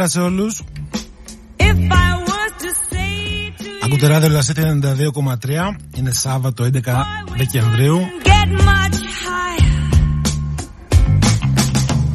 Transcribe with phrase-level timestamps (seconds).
[0.00, 0.62] Καλημέρα σε όλους
[1.56, 3.84] if I was to say to you.
[3.84, 6.68] Ακούτε ράδιο Λασίτη 92,3 Είναι Σάββατο 11
[7.36, 9.74] Δεκεμβρίου Get much higher.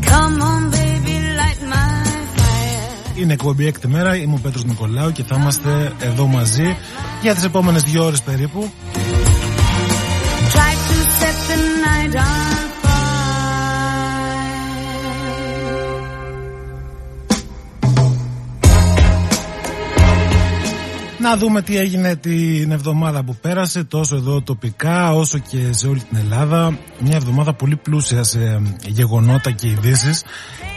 [0.10, 3.20] Come on, baby, light my fire.
[3.22, 6.78] Είναι εκπομπή έκτη μέρα Είμαι ο Πέτρος Νικολάου και θα είμαστε εδώ μαζί
[7.22, 8.72] Για τις επόμενες δύο ώρες περίπου
[21.26, 26.00] Να δούμε τι έγινε την εβδομάδα που πέρασε τόσο εδώ τοπικά όσο και σε όλη
[26.00, 26.78] την Ελλάδα.
[27.00, 30.24] Μια εβδομάδα πολύ πλούσια σε γεγονότα και ειδήσεις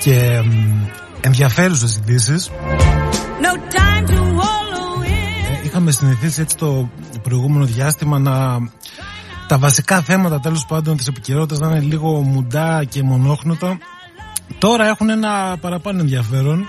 [0.02, 0.86] και μ,
[1.20, 2.50] ενδιαφέρουσες ειδήσεις.
[3.40, 5.64] No time to wallow in.
[5.64, 6.90] Είχαμε συνηθίσει έτσι το
[7.22, 8.58] προηγούμενο διάστημα να
[9.48, 13.78] τα βασικά θέματα τέλος πάντων της επικαιρότητας να είναι λίγο μουντά και μονόχνοτα.
[14.58, 16.66] Τώρα έχουν ένα παραπάνω ενδιαφέρον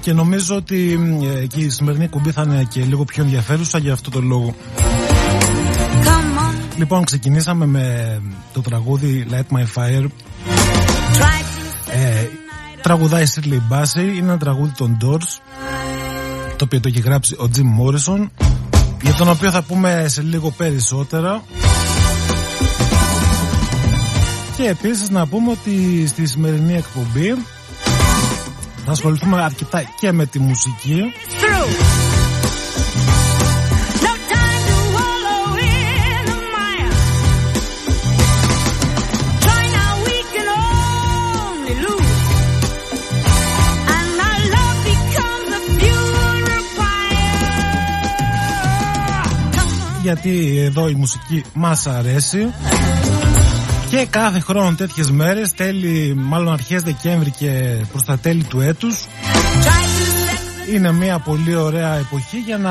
[0.00, 3.78] και νομίζω ότι μ, ε, και η σημερινή κουμπί θα είναι και λίγο πιο ενδιαφέρουσα
[3.78, 4.54] για αυτό το λόγο.
[6.04, 8.18] Come on, Λοιπόν, ξεκινήσαμε με
[8.52, 10.04] το τραγούδι Light My Fire.
[10.04, 12.26] try to Ε,
[12.82, 15.40] τραγουδάει η Shirley Bassey, είναι ένα τραγούδι των Doors,
[16.56, 18.28] το οποίο το έχει γράψει ο Jim Morrison,
[19.02, 21.42] για τον οποίο θα πούμε σε λίγο περισσότερα.
[24.56, 27.34] Και επίσης να πούμε ότι στη σημερινή εκπομπή
[28.90, 31.02] Ασχοληθούμε αρκετά και με τη μουσική.
[50.02, 52.52] Γιατί εδώ η μουσική μας αρέσει
[53.90, 59.06] και κάθε χρόνο τέτοιες μέρες τέλη, μάλλον αρχές Δεκέμβρη και προς τα τέλη του έτους
[59.62, 62.70] Try to set είναι μια πολύ ωραία εποχή για να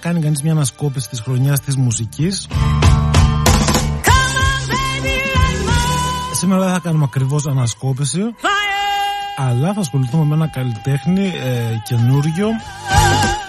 [0.00, 6.72] κάνει κανείς μια ανασκόπηση της χρονιάς της μουσικής Come on, baby, let my σήμερα δεν
[6.72, 9.48] θα κάνουμε ακριβώς ανασκόπηση fire.
[9.48, 12.48] αλλά θα ασχοληθούμε με ένα καλλιτέχνη ε, καινούριο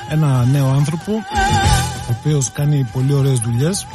[0.10, 1.12] ένα νέο άνθρωπο
[2.10, 3.88] ο οποίος κάνει πολύ ωραίες δουλειές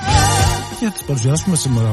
[0.78, 1.90] και θα τις παρουσιάσουμε σήμερα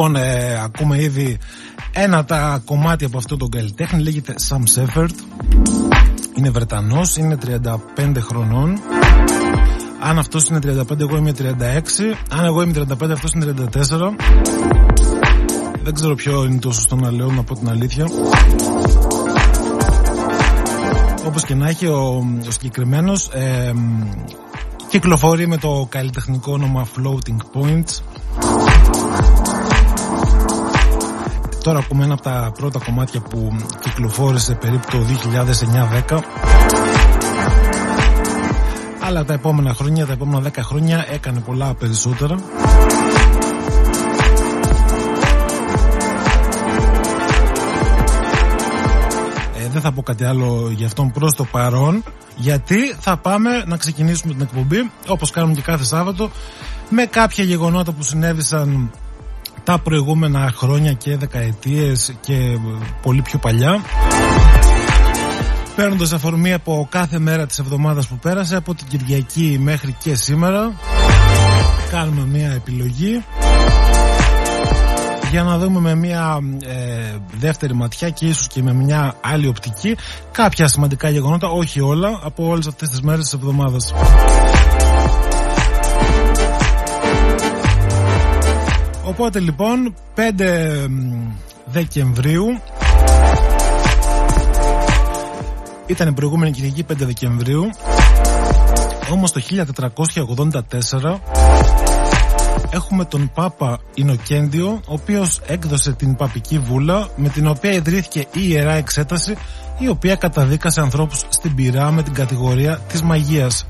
[0.00, 1.38] Λοιπόν, ε, ακούμε ήδη
[1.92, 5.08] ένα τα κομμάτια από αυτό τον καλλιτέχνη, λέγεται Sam Shepard.
[6.36, 7.38] Είναι Βρετανός, είναι
[7.96, 8.78] 35 χρονών.
[10.00, 11.42] Αν αυτός είναι 35, εγώ είμαι 36.
[12.30, 14.16] Αν εγώ είμαι 35, αυτός είναι 34.
[15.82, 18.06] Δεν ξέρω ποιο είναι το σωστό να λέω, να πω την αλήθεια.
[21.26, 23.72] Όπως και να έχει, ο, ο συγκεκριμένος ε,
[24.88, 28.17] κυκλοφορεί με το καλλιτεχνικό όνομα Floating Points.
[31.62, 34.98] Τώρα ακούμε ένα από τα πρώτα κομμάτια που κυκλοφόρησε περίπου το
[36.10, 36.18] 2009-10.
[39.00, 42.34] Αλλά τα επόμενα χρόνια, τα επόμενα 10 χρόνια έκανε πολλά περισσότερα.
[49.58, 52.02] Ε, δεν θα πω κάτι άλλο για αυτόν προς το παρόν
[52.36, 56.30] γιατί θα πάμε να ξεκινήσουμε την εκπομπή όπως κάνουμε και κάθε Σάββατο
[56.88, 58.90] με κάποια γεγονότα που συνέβησαν
[59.68, 62.58] τα προηγούμενα χρόνια και δεκαετίες και ε,
[63.02, 63.80] πολύ πιο παλιά
[65.76, 70.72] παίρνοντας αφορμή από κάθε μέρα της εβδομάδας που πέρασε από την Κυριακή μέχρι και σήμερα
[71.90, 73.24] κάνουμε μια επιλογή
[75.30, 79.96] για να δούμε με μια ε, δεύτερη ματιά και ίσως και με μια άλλη οπτική
[80.32, 83.94] κάποια σημαντικά γεγονότα, όχι όλα, από όλες αυτές τις μέρες της εβδομάδας.
[89.08, 90.20] Οπότε λοιπόν 5
[91.64, 92.44] Δεκεμβρίου
[95.86, 97.70] Ήταν η προηγούμενη Κυριακή 5 Δεκεμβρίου.
[99.12, 99.40] Όμως το
[100.60, 101.18] 1484
[102.70, 108.26] έχουμε τον Πάπα Ινοκέντιο, ο οποίος έκδοσε την Παπική Βούλα με την οποία ιδρύθηκε η
[108.32, 109.36] Ιερά Εξέταση
[109.78, 113.66] η οποία καταδίκασε ανθρώπους στην πυρά με την κατηγορία της μαγείας.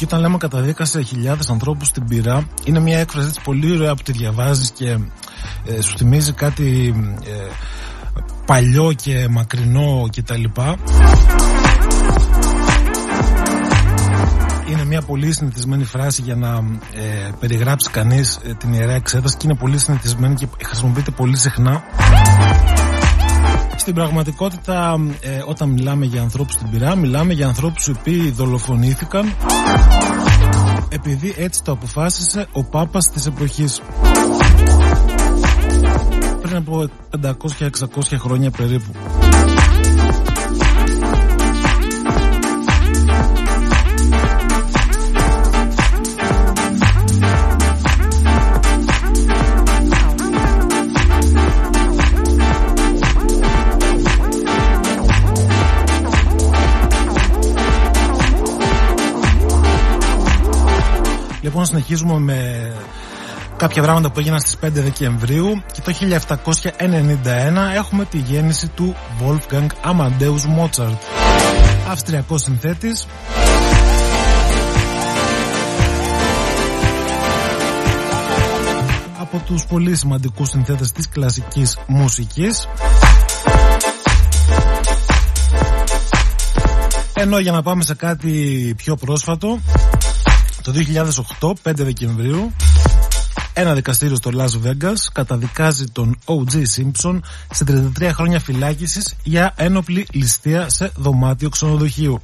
[0.00, 4.02] Και όταν λέμε καταδίκασε χιλιάδες ανθρώπους στην πυρά είναι μια έκφραση έτσι πολύ ωραία που
[4.02, 4.98] τη διαβάζεις και
[5.64, 6.94] ε, σου θυμίζει κάτι
[7.24, 7.50] ε,
[8.46, 10.44] παλιό και μακρινό κτλ.
[14.70, 16.48] Είναι μια πολύ συνηθισμένη φράση για να
[16.94, 21.82] ε, περιγράψει κανείς ε, την Ιερά Εξέταση και είναι πολύ συνηθισμένη και χρησιμοποιείται πολύ συχνά.
[23.90, 29.34] Στην πραγματικότητα ε, όταν μιλάμε για ανθρώπους στην πυρά μιλάμε για ανθρώπους οι οποίοι δολοφονήθηκαν
[30.88, 33.80] επειδή έτσι το αποφάσισε ο Πάπας της εποχής
[36.42, 36.88] πριν από
[37.22, 37.30] 500-600
[38.18, 38.92] χρόνια περίπου.
[61.50, 62.72] Λοιπόν, συνεχίζουμε με
[63.56, 69.66] κάποια πράγματα που έγιναν στις 5 Δεκεμβρίου και το 1791 έχουμε τη γέννηση του Wolfgang
[69.90, 70.96] Amadeus Mozart
[71.90, 73.06] αυστριακός συνθέτης.
[79.20, 82.68] Από τους πολύ σημαντικούς συνθέτες της κλασικής μουσικής.
[87.14, 89.58] Ενώ για να πάμε σε κάτι πιο πρόσφατο
[90.62, 90.72] το
[91.40, 92.52] 2008, 5 Δεκεμβρίου
[93.52, 96.54] ένα δικαστήριο στο Las Vegas καταδικάζει τον O.J.
[96.56, 97.20] Simpson
[97.50, 97.64] σε
[97.98, 102.22] 33 χρόνια φυλάκισης για ένοπλη ληστεία σε δωμάτιο ξενοδοχείου.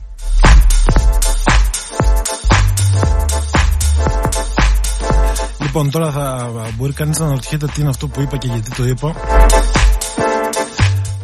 [5.60, 8.86] Λοιπόν, τώρα θα μπορεί κανείς να αναρωτιέται τι είναι αυτό που είπα και γιατί το
[8.86, 9.14] είπα.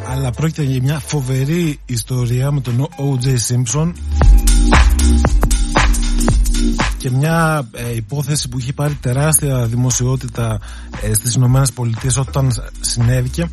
[0.09, 3.27] Αλλά πρόκειται για μια φοβερή ιστορία με τον O.J.
[3.27, 3.91] Simpson
[7.03, 10.59] και μια ε, υπόθεση που είχε πάρει τεράστια δημοσιότητα
[11.01, 13.47] ε, στις Ηνωμένες Πολιτείες όταν συνέβηκε.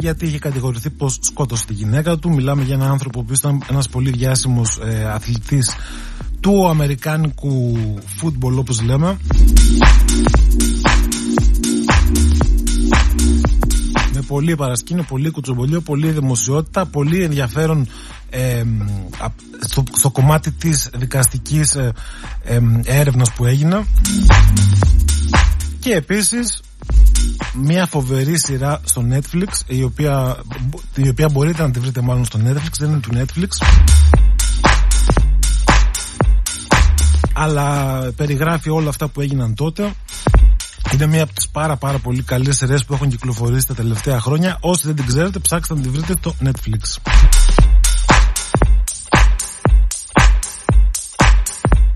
[0.00, 2.30] Γιατί είχε κατηγορηθεί πως σκότωσε τη γυναίκα του.
[2.30, 5.74] Μιλάμε για έναν άνθρωπο που ήταν ένας πολύ διάσημος ε, αθλητής
[6.40, 7.78] του αμερικάνικου
[8.16, 9.16] φούτμπολ όπως λέμε.
[14.14, 17.88] Με πολύ παρασκήνιο, πολύ κουτσομπολίο, πολύ δημοσιότητα, πολύ ενδιαφέρον ε,
[19.60, 21.92] στο, στο, κομμάτι της δικαστικής ε,
[22.44, 23.84] ε, έρευνας που έγινε
[25.78, 26.60] και επίσης
[27.54, 30.36] μια φοβερή σειρά στο Netflix η οποία,
[30.94, 33.66] η οποία μπορείτε να τη βρείτε μάλλον στο Netflix δεν είναι του Netflix
[37.32, 39.92] αλλά περιγράφει όλα αυτά που έγιναν τότε
[40.92, 44.56] είναι μια από τις πάρα πάρα πολύ καλές σειρές που έχουν κυκλοφορήσει τα τελευταία χρόνια.
[44.60, 47.10] Όσοι δεν την ξέρετε, ψάξτε να την βρείτε στο Netflix.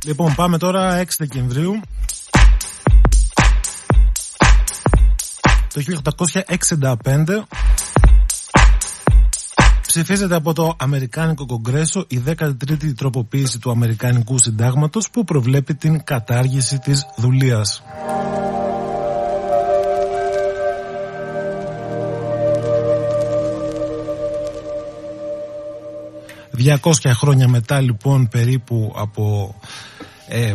[0.04, 1.80] Λοιπόν, πάμε τώρα 6 Δεκεμβρίου.
[5.72, 5.82] Το
[6.80, 7.44] 1865
[9.86, 16.78] ψηφίζεται από το Αμερικάνικο Κογκρέσο η 13η τροποποίηση του Αμερικανικού Συντάγματος που προβλέπει την κατάργηση
[16.78, 17.82] της δουλείας.
[26.58, 29.54] 200 χρόνια μετά λοιπόν περίπου από
[30.28, 30.54] ε,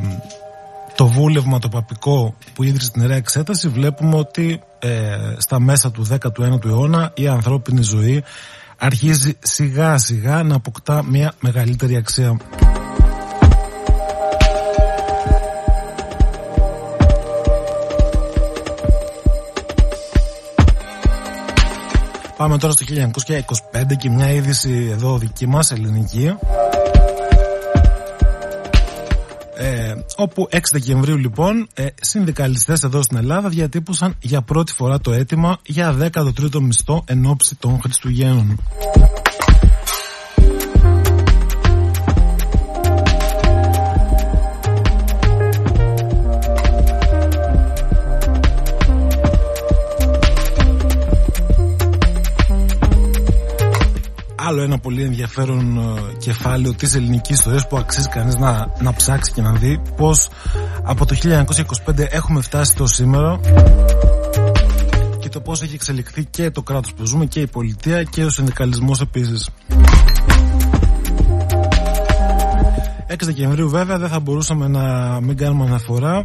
[0.96, 6.08] το βούλευμα το παπικό που ίδρυσε την Ιερά Εξέταση βλέπουμε ότι ε, στα μέσα του
[6.10, 8.24] 19ου αιώνα η ανθρώπινη ζωή
[8.78, 12.38] αρχίζει σιγά σιγά να αποκτά μια μεγαλύτερη αξία.
[22.40, 22.86] Πάμε τώρα στο
[23.74, 26.38] 1925 και μια είδηση εδώ δική μας ελληνική
[29.56, 35.12] ε, όπου 6 Δεκεμβρίου λοιπόν ε, συνδικαλιστές εδώ στην Ελλάδα διατύπωσαν για πρώτη φορά το
[35.12, 38.60] αίτημα για 13ο μισθό εν ώψη των Χριστουγέννων.
[54.50, 59.32] Άλλο ένα πολύ ενδιαφέρον ε, κεφάλαιο της ελληνικής ιστορίας που αξίζει κανείς να, να ψάξει
[59.32, 60.30] και να δει πως
[60.84, 63.40] από το 1925 έχουμε φτάσει το σήμερα
[65.20, 68.30] και το πώς έχει εξελιχθεί και το κράτος που ζούμε και η πολιτεία και ο
[68.30, 69.50] συνδικαλισμός επίσης.
[73.08, 76.24] 6 Δεκεμβρίου βέβαια δεν θα μπορούσαμε να μην κάνουμε αναφορά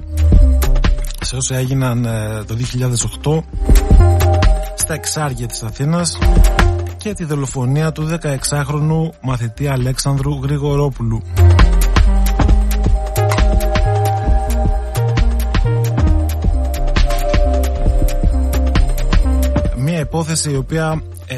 [1.21, 2.57] σε όσα έγιναν ε, το
[3.25, 3.43] 2008
[4.75, 6.19] στα εξάρια της Αθήνας
[7.05, 11.23] και τη δολοφονία του 16χρονου μαθητή Αλέξανδρου Γρηγορόπουλου.
[19.77, 21.37] Μία υπόθεση η οποία ε,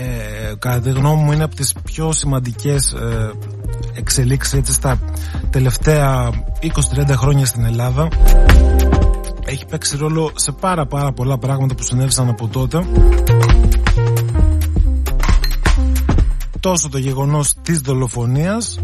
[0.59, 3.33] κατά τη γνώμη μου είναι από τις πιο σημαντικές ε,
[3.95, 4.99] εξελίξεις έτσι, στα
[5.51, 6.31] τελευταία
[6.97, 8.09] 20-30 χρόνια στην Ελλάδα
[9.47, 12.85] έχει παίξει ρόλο σε πάρα πάρα πολλά πράγματα που συνέβησαν από τότε
[16.67, 18.81] τόσο το γεγονός της δολοφονίας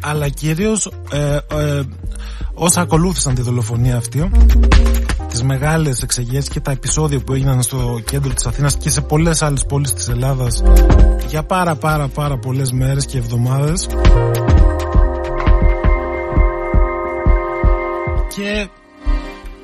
[0.00, 1.82] αλλά κυρίως ε, ε,
[2.54, 4.30] όσα ακολούθησαν τη δολοφονία αυτή
[5.28, 9.42] τις μεγάλες εξεγέρσεις και τα επεισόδια που έγιναν στο κέντρο της Αθήνας και σε πολλές
[9.42, 10.62] άλλες πόλεις της Ελλάδας
[11.28, 13.86] για πάρα πάρα πάρα πολλές μέρες και εβδομάδες.
[18.36, 18.68] Και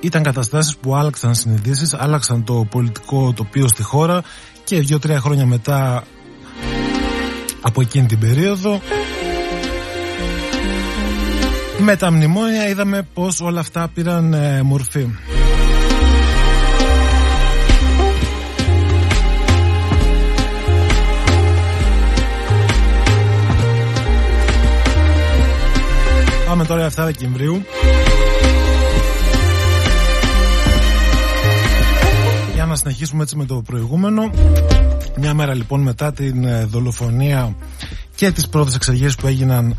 [0.00, 4.22] ήταν καταστάσεις που άλλαξαν συνειδήσεις, άλλαξαν το πολιτικό τοπίο στη χώρα
[4.64, 6.04] και δύο-τρία χρόνια μετά
[7.60, 8.80] από εκείνη την περίοδο.
[11.78, 15.08] Με τα μνημόνια είδαμε πως όλα αυτά πήραν ε, μορφή.
[26.46, 27.62] Πάμε τώρα 7 Δεκεμβρίου
[32.54, 34.30] Για να συνεχίσουμε έτσι με το προηγούμενο
[35.20, 37.56] Μια μέρα λοιπόν μετά την ε, δολοφονία
[38.14, 39.76] και τις πρώτες εξαγγέλσεις που έγιναν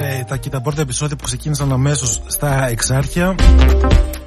[0.00, 3.34] ε, τα, και τα πρώτα επεισόδια που ξεκίνησαν αμέσως στα εξάρχεια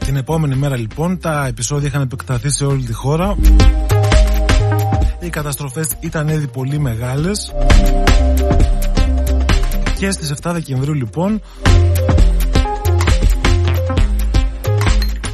[0.07, 3.35] την επόμενη μέρα λοιπόν τα επεισόδια είχαν επεκταθεί σε όλη τη χώρα.
[5.19, 7.53] Οι καταστροφές ήταν ήδη πολύ μεγάλες.
[9.97, 11.41] Και στις 7 Δεκεμβρίου λοιπόν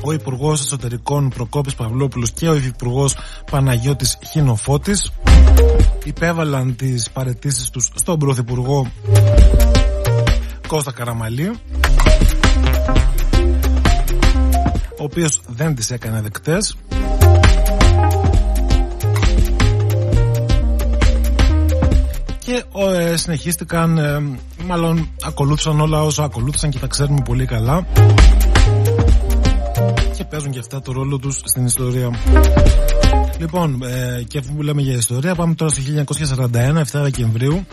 [0.05, 3.15] ο Υπουργός Εσωτερικών Προκόπης Παυλόπουλος και ο Υφυπουργός
[3.51, 5.11] Παναγιώτης Χινοφώτης
[6.03, 8.91] υπέβαλαν τις παρετήσεις τους στον Πρωθυπουργό
[10.67, 11.51] Κώστα Καραμαλή
[14.99, 16.77] ο οποίος δεν τις έκανε δεκτές.
[22.39, 22.63] Και
[22.95, 27.85] ε, συνεχίστηκαν ε, μάλλον ακολούθησαν όλα όσα ακολούθησαν και τα ξέρουμε πολύ καλά
[30.23, 32.09] και παίζουν και αυτά το ρόλο τους στην ιστορία.
[33.39, 37.65] Λοιπόν, ε, και αφού λέμε για ιστορία, πάμε τώρα στο 1941, 7 Δεκεμβρίου.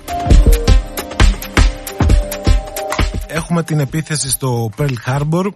[3.27, 5.47] Έχουμε την επίθεση στο Pearl Harbor,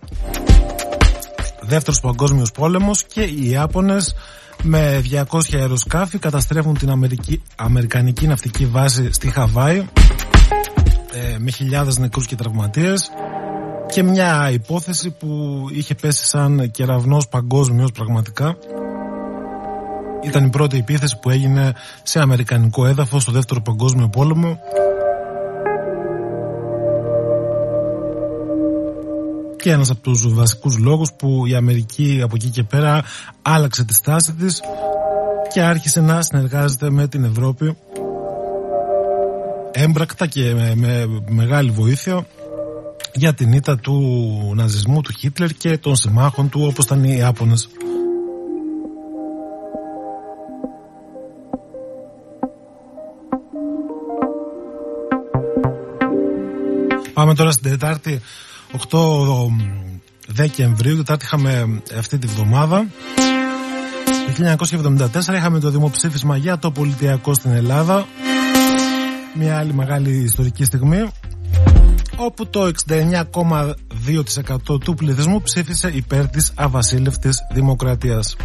[1.60, 4.14] δεύτερος παγκόσμιος πόλεμος και οι Ιάπωνες
[4.62, 9.76] με 200 αεροσκάφη καταστρέφουν την Αμερική, Αμερικανική ναυτική βάση στη Χαβάη
[11.12, 13.10] ε, με χιλιάδες νεκρούς και τραυματίες
[13.92, 18.56] και μια υπόθεση που είχε πέσει σαν κεραυνός παγκόσμιος πραγματικά.
[20.22, 24.58] Ήταν η πρώτη επίθεση που έγινε σε αμερικανικό έδαφος στο δεύτερο παγκόσμιο πόλεμο.
[29.56, 33.02] Και ένας από τους βασικούς λόγους που η Αμερική από εκεί και πέρα
[33.42, 34.60] άλλαξε τη στάση της
[35.52, 37.76] και άρχισε να συνεργάζεται με την Ευρώπη.
[39.70, 42.26] Έμπρακτα και με, με μεγάλη βοήθεια
[43.14, 47.68] για την ήττα του ναζισμού του Χίτλερ και των συμμάχων του όπως ήταν οι Ιάπωνες.
[57.12, 58.20] Πάμε τώρα στην Τετάρτη
[58.90, 58.98] 8
[60.26, 62.86] Δεκεμβρίου, Τετάρτη είχαμε αυτή τη βδομάδα.
[64.26, 64.56] Το
[65.32, 68.06] 1974 είχαμε το δημοψήφισμα για το πολιτιακό στην Ελλάδα.
[69.34, 71.10] Μια άλλη μεγάλη ιστορική στιγμή
[72.16, 78.36] όπου το 69,2% του πληθυσμού ψήφισε υπέρ της αβασίλευτης δημοκρατίας.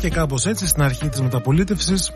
[0.00, 2.12] Και κάπως έτσι στην αρχή της μεταπολίτευσης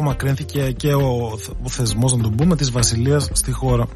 [0.00, 3.86] απομακρύνθηκε και ο, ο θεσμός να τον πούμε της βασιλείας στη χώρα.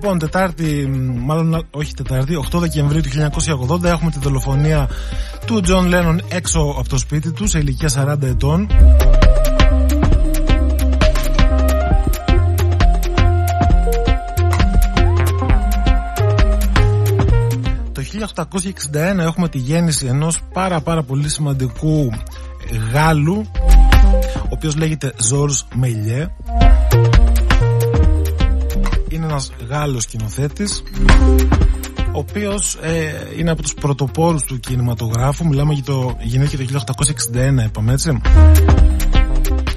[0.00, 0.86] Λοιπόν, Τετάρτη,
[1.24, 3.08] μάλλον όχι Τετάρτη, 8 Δεκεμβρίου του
[3.70, 4.88] 1980 έχουμε τη δολοφονία
[5.46, 8.66] του Τζον Λένον έξω από το σπίτι του σε ηλικία 40 ετών.
[17.92, 18.02] Το
[19.16, 22.10] 1861 έχουμε τη γέννηση ενός πάρα πάρα πολύ σημαντικού
[22.92, 23.46] Γάλλου
[24.36, 26.28] ο οποίος λέγεται Ζόρς Μελιέ
[29.28, 30.82] ένας Γάλλος σκηνοθέτης
[32.12, 35.46] ο οποίος ε, είναι από τους πρωτοπόρους του κινηματογράφου.
[35.46, 36.84] Μιλάμε για το γεννήθηκε το
[37.62, 38.20] 1861 είπαμε έτσι.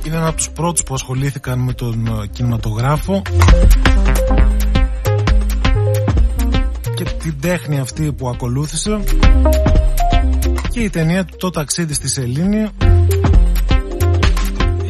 [0.05, 3.22] Είναι ένα από τους πρώτους που ασχολήθηκαν με τον ε, κινηματογράφο.
[6.96, 9.00] Και την τέχνη αυτή που ακολούθησε.
[10.70, 12.67] Και η ταινία του «Το ταξίδι στη Σελήνη»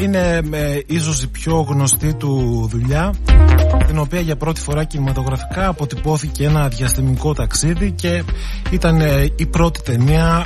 [0.02, 3.14] είναι ε, ίσως η πιο γνωστή του δουλειά
[3.88, 8.24] την οποία για πρώτη φορά κινηματογραφικά αποτυπώθηκε ένα διαστημικό ταξίδι και
[8.72, 10.46] ήταν ε, η πρώτη ταινία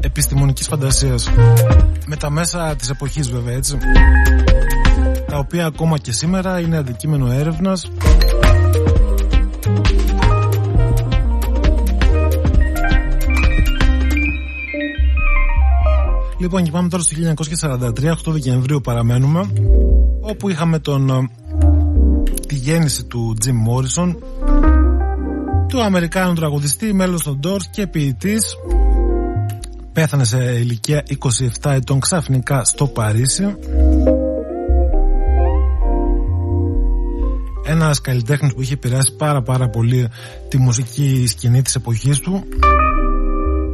[0.00, 1.30] επιστημονικής φαντασίας.
[2.06, 3.78] Με τα μέσα της εποχής βέβαια έτσι.
[5.26, 7.90] Τα οποία ακόμα και σήμερα είναι αντικείμενο έρευνας.
[16.38, 17.16] Λοιπόν και πάμε τώρα στο
[17.60, 19.50] 1943, 8 Δεκεμβρίου παραμένουμε
[20.20, 21.43] όπου είχαμε τον, ε, τη
[22.64, 24.14] γέννηση του Jim Morrison
[25.68, 28.56] του Αμερικάνου τραγουδιστή, μέλος των Doors και ποιητής.
[29.92, 31.02] Πέθανε σε ηλικία
[31.62, 33.56] 27 ετών ξαφνικά στο Παρίσι.
[37.64, 40.08] Ένας καλλιτέχνης που είχε επηρεάσει πάρα πάρα πολύ
[40.48, 42.44] τη μουσική σκηνή της εποχής του.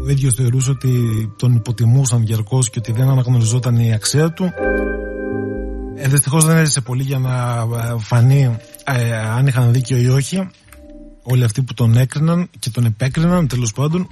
[0.06, 0.90] Ο ίδιος θεωρούσε ότι
[1.36, 4.50] τον υποτιμούσαν διαρκώς και ότι δεν αναγνωριζόταν η αξία του
[6.02, 10.48] ε, Δυστυχώς δεν έζησε πολύ για να ε, φανεί ε, αν είχαν δίκιο ή όχι.
[11.22, 14.08] Όλοι αυτοί που τον έκριναν και τον επέκριναν τέλος πάντων.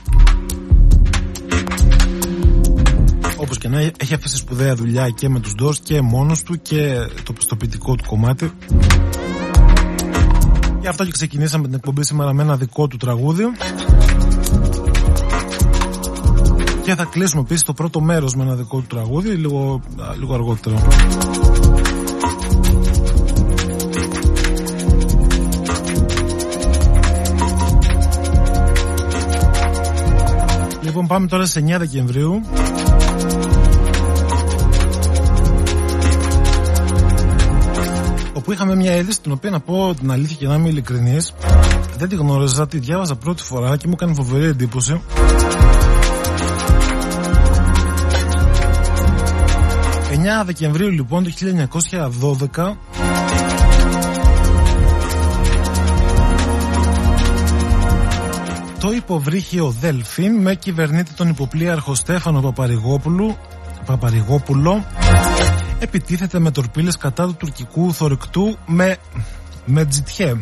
[3.37, 6.97] Όπως και να έχει αφήσει σπουδαία δουλειά και με τους Doors και μόνος του και
[7.23, 8.53] το πιστοποιητικό του κομμάτι.
[10.81, 13.45] Γι' αυτό και ξεκινήσαμε την εκπομπή σήμερα με ένα δικό του τραγούδι
[16.89, 19.81] και θα κλείσουμε επίσης το πρώτο μέρος με ένα δικό του τραγούδι λίγο,
[20.19, 20.77] λίγο αργότερα.
[30.83, 32.43] Λοιπόν πάμε τώρα σε 9 Δεκεμβρίου
[38.33, 41.35] όπου είχαμε μια είδηση την οποία να πω την αλήθεια και να είμαι ειλικρινής
[41.99, 45.01] δεν τη γνώριζα, τη διάβαζα πρώτη φορά και μου έκανε φοβερή εντύπωση
[50.43, 51.33] 9 Δεκεμβρίου λοιπόν του
[52.53, 52.77] 1912
[58.81, 63.37] το υποβρύχιο Δελφίν με κυβερνήτη τον υποπλήρχο Στέφανο Παπαρηγόπουλου
[63.87, 64.85] Παπαρηγόπουλο
[65.79, 68.97] επιτίθεται με τορπίλες κατά του τουρκικού θορυκτού με,
[69.65, 70.37] με τζιτιέ.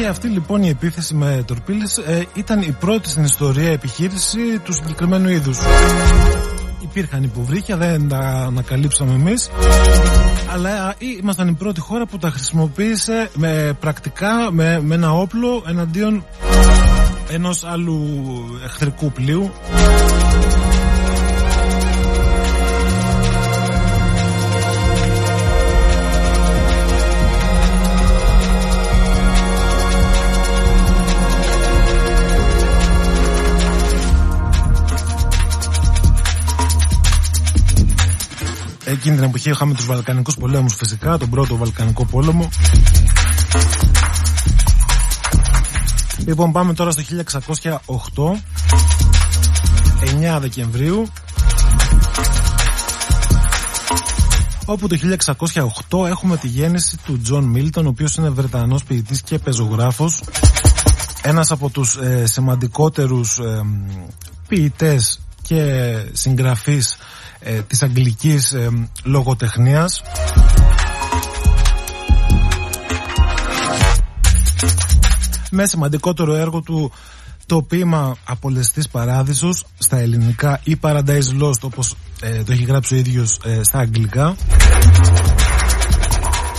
[0.00, 4.72] Και αυτή λοιπόν η επίθεση με τορπίλες ε, ήταν η πρώτη στην ιστορία επιχείρηση του
[4.72, 5.58] συγκεκριμένου είδους.
[6.80, 9.50] Υπήρχαν υποβρύχια, δεν τα ανακαλύψαμε εμείς,
[10.52, 16.24] αλλά ήμασταν η πρώτη χώρα που τα χρησιμοποίησε με πρακτικά, με, με ένα όπλο εναντίον
[17.30, 18.20] ενός άλλου
[18.64, 19.50] εχθρικού πλοίου
[38.90, 42.48] Εκείνη την εποχή είχαμε τους Βαλκανικούς πολέμους φυσικά, τον πρώτο Βαλκανικό πόλεμο.
[46.26, 47.78] Λοιπόν πάμε τώρα στο 1608,
[50.36, 51.06] 9 Δεκεμβρίου,
[54.64, 54.96] όπου το
[55.90, 60.22] 1608 έχουμε τη γέννηση του Τζον Μίλτον, ο οποίος είναι Βρετανός ποιητής και πεζογράφος,
[61.22, 63.62] ένας από τους ε, σημαντικότερους ε,
[64.48, 65.19] ποιητές
[65.50, 66.96] και συγγραφείς
[67.40, 70.02] ε, της αγγλικής ε, λογοτεχνίας.
[75.50, 76.92] Με σημαντικότερο έργο του
[77.46, 82.96] το ποίημα Απολεστής Παράδεισος στα ελληνικά ή Paradise Lost όπως ε, το έχει γράψει ο
[82.96, 84.36] ίδιος ε, στα αγγλικά.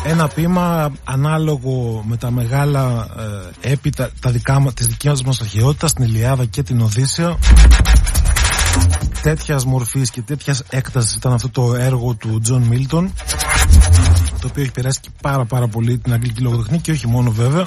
[0.03, 3.07] Ένα ποίημα ανάλογο με τα μεγάλα
[3.61, 7.37] ε, έπειτα τα δικά, της δικής μας αρχαιότητας στην Ηλιάδα και την Οδύσσεια
[9.21, 13.13] τέτοιας μορφής και τέτοιας έκτασης ήταν αυτό το έργο του Τζον Μίλτον
[14.41, 17.65] το οποίο έχει περάσει και πάρα πάρα πολύ την αγγλική λογοτεχνία και όχι μόνο βέβαια.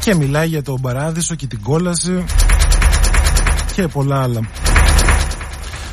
[0.00, 2.24] Και μιλάει για τον παράδεισο και την κόλαση
[3.74, 4.40] και πολλά άλλα.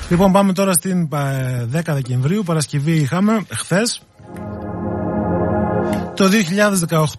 [0.10, 2.44] Λοιπόν πάμε τώρα στην 10 Δεκεμβρίου.
[2.44, 4.02] Παρασκευή είχαμε χθες
[6.18, 6.30] Το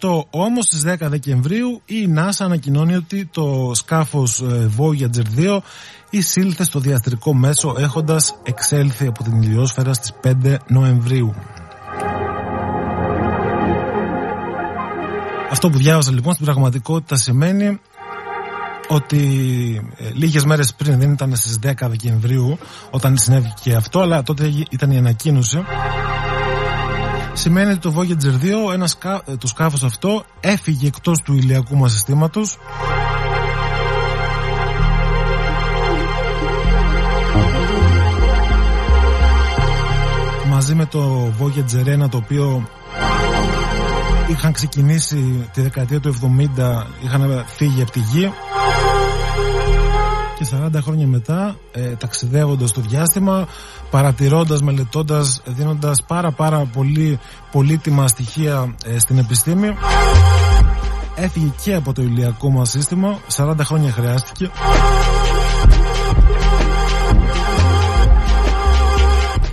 [0.00, 5.58] 2018 όμως στις 10 Δεκεμβρίου η NASA ανακοινώνει ότι το σκάφος ε, Voyager 2
[6.10, 11.34] εισήλθε στο διαστρικό μέσο έχοντας εξέλθει από την ηλιόσφαιρα στις 5 Νοεμβρίου.
[15.50, 17.80] Αυτό που διάβασα λοιπόν στην πραγματικότητα σημαίνει
[18.88, 19.22] ότι
[19.96, 22.58] ε, λίγες μέρες πριν δεν ήταν στις 10 Δεκεμβρίου
[22.90, 25.64] όταν συνέβη και αυτό αλλά τότε ήταν η ανακοίνωση
[27.38, 29.22] σημαίνει ότι το Voyager 2 ένα σκα...
[29.26, 32.58] Ε, το σκάφος αυτό έφυγε εκτός του ηλιακού μας συστήματος.
[40.48, 42.68] Μαζί με το Voyager 1 το οποίο
[44.26, 48.32] είχαν ξεκινήσει τη δεκαετία του 70 είχαν φύγει από τη γη
[50.38, 53.46] και 40 χρόνια μετά ε, ταξιδεύοντας στο διάστημα
[53.90, 57.18] παρατηρώντας, μελετώντας δίνοντας πάρα πάρα πολύ
[57.52, 59.74] πολύτιμα στοιχεία ε, στην επιστήμη.
[61.14, 64.50] Έφυγε και από το ηλιακό μας σύστημα 40 χρόνια χρειάστηκε.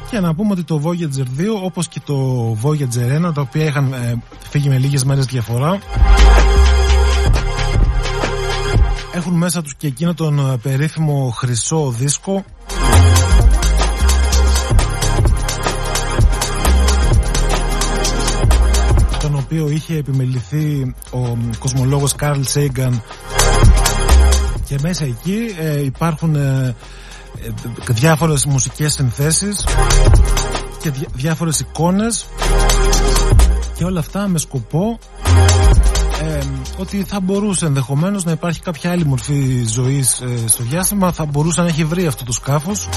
[0.09, 2.15] Και να πούμε ότι το Voyager 2 όπως και το
[2.63, 5.79] Voyager 1 τα οποία είχαν ε, φύγει με λίγες μέρες διαφορά
[9.15, 12.45] έχουν μέσα τους και εκείνο τον ε, περίφημο χρυσό δίσκο.
[19.19, 23.03] Τον οποίο είχε επιμεληθεί ο κοσμολόγος Καρλ Σέιγκαν.
[24.65, 26.75] Και μέσα εκεί ε, υπάρχουν ε,
[27.41, 29.65] ε, διάφορες μουσικές συνθέσεις
[30.81, 32.25] και διάφορες εικόνες.
[33.75, 34.99] Και όλα αυτά με σκοπό
[36.25, 36.39] ε,
[36.77, 41.11] ότι θα μπορούσε ενδεχομένως να υπάρχει κάποια άλλη μορφή ζωής ε, στο διάστημα.
[41.11, 42.89] Θα μπορούσε να έχει βρει αυτό το σκάφος.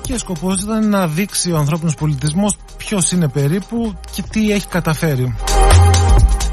[0.00, 5.36] Και σκοπός ήταν να δείξει ο ανθρώπινος πολιτισμός ποιος είναι περίπου και τι έχει καταφέρει.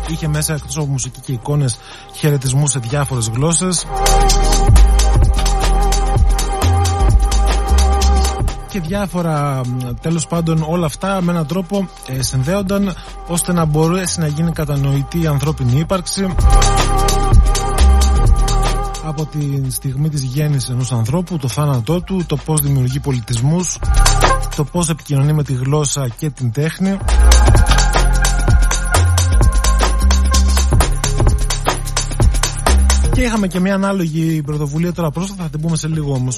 [0.08, 1.80] Είχε μέσα εκτός από μουσική και εικόνες
[2.14, 3.86] χαιρετισμού σε διάφορες γλώσσες
[8.70, 9.62] και διάφορα
[10.02, 12.94] τέλος πάντων όλα αυτά με έναν τρόπο ε, συνδέονταν
[13.28, 16.28] ώστε να μπορέσει να γίνει κατανοητή η ανθρώπινη ύπαρξη
[19.04, 23.78] από τη στιγμή της γέννησης ενός ανθρώπου, το θάνατό του, το πώς δημιουργεί πολιτισμούς,
[24.56, 26.98] το πώς επικοινωνεί με τη γλώσσα και την τέχνη.
[33.14, 36.38] Και είχαμε και μια ανάλογη πρωτοβουλία τώρα πρόσφατα, θα την πούμε σε λίγο όμως.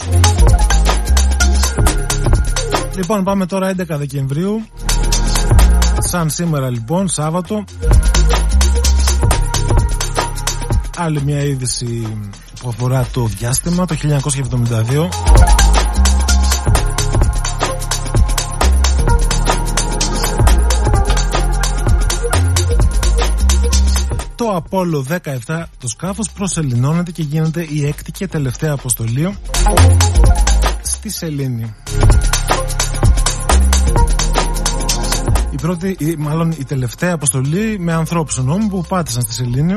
[2.95, 4.65] Λοιπόν, πάμε τώρα 11 Δεκεμβρίου.
[5.99, 7.63] Σαν σήμερα λοιπόν, Σάββατο.
[10.97, 12.17] Άλλη μια είδηση
[12.62, 15.10] που αφορά το διάστημα, το 1972.
[24.36, 25.06] Το Απόλλω
[25.45, 29.38] 17 το σκάφος προσελεινώνεται και γίνεται η έκτη και τελευταία αποστολή
[30.82, 31.75] στη Σελήνη.
[35.51, 39.73] Η πρώτη, ή μάλλον η τελευταία αποστολή με ανθρώπους νόμου που πάτησαν στη Σελήνη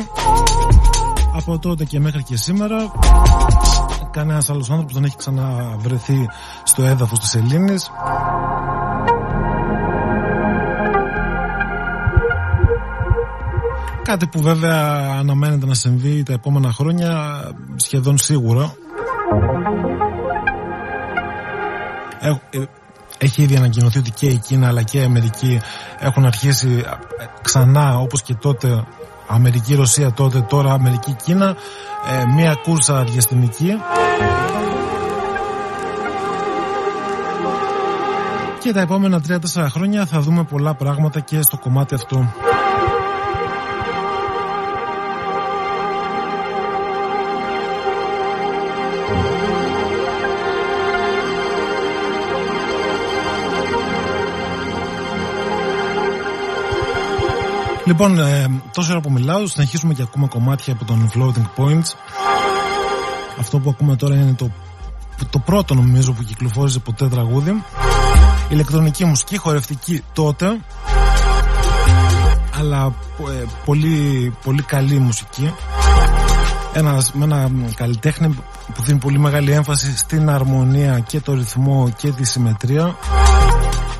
[1.35, 2.77] από τότε και μέχρι και σήμερα
[4.11, 6.27] κανένας άλλος άνθρωπος δεν έχει ξαναβρεθεί
[6.65, 7.91] στο έδαφος της Σελήνης
[14.05, 17.41] Κάτι που βέβαια αναμένεται να συμβεί τα επόμενα χρόνια
[17.77, 18.75] σχεδόν σίγουρα.
[23.19, 25.61] Ε, έχει ήδη ανακοινωθεί ότι και η Κίνα αλλά και η Αμερική
[25.99, 26.85] έχουν αρχίσει
[27.43, 28.85] ξανά όπως και τότε
[29.27, 31.57] Αμερική-Ρωσία τότε, τώρα Αμερική-Κίνα
[32.13, 33.73] ε, μια κούρσα διαστημική
[38.65, 39.39] και τα επόμενα 3-4
[39.71, 42.35] χρόνια θα δούμε πολλά πράγματα και στο κομμάτι αυτό.
[57.85, 61.95] Λοιπόν, ε, τόσο ώρα που μιλάω, συνεχίσουμε και ακούμε κομμάτια από τον Floating Points.
[63.39, 64.51] Αυτό που ακούμε τώρα είναι το,
[65.31, 67.63] το πρώτο νομίζω που κυκλοφόρησε ποτέ τραγούδι.
[68.49, 70.61] Ηλεκτρονική μουσική, χορευτική τότε.
[72.59, 72.95] Αλλά
[73.41, 75.55] ε, πολύ, πολύ καλή μουσική.
[76.73, 78.29] Ένα, με ένα καλλιτέχνη
[78.75, 82.97] που δίνει πολύ μεγάλη έμφαση στην αρμονία και το ρυθμό και τη συμμετρία.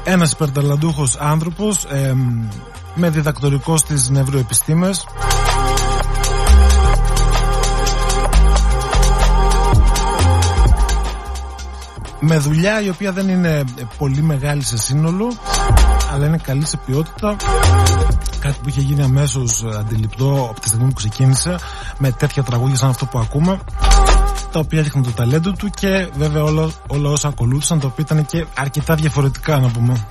[0.05, 2.15] Ένας υπερταλαντούχος άνθρωπος ε,
[2.95, 5.07] με διδακτορικό στις νευροεπιστήμες.
[12.21, 13.65] Με δουλειά η οποία δεν είναι
[13.99, 15.33] πολύ μεγάλη σε σύνολο
[16.13, 17.37] αλλά είναι καλή σε ποιότητα.
[18.41, 21.57] Κάτι που είχε γίνει αμέσως αντιληπτό από τη στιγμή που ξεκίνησε
[21.99, 23.61] με τέτοια τραγούδια σαν αυτό που ακούμε
[24.55, 28.27] τα οποία δείχνουν το ταλέντο του και βέβαια όλα, όλα όσα ακολούθησαν τα οποία ήταν
[28.27, 30.07] και αρκετά διαφορετικά να πούμε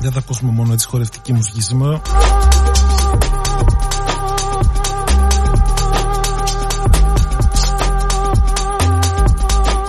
[0.00, 2.00] δεν θα ακούσουμε μόνο έτσι χορευτική μουσική σήμερα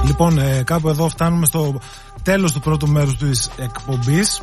[0.06, 1.80] Λοιπόν, ε, κάπου εδώ φτάνουμε στο
[2.24, 4.42] τέλος του πρώτου μέρους της εκπομπής.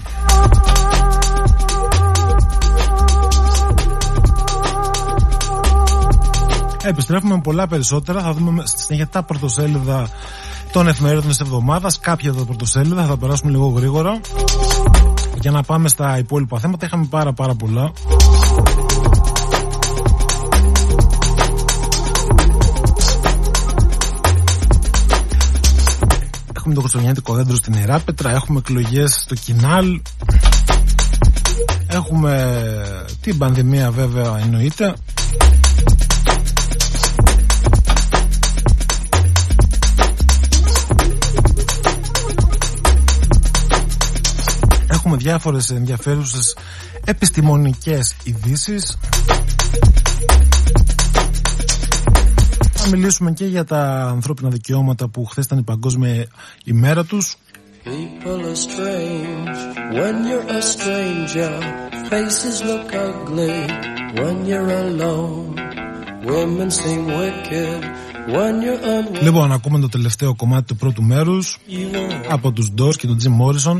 [6.88, 8.22] Επιστρέφουμε με πολλά περισσότερα.
[8.22, 10.08] Θα δούμε στη συνέχεια τα πρωτοσέλιδα
[10.72, 11.98] των εφημερίδων της εβδομάδας.
[11.98, 14.20] Κάποια από τα πρωτοσέλιδα θα περάσουμε λίγο γρήγορα.
[15.40, 16.86] Για να πάμε στα υπόλοιπα θέματα.
[16.86, 17.92] Είχαμε πάρα πάρα πολλά.
[26.56, 28.30] Έχουμε το Χριστουγεννιάτικο δέντρο στην Ιράπετρα.
[28.30, 30.00] Έχουμε εκλογές στο Κινάλ.
[31.86, 32.62] Έχουμε
[33.20, 34.94] την πανδημία βέβαια εννοείται.
[45.06, 46.56] Έχουμε διάφορες ενδιαφέρουσες
[47.04, 48.98] επιστημονικές ειδήσεις.
[52.72, 56.26] Θα μιλήσουμε και για τα ανθρώπινα δικαιώματα που χθες ήταν η παγκόσμια
[56.64, 57.36] ημέρα τους.
[57.84, 59.58] People are strange
[59.98, 61.54] when you're a stranger.
[62.10, 63.58] Faces look ugly
[64.18, 65.54] when you're alone.
[66.32, 67.80] Women seem wicked
[68.34, 69.22] when you're unwell.
[69.22, 71.58] Λοιπόν, ακούμε το τελευταίο κομμάτι του πρώτου μέρους
[72.30, 73.78] από τους Doors και τον Jim Morrison.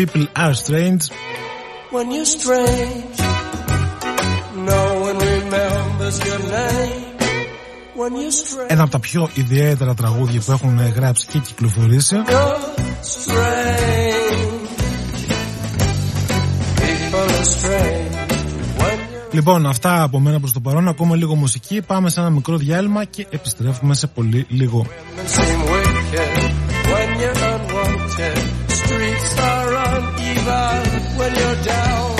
[0.00, 1.02] People are strange.
[1.90, 3.16] When you're strange,
[4.72, 7.06] no one remembers your name.
[8.66, 12.16] Ένα από τα πιο ιδιαίτερα τραγούδια που έχουν γράψει και κυκλοφορήσει.
[19.30, 20.88] Λοιπόν, αυτά από μένα προς το παρόν.
[20.88, 21.82] Ακόμα λίγο μουσική.
[21.82, 24.86] Πάμε σε ένα μικρό διάλειμμα και επιστρέφουμε σε πολύ λίγο.
[31.20, 32.16] When you're down.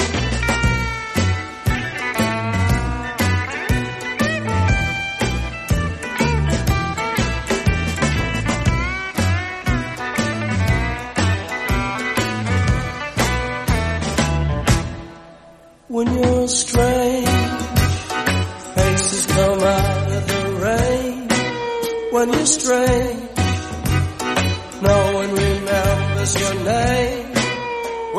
[15.88, 17.28] When you're strange.
[18.76, 21.28] Faces come out of the rain
[22.12, 23.19] when you're strange.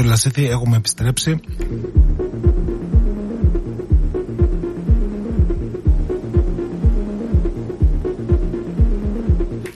[0.00, 1.40] Ράδιο Λασίθι, έχουμε επιστρέψει.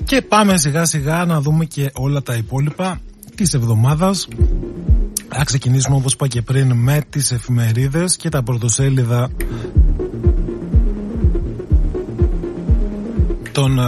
[0.04, 3.00] Και πάμε σιγά σιγά να δούμε και όλα τα υπόλοιπα
[3.34, 4.28] της εβδομάδας.
[5.28, 9.30] Θα ξεκινήσουμε όπως είπα και πριν με τις εφημερίδες και τα πρωτοσέλιδα
[13.52, 13.82] των ε,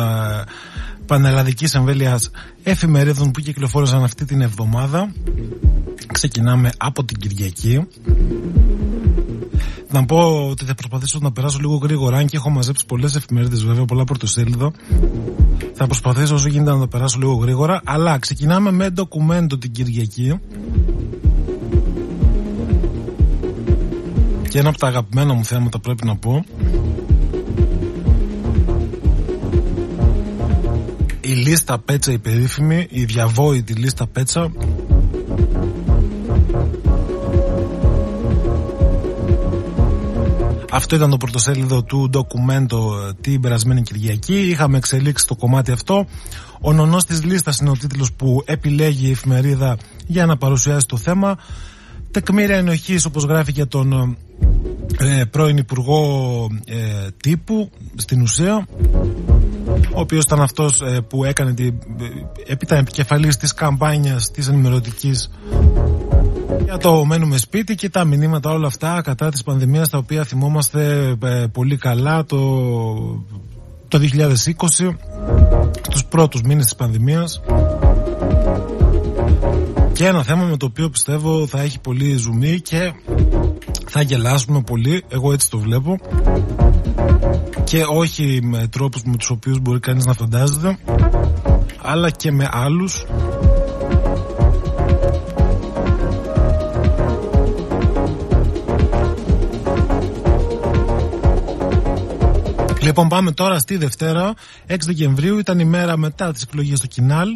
[1.06, 2.30] πανελλαδικής εμβέλειας
[2.62, 5.12] εφημερίδων που κυκλοφόρησαν αυτή την εβδομάδα.
[6.28, 7.86] Ξεκινάμε από την Κυριακή.
[9.90, 13.64] Να πω ότι θα προσπαθήσω να περάσω λίγο γρήγορα, αν και έχω μαζέψει πολλές εφημερίδες
[13.64, 14.72] βέβαια, πολλά πρωτοσέλιδα.
[15.74, 20.40] Θα προσπαθήσω όσο γίνεται να τα περάσω λίγο γρήγορα, αλλά ξεκινάμε με ντοκουμέντο την Κυριακή.
[24.48, 26.44] Και ένα από τα αγαπημένα μου θέματα πρέπει να πω
[31.20, 34.52] η λίστα Πέτσα η περίφημη, η διαβόητη λίστα Πέτσα
[40.76, 44.34] Αυτό ήταν το πρωτοσέλιδο του ντοκουμέντο ε, την περασμένη Κυριακή.
[44.34, 46.06] Είχαμε εξελίξει το κομμάτι αυτό.
[46.60, 50.96] Ο νονός της λίστας είναι ο τίτλος που επιλέγει η εφημερίδα για να παρουσιάσει το
[50.96, 51.38] θέμα.
[52.10, 54.16] Τεκμήρια ενοχής όπως γράφει και τον
[54.98, 58.66] ε, πρώην Υπουργό ε, Τύπου στην ουσία
[59.94, 61.74] ο οποίος ήταν αυτός ε, που έκανε την,
[62.46, 65.30] ε, ήταν επικεφαλής της καμπάνιας της ενημερωτικής
[66.64, 71.14] για το μένουμε σπίτι και τα μηνύματα όλα αυτά κατά της πανδημίας τα οποία θυμόμαστε
[71.22, 72.38] ε, πολύ καλά το,
[73.88, 73.98] το
[74.78, 74.88] 2020
[75.90, 77.40] τους πρώτους μήνες της πανδημίας.
[79.92, 82.92] Και ένα θέμα με το οποίο πιστεύω θα έχει πολύ ζουμί και
[83.86, 85.98] θα γελάσουμε πολύ, εγώ έτσι το βλέπω.
[87.64, 90.78] Και όχι με τρόπους με τους οποίους μπορεί κανείς να φαντάζεται
[91.82, 93.04] αλλά και με άλλους
[102.96, 104.34] Λοιπόν πάμε τώρα στη Δευτέρα.
[104.66, 107.28] 6 Δεκεμβρίου ήταν η μέρα μετά τις εκλογές στο Κινάλ.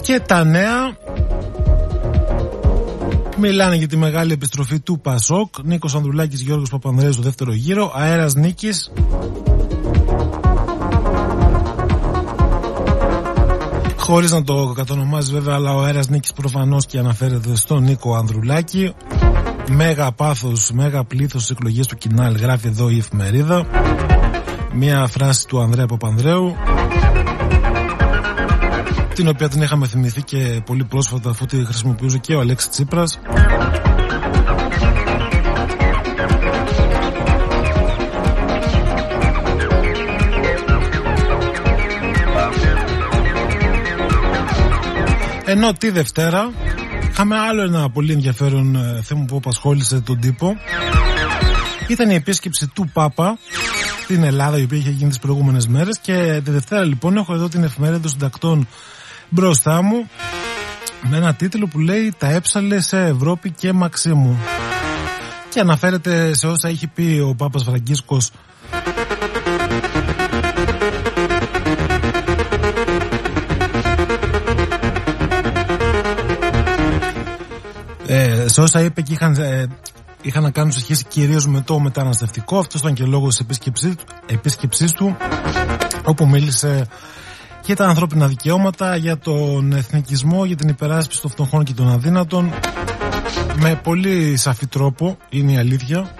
[0.00, 0.96] Και τα νέα
[3.36, 5.54] Μιλάνε για τη μεγάλη επιστροφή του Πασόκ.
[5.62, 7.92] Νίκος Ανδρουλάκης Γιώργος Παπανδρέου στο δεύτερο γύρο.
[7.94, 8.92] Αέρας Νίκης.
[13.96, 18.94] Χωρίς να το κατονομάζει βέβαια, αλλά ο Αέρας Νίκης προφανώς και αναφέρεται στον Νίκο Ανδρουλάκη.
[19.70, 23.66] Μέγα πάθος, μέγα πλήθος στις εκλογές του Κινάλ, γράφει εδώ η εφημερίδα.
[24.72, 26.56] Μία φράση του Ανδρέα Παπανδρέου
[29.14, 33.20] την οποία την είχαμε θυμηθεί και πολύ πρόσφατα αφού τη χρησιμοποιούσε και ο Αλέξης Τσίπρας.
[45.44, 46.50] Ενώ τη Δευτέρα
[47.10, 50.56] είχαμε άλλο ένα πολύ ενδιαφέρον ε, θέμα που απασχόλησε τον τύπο.
[51.88, 53.38] Ήταν η επίσκεψη του Πάπα
[54.10, 55.98] στην Ελλάδα η οποία είχε γίνει τις προηγούμενες μέρες.
[55.98, 58.68] Και τη Δευτέρα λοιπόν έχω εδώ την εφημερίδα των συντακτών
[59.28, 60.08] μπροστά μου
[61.08, 64.38] με ένα τίτλο που λέει «Τα έψαλε σε Ευρώπη και Μαξίμου»
[65.48, 68.30] και αναφέρεται σε όσα έχει πει ο Πάπας Φραγκίσκος.
[78.06, 79.66] Ε, σε όσα είπε και είχαν, ε,
[80.22, 83.46] είχαν να κάνουν σε σχέση κυρίως με το μεταναστευτικό αυτός ήταν και λόγος της
[84.26, 85.16] επίσκεψής, του
[86.04, 86.86] όπου μίλησε
[87.64, 92.52] για τα ανθρώπινα δικαιώματα, για τον εθνικισμό, για την υπεράσπιση των φτωχών και των αδύνατων
[93.56, 96.14] με πολύ σαφή τρόπο, είναι η αλήθεια.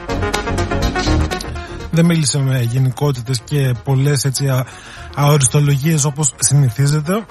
[1.91, 4.67] Δεν μίλησε με γενικότητες και πολλές έτσι α,
[5.15, 7.25] αοριστολογίες όπως συνηθίζεται.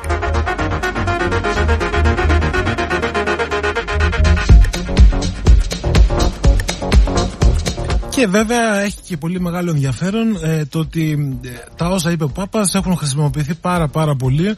[8.19, 12.29] Και βέβαια έχει και πολύ μεγάλο ενδιαφέρον ε, το ότι ε, τα όσα είπε ο
[12.29, 14.58] Πάπας έχουν χρησιμοποιηθεί πάρα πάρα πολύ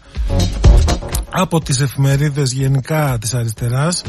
[1.29, 4.03] από τις εφημερίδες γενικά της αριστεράς.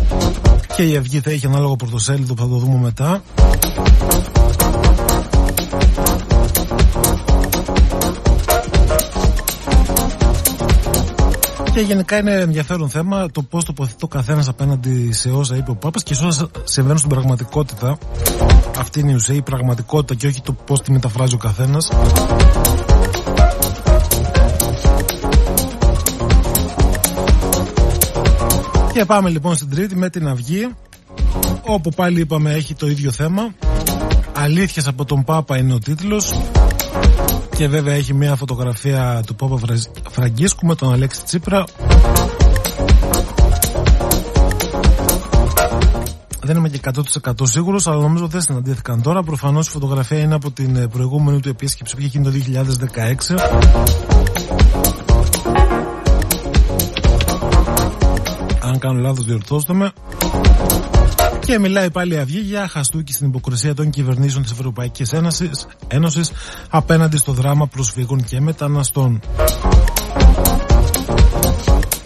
[0.77, 3.23] Και η Αυγή θα έχει ανάλογο πρωτοσέλιδο που θα το δούμε μετά
[11.75, 15.75] Και γενικά είναι ενδιαφέρον θέμα το πώς τοποθετεί ο καθένας απέναντι σε όσα είπε ο
[15.75, 17.99] Πάπας και σε όσα συμβαίνουν στην πραγματικότητα.
[18.79, 21.91] Αυτή είναι η ουσία, η πραγματικότητα και όχι το πώς τη μεταφράζει ο καθένας.
[28.93, 30.69] Και πάμε λοιπόν στην Τρίτη με την Αυγή
[31.63, 33.55] όπου πάλι είπαμε έχει το ίδιο θέμα
[34.33, 36.33] Αλήθειες από τον Πάπα είναι ο τίτλος
[37.57, 39.59] και βέβαια έχει μια φωτογραφία του Πόπα
[40.11, 41.65] Φραγκίσκου με τον Αλέξη Τσίπρα
[46.45, 46.81] Δεν είμαι και
[47.25, 49.23] 100% σίγουρος, αλλά νομίζω δεν συναντήθηκαν τώρα.
[49.23, 52.61] Προφανώς η φωτογραφία είναι από την ε, προηγούμενη του επίσκεψη που είχε γίνει το
[53.31, 53.37] 2016.
[58.61, 59.93] Αν κάνω λάθος, διορθώστε με.
[61.47, 66.31] Και μιλάει πάλι η Αυγή για χαστούκι στην υποκρισία των κυβερνήσεων της Ευρωπαϊκής Ένωσης, Ένωσης
[66.69, 69.21] απέναντι στο δράμα προσφύγων και μεταναστών.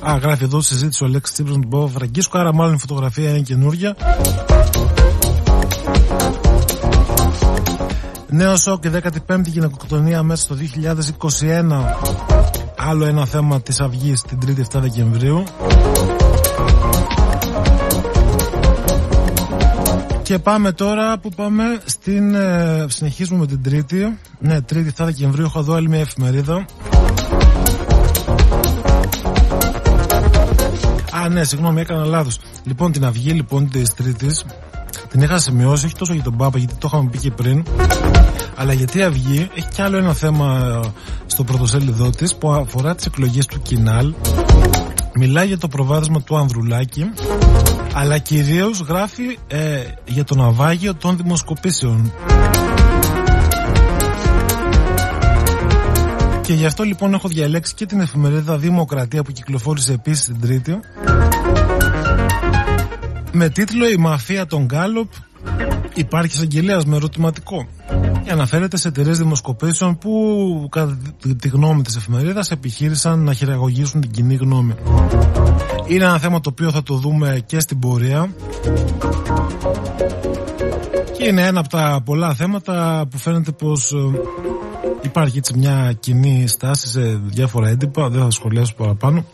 [0.08, 3.30] Α, γράφει εδώ συζήτηση ο Αλέξης Τσίπρας με τον Παπα Φραγκίσκο, άρα μάλλον η φωτογραφία
[3.30, 3.96] είναι καινούρια.
[8.28, 8.90] Νέο σοκ και
[9.28, 11.96] 15η γυναικοκτονία μέσα στο 2021.
[12.76, 15.44] Άλλο ένα θέμα της Αυγής την 3η 7 Δεκεμβρίου.
[20.26, 22.34] Και πάμε τώρα που πάμε στην.
[22.34, 24.18] Ε, συνεχίζουμε με την Τρίτη.
[24.38, 26.64] Ναι, Τρίτη 7 Δεκεμβρίου έχω εδώ άλλη μια εφημερίδα.
[31.24, 32.40] Α, ναι, συγγνώμη, έκανα λάθος.
[32.64, 34.44] Λοιπόν, την αυγή λοιπόν της Τρίτης
[35.08, 37.64] την είχα σημειώσει, όχι τόσο για τον Πάπα, γιατί το είχαμε πει και πριν,
[38.54, 40.80] αλλά γιατί η Αυγή έχει κι άλλο ένα θέμα
[41.26, 44.14] στο πρωτοσέλιδό της που αφορά τις εκλογές του Κινάλ.
[45.18, 47.10] Μιλάει για το προβάδισμα του Ανδρουλάκη,
[47.98, 52.12] αλλά κυρίως γράφει ε, για το ναυάγιο των δημοσκοπήσεων.
[56.42, 60.80] Και γι' αυτό λοιπόν έχω διαλέξει και την εφημερίδα Δημοκρατία που κυκλοφόρησε επίσης την Τρίτη
[63.32, 65.12] με τίτλο «Η μαφία των Γκάλοπ
[65.94, 67.66] υπάρχει εισαγγελέας με ερωτηματικό».
[68.26, 70.98] Και αναφέρεται σε εταιρείες δημοσκοπήσεων που κατά
[71.38, 74.74] τη γνώμη της εφημερίδας επιχείρησαν να χειραγωγήσουν την κοινή γνώμη.
[75.86, 78.34] Είναι ένα θέμα το οποίο θα το δούμε και στην πορεία
[81.18, 84.20] και είναι ένα από τα πολλά θέματα που φαίνεται πως ε,
[85.02, 89.24] υπάρχει έτσι μια κοινή στάση σε διάφορα έντυπα, δεν θα σχολιάσω παραπάνω.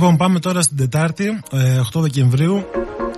[0.00, 2.64] Λοιπόν, πάμε τώρα στην Τετάρτη, 8 ε, Δεκεμβρίου.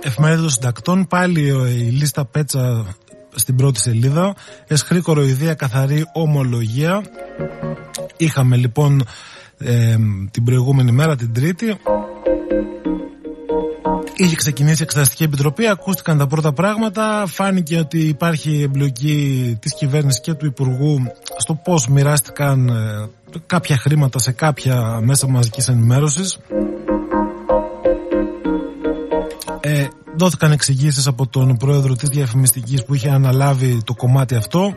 [0.01, 1.07] Εφημερίδα των Συντακτών.
[1.07, 2.95] Πάλι ε, η λίστα πέτσα
[3.35, 4.35] στην πρώτη σελίδα.
[4.67, 7.01] Εσχρή κοροϊδία, καθαρή ομολογία.
[8.17, 9.03] Είχαμε λοιπόν
[9.57, 9.95] ε,
[10.31, 11.77] την προηγούμενη μέρα, την Τρίτη.
[14.15, 17.23] Είχε ξεκινήσει η Εξεταστική Επιτροπή, ακούστηκαν τα πρώτα πράγματα.
[17.27, 21.01] Φάνηκε ότι υπάρχει εμπλοκή της κυβέρνησης και του Υπουργού
[21.37, 22.69] στο πώς μοιράστηκαν
[23.45, 26.39] κάποια χρήματα σε κάποια μέσα μαζικής ενημέρωσης.
[29.59, 34.75] Ε, δόθηκαν εξηγήσεις από τον πρόεδρο της διαφημιστικής που είχε αναλάβει το κομμάτι αυτό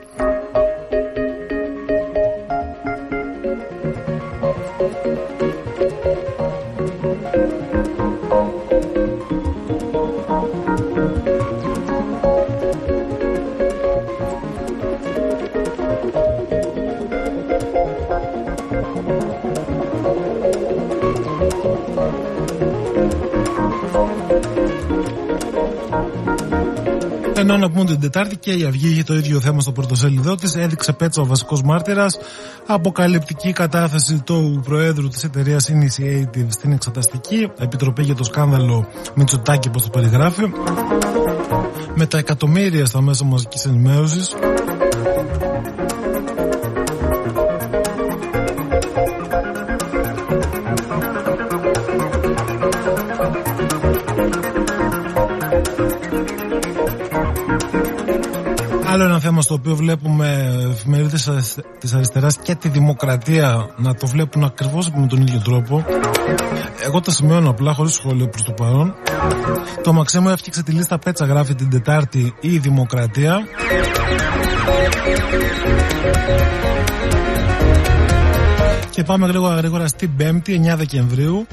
[27.84, 30.54] Ενώ να πούμε την Τετάρτη και η Αυγή είχε το ίδιο θέμα στο πρωτοσέλιδό της.
[30.54, 32.18] Έδειξε πέτσα ο βασικός μάρτυρας.
[32.66, 39.82] Αποκαλυπτική κατάθεση του Προέδρου της εταιρείας Initiative στην Εξεταστική Επιτροπή για το σκάνδαλο Μητσοτάκη, όπως
[39.82, 40.42] το περιγράφει.
[41.94, 44.34] Με τα εκατομμύρια στα μέσα μαζικής ενημέρωσης.
[59.54, 61.30] Στο οποίο βλέπουμε εφημερίδες
[61.78, 65.84] της αριστεράς και τη δημοκρατία να το βλέπουν ακριβώς με τον ίδιο τρόπο.
[66.84, 68.94] Εγώ τα σημειώνω απλά χωρίς σχόλιο προς το παρόν.
[69.82, 73.38] Το Μαξίμου έφτιαξε τη λίστα πέτσα, γράφει την Τετάρτη η Δημοκρατία.
[78.90, 81.46] Και πάμε γρήγορα γρήγορα στην 5η 9 Δεκεμβρίου.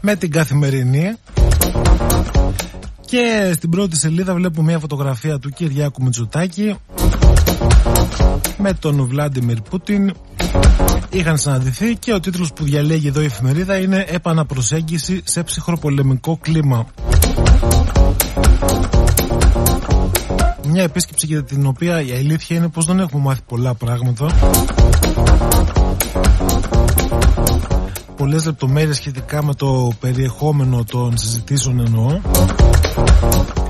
[0.00, 1.16] με την καθημερινή
[3.10, 6.76] και στην πρώτη σελίδα βλέπουμε μια φωτογραφία του Κυριάκου Μητσοτάκη
[8.56, 10.12] με τον Βλάντιμιρ Πούτιν
[11.10, 16.86] είχαν συναντηθεί και ο τίτλος που διαλέγει εδώ η εφημερίδα είναι «Επαναπροσέγγιση σε ψυχροπολεμικό κλίμα».
[20.66, 24.26] Μια επίσκεψη για την οποία η αλήθεια είναι πως δεν έχουμε μάθει πολλά πράγματα
[28.20, 32.20] πολλές λεπτομέρειες σχετικά με το περιεχόμενο των συζητήσεων εννοώ.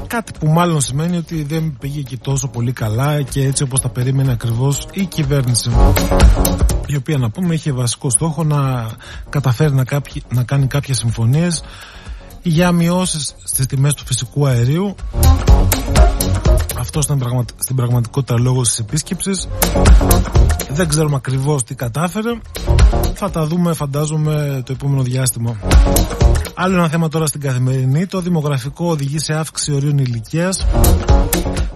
[0.07, 3.89] Κάτι που μάλλον σημαίνει ότι δεν πήγε και τόσο πολύ καλά και έτσι όπως τα
[3.89, 5.71] περίμενε ακριβώς η κυβέρνηση.
[6.87, 8.91] Η οποία να πούμε είχε βασικό στόχο να
[9.29, 9.85] καταφέρει να,
[10.29, 11.63] να κάνει κάποιες συμφωνίες
[12.43, 14.95] για μειώσεις στις τιμές του φυσικού αερίου
[16.79, 19.49] αυτό ήταν στην πραγματικότητα λόγος της επίσκεψης.
[20.71, 22.31] Δεν ξέρουμε ακριβώς τι κατάφερε.
[23.15, 25.57] Θα τα δούμε φαντάζομαι το επόμενο διάστημα.
[26.55, 28.07] Άλλο ένα θέμα τώρα στην καθημερινή.
[28.07, 30.67] Το δημογραφικό οδηγεί σε αύξηση ορίων ηλικίας.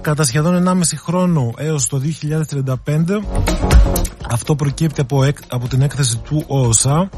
[0.00, 2.74] Κατά σχεδόν 1,5 χρόνο έως το 2035
[4.30, 7.08] Αυτό προκύπτει από, από την έκθεση του ΟΟΣΑ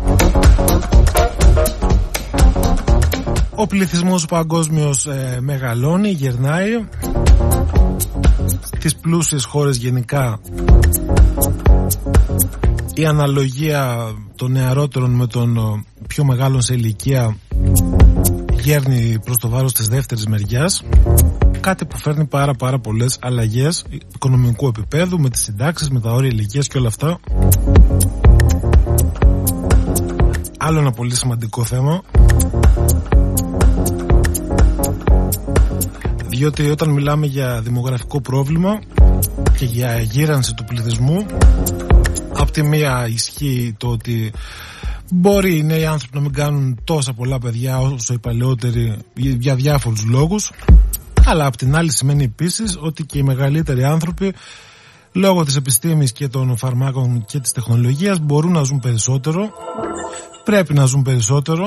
[3.58, 6.70] ο πληθυσμός παγκόσμιος ε, μεγαλώνει, γερνάει
[8.88, 10.40] Στις πλούσιες χώρες γενικά.
[12.94, 17.36] Η αναλογία των νεαρότερων με των ε, πιο μεγάλων σε ηλικία
[18.60, 20.82] γέρνει προς το βάρος της δεύτερης μεριάς.
[21.60, 23.84] Κάτι που φέρνει πάρα πάρα πολλές αλλαγές
[24.14, 27.18] οικονομικού επίπεδου με τις συντάξεις, με τα όρια ηλικίας και όλα αυτά.
[30.58, 32.02] Άλλο ένα πολύ σημαντικό θέμα.
[36.36, 38.80] Διότι όταν μιλάμε για δημογραφικό πρόβλημα
[39.58, 41.26] και για γύρανση του πληθυσμού,
[42.32, 44.32] από τη μία ισχύει το ότι
[45.12, 50.04] μπορεί οι νέοι άνθρωποι να μην κάνουν τόσα πολλά παιδιά όσο οι παλαιότεροι για διάφορους
[50.04, 50.52] λόγους,
[51.24, 54.32] αλλά από την άλλη σημαίνει επίσης ότι και οι μεγαλύτεροι άνθρωποι
[55.12, 59.50] λόγω της επιστήμης και των φαρμάκων και της τεχνολογίας μπορούν να ζουν περισσότερο
[60.44, 61.64] πρέπει να ζουν περισσότερο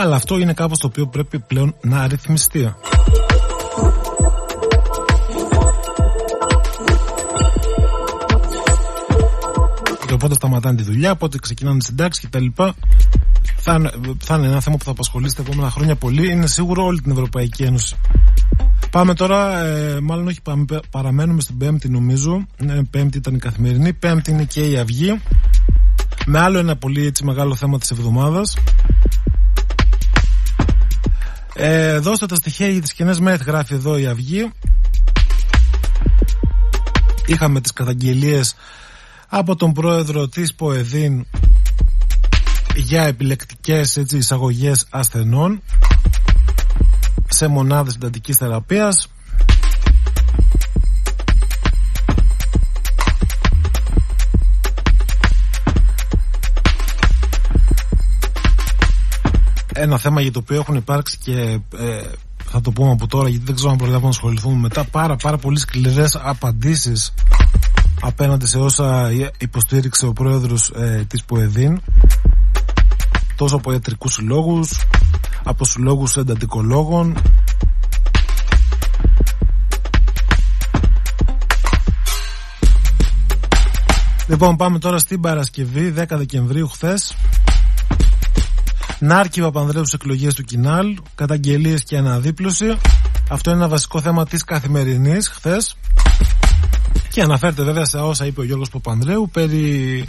[0.00, 2.74] αλλά αυτό είναι κάπως το οποίο πρέπει πλέον να αριθμιστεί
[10.12, 12.46] οπότε σταματάνε τη δουλειά, οπότε ξεκινάνε συντάξεις κτλ
[13.56, 16.30] θα, θα είναι ένα θέμα που θα απασχολήσει τα επόμενα χρόνια πολύ.
[16.30, 17.96] Είναι σίγουρο όλη την Ευρωπαϊκή Ένωση.
[18.90, 22.46] Πάμε τώρα, ε, μάλλον όχι πάμε, παραμένουμε στην Πέμπτη νομίζω.
[22.56, 25.20] Ε, πέμπτη ήταν η καθημερινή, Πέμπτη είναι και η Αυγή.
[26.26, 28.56] Με άλλο ένα πολύ έτσι μεγάλο θέμα της εβδομάδας.
[31.62, 34.50] Ε, δώστε τα στοιχεία για τις κοινές ΜΕΘ γράφει εδώ η Αυγή.
[37.26, 38.54] Είχαμε τις καταγγελίες
[39.28, 41.26] από τον πρόεδρο της ΠΟΕΔΗΝ
[42.74, 45.62] για επιλεκτικές έτσι, εισαγωγές ασθενών
[47.28, 49.08] σε μονάδες συντατικής θεραπείας
[59.80, 62.02] ένα θέμα για το οποίο έχουν υπάρξει και ε,
[62.44, 65.36] θα το πούμε από τώρα γιατί δεν ξέρω αν προλάβουμε να ασχοληθούμε μετά πάρα πάρα
[65.36, 67.14] πολύ σκληρές απαντήσεις
[68.00, 71.80] απέναντι σε όσα υποστήριξε ο πρόεδρος ε, της ΠΟΕΔΗΝ
[73.36, 74.84] τόσο από ιατρικούς συλλόγους
[75.42, 77.16] από συλλόγους εντατικολόγων.
[84.26, 87.16] Λοιπόν πάμε τώρα στην Παρασκευή 10 Δεκεμβρίου χθες
[89.00, 92.76] Νάρκη Παπανδρέου στις εκλογές του Κινάλ Καταγγελίες και αναδίπλωση.
[93.28, 95.76] Αυτό είναι ένα βασικό θέμα της καθημερινής χθες.
[97.10, 100.04] Και αναφέρεται βέβαια σε όσα είπε ο Γιώργος Παπανδρέου Περί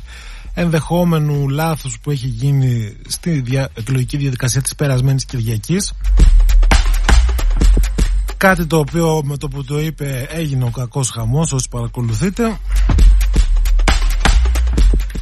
[0.53, 3.69] ενδεχόμενου λάθους που έχει γίνει στη δια...
[3.73, 5.93] εκλογική διαδικασία της περασμένης Κυριακής.
[8.37, 12.59] Κάτι το οποίο με το που το είπε έγινε ο κακός χαμός όσοι παρακολουθείτε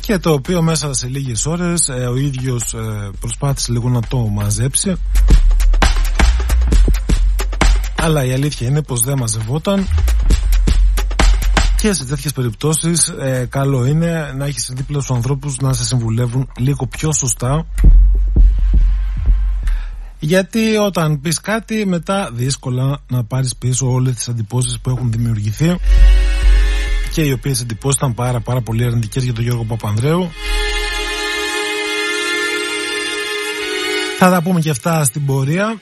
[0.09, 4.17] και το οποίο μέσα σε λίγες ώρες ε, ο ίδιος ε, προσπάθησε λίγο να το
[4.17, 4.95] μαζέψει.
[7.95, 9.87] Αλλά η αλήθεια είναι πως δεν μαζευόταν.
[11.81, 16.49] Και σε τέτοιες περιπτώσεις, ε, καλό είναι να έχεις δίπλα του ανθρώπους να σε συμβουλεύουν
[16.57, 17.65] λίγο πιο σωστά.
[20.19, 25.77] Γιατί όταν πεις κάτι, μετά δύσκολα να πάρεις πίσω όλες τις αντιπώσει που έχουν δημιουργηθεί
[27.11, 30.31] και οι οποίες εντυπώσει ήταν πάρα, πάρα πολύ αρνητικές για τον Γιώργο Παπανδρέου.
[34.17, 35.81] Θα τα πούμε και αυτά στην πορεία.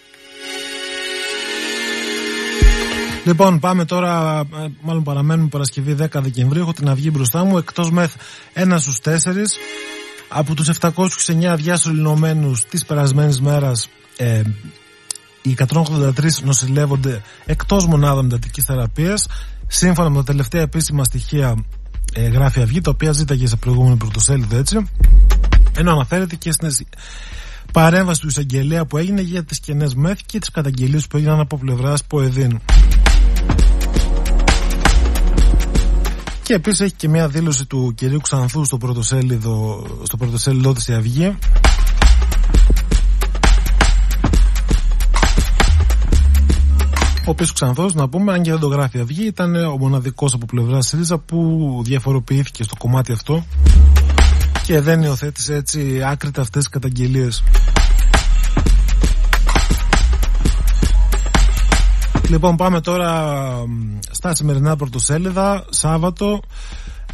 [3.25, 6.61] Λοιπόν, πάμε τώρα, ε, μάλλον παραμένουμε Παρασκευή 10 Δεκεμβρίου.
[6.61, 7.57] Έχω την αυγή μπροστά μου.
[7.57, 8.13] Εκτός μεθ
[8.53, 9.57] ένας στους τέσσερις.
[10.28, 14.41] Από τους 729 διασωληνωμένου της περασμένης μέρας, ε,
[15.41, 19.28] οι 183 νοσηλεύονται εκτός μονάδων εντατικής θεραπείας.
[19.68, 21.65] Σύμφωνα με τα τελευταία επίσημα στοιχεία,
[22.13, 24.89] ε, γράφει Αυγή, τα οποία ζήταγε σε προηγούμενη πρωτοσέλιδο έτσι.
[25.78, 26.88] Ενώ αναφέρεται και στην
[27.72, 31.57] παρέμβαση του εισαγγελέα που έγινε για τις κενές μεθ και τις καταγγελίες που έγιναν από
[31.57, 32.59] πλευράς Ποεδίν.
[36.43, 40.93] Και επίσης έχει και μια δήλωση του κυρίου Ξανθού στο πρωτοσέλιδο, στο πρωτοσέλιδο της η
[40.93, 41.38] Αυγή.
[47.28, 50.45] Ο οποίο Ξανθό, να πούμε, αν και δεν το γράφει Αυγή, ήταν ο μοναδικός από
[50.45, 53.45] πλευρά ΣΥΡΙΖΑ που διαφοροποιήθηκε στο κομμάτι αυτό
[54.63, 57.43] και δεν υιοθέτησε έτσι άκρητα αυτές τις καταγγελίες.
[62.30, 63.43] Λοιπόν πάμε τώρα
[64.11, 65.65] στα σημερινά πρωτοσέλιδα.
[65.69, 66.39] Σάββατο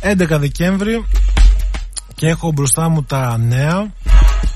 [0.01, 1.05] 11 Δεκέμβρη
[2.15, 3.93] και έχω μπροστά μου τα νέα.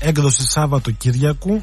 [0.00, 1.62] Έκδοση Σάββατο Κυριακού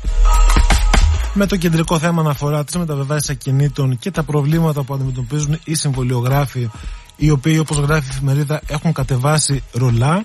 [1.38, 6.70] με το κεντρικό θέμα αναφορά της μεταβεβάσεις ακινήτων και τα προβλήματα που αντιμετωπίζουν οι συμβολιογράφοι
[7.16, 10.24] οι οποίοι όπως γράφει η εφημερίδα έχουν κατεβάσει ρολά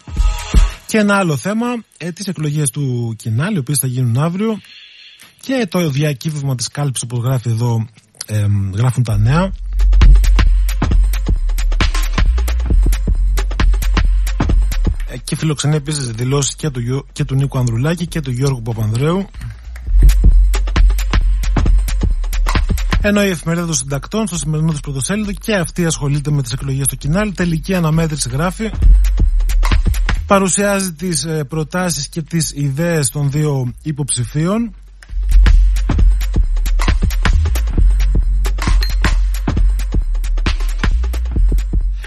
[0.86, 1.66] και ένα άλλο θέμα
[1.98, 4.60] ε, τις εκλογές του Κινάλ οι οποίες θα γίνουν αύριο
[5.40, 7.86] και το διακύβευμα της κάλυψης όπως γράφει εδώ
[8.26, 9.52] ε, γράφουν τα νέα.
[15.06, 19.28] Ε, και φιλοξενεί επίσης δηλώσεις και του, και του Νίκου Ανδρουλάκη και του Γιώργου Παπανδρέου.
[23.02, 26.84] Ενώ η εφημερίδα των συντακτών στο σημερινό του πρωτοσέλιδο και αυτή ασχολείται με τις εκλογές
[26.84, 27.34] στο κοινάλ.
[27.34, 28.70] Τελική αναμέτρηση γράφει.
[30.26, 34.74] Παρουσιάζει τις ε, προτάσεις και τις ιδέες των δύο υποψηφίων.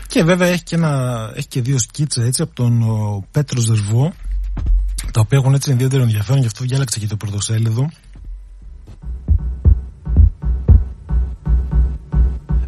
[0.08, 2.84] Και βέβαια έχει και, ένα, έχει και δύο σκίτσα έτσι από τον
[3.32, 4.14] Πέτρος Ζερβό
[5.12, 7.90] τα οποία έχουν έτσι ιδιαίτερο ενδιαφέρον γι' αυτό διάλεξα και το πρωτοσέλιδο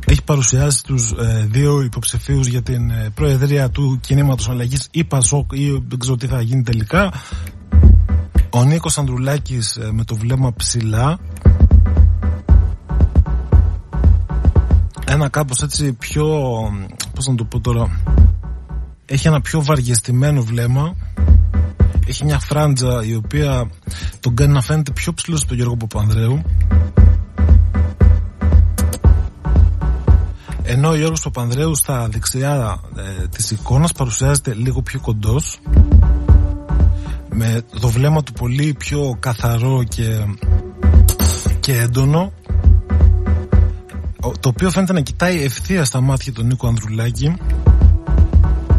[0.06, 5.52] έχει παρουσιάσει τους ε, δύο υποψηφίους για την ε, προεδρία του κινήματος αλλαγής ή Πασόκ
[5.54, 7.14] ή δεν ξέρω τι θα γίνει τελικά.
[8.50, 11.20] Ο Νίκος Ανδρουλάκης ε, με το βλέμμα ψηλά.
[15.08, 16.26] Ένα κάπως έτσι πιο
[17.16, 18.00] πώς να το πω τώρα
[19.06, 20.96] έχει ένα πιο βαριεστημένο βλέμμα.
[22.08, 23.70] Έχει μια φράντζα η οποία
[24.20, 26.42] τον κάνει να φαίνεται πιο ψηλός από τον Γιώργο Παπανδρέου
[30.66, 35.60] ενώ ο Γιώργος Παπανδρέου στα δεξιά ε, της εικόνας παρουσιάζεται λίγο πιο κοντός
[37.30, 40.26] με το βλέμμα του πολύ πιο καθαρό και,
[41.60, 42.32] και έντονο
[44.40, 47.36] το οποίο φαίνεται να κοιτάει ευθεία στα μάτια του Νίκο Ανδρουλάκη.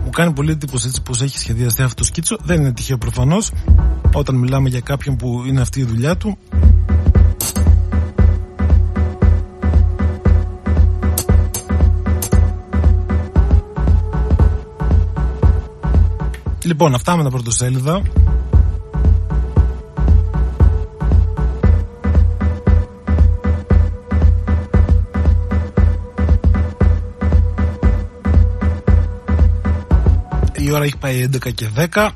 [0.05, 2.37] Μου κάνει πολύ εντύπωση έτσι πως έχει σχεδιαστεί αυτός το σκίτσο.
[2.43, 3.53] Δεν είναι τυχαίο προφανώς.
[4.12, 6.39] Όταν μιλάμε για κάποιον που είναι αυτή η δουλειά του
[16.67, 18.03] Λοιπόν, αυτά με τα πρωτοσέλιδα.
[30.57, 32.09] Η ώρα έχει πάει 11 και 10.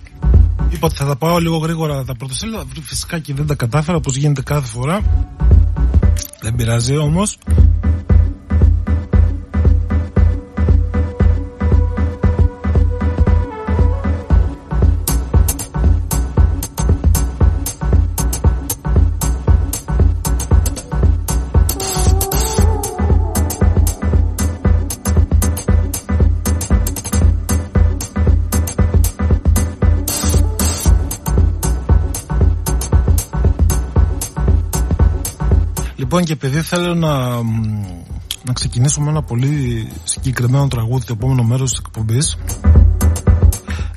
[0.70, 2.64] Είπα ότι θα τα πάω λίγο γρήγορα τα πρωτοσέλιδα.
[2.82, 5.00] Φυσικά και δεν τα κατάφερα όπως γίνεται κάθε φορά.
[6.40, 7.38] Δεν πειράζει όμως.
[36.12, 37.42] Λοιπόν και επειδή θέλω να,
[38.42, 42.36] να ξεκινήσω με ένα πολύ συγκεκριμένο τραγούδι το επόμενο μέρος της εκπομπής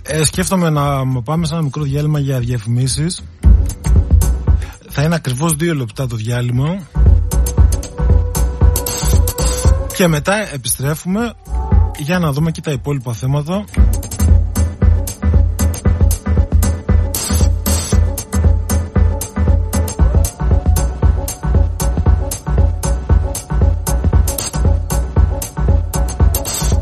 [0.04, 3.24] ε, σκέφτομαι να πάμε σε ένα μικρό διάλειμμα για διαφημίσεις.
[4.90, 6.88] Θα είναι ακριβώς δύο λεπτά το διάλειμμα.
[9.98, 11.34] Και μετά επιστρέφουμε
[11.98, 13.64] για να δούμε και τα υπόλοιπα θέματα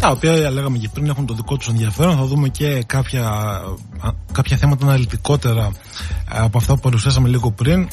[0.01, 2.15] τα οποία λέγαμε και πριν έχουν το δικό τους ενδιαφέρον.
[2.15, 3.31] Θα δούμε και κάποια,
[4.31, 5.71] κάποια θέματα αναλυτικότερα
[6.25, 7.87] από αυτά που παρουσιάσαμε λίγο πριν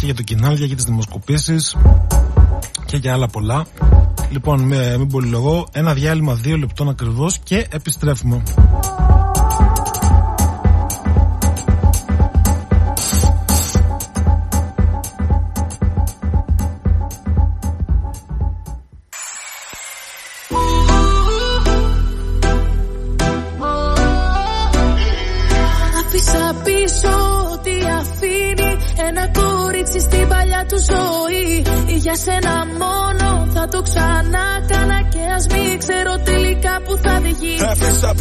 [0.00, 1.76] και για το κοινάλια και τις δημοσκοπήσεις
[2.86, 3.66] και για άλλα πολλά.
[4.30, 8.42] Λοιπόν, με, μην πολυλογώ, ένα διάλειμμα δύο λεπτών ακριβώς και επιστρέφουμε.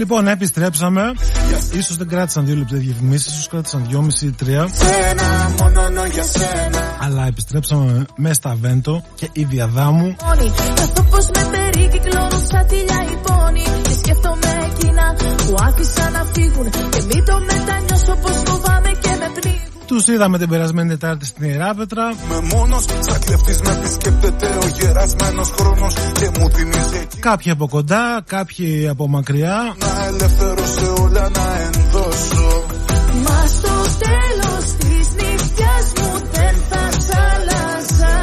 [0.00, 1.02] Λοιπόν, επιστρέψαμε.
[1.72, 4.68] Ίσως δεν κράτησαν δύο λεπτά διαφημίσεις, ίσως κράτησαν δυόμιση ή τρία.
[7.00, 10.16] Αλλά επιστρέψαμε με στα βέντο και η διαδάμου.
[10.78, 13.62] Αυτό πώ με περικυκλώνουν σαν τηλιά η πόνη.
[13.82, 15.14] Και σκέφτομαι εκείνα
[15.46, 16.70] που άφησα να φύγουν.
[16.70, 18.79] Και μην το μετανιώσω πως φοβάμαι και με
[19.90, 20.04] πνίγουν.
[20.04, 22.14] Τους είδαμε την περασμένη Τετάρτη στην Ιεράπετρα.
[22.28, 27.06] Με μόνος, σαν κλεφτή με επισκέπτεται ο γερασμένος χρόνος και μου θυμίζει.
[27.20, 29.76] Κάποιοι από κοντά, κάποιοι από μακριά.
[29.78, 32.64] Να ελευθερώσω όλα να ενδώσω.
[33.24, 38.18] Μα στο τέλος της νύχτα μου δεν θα σ' άλλαζα.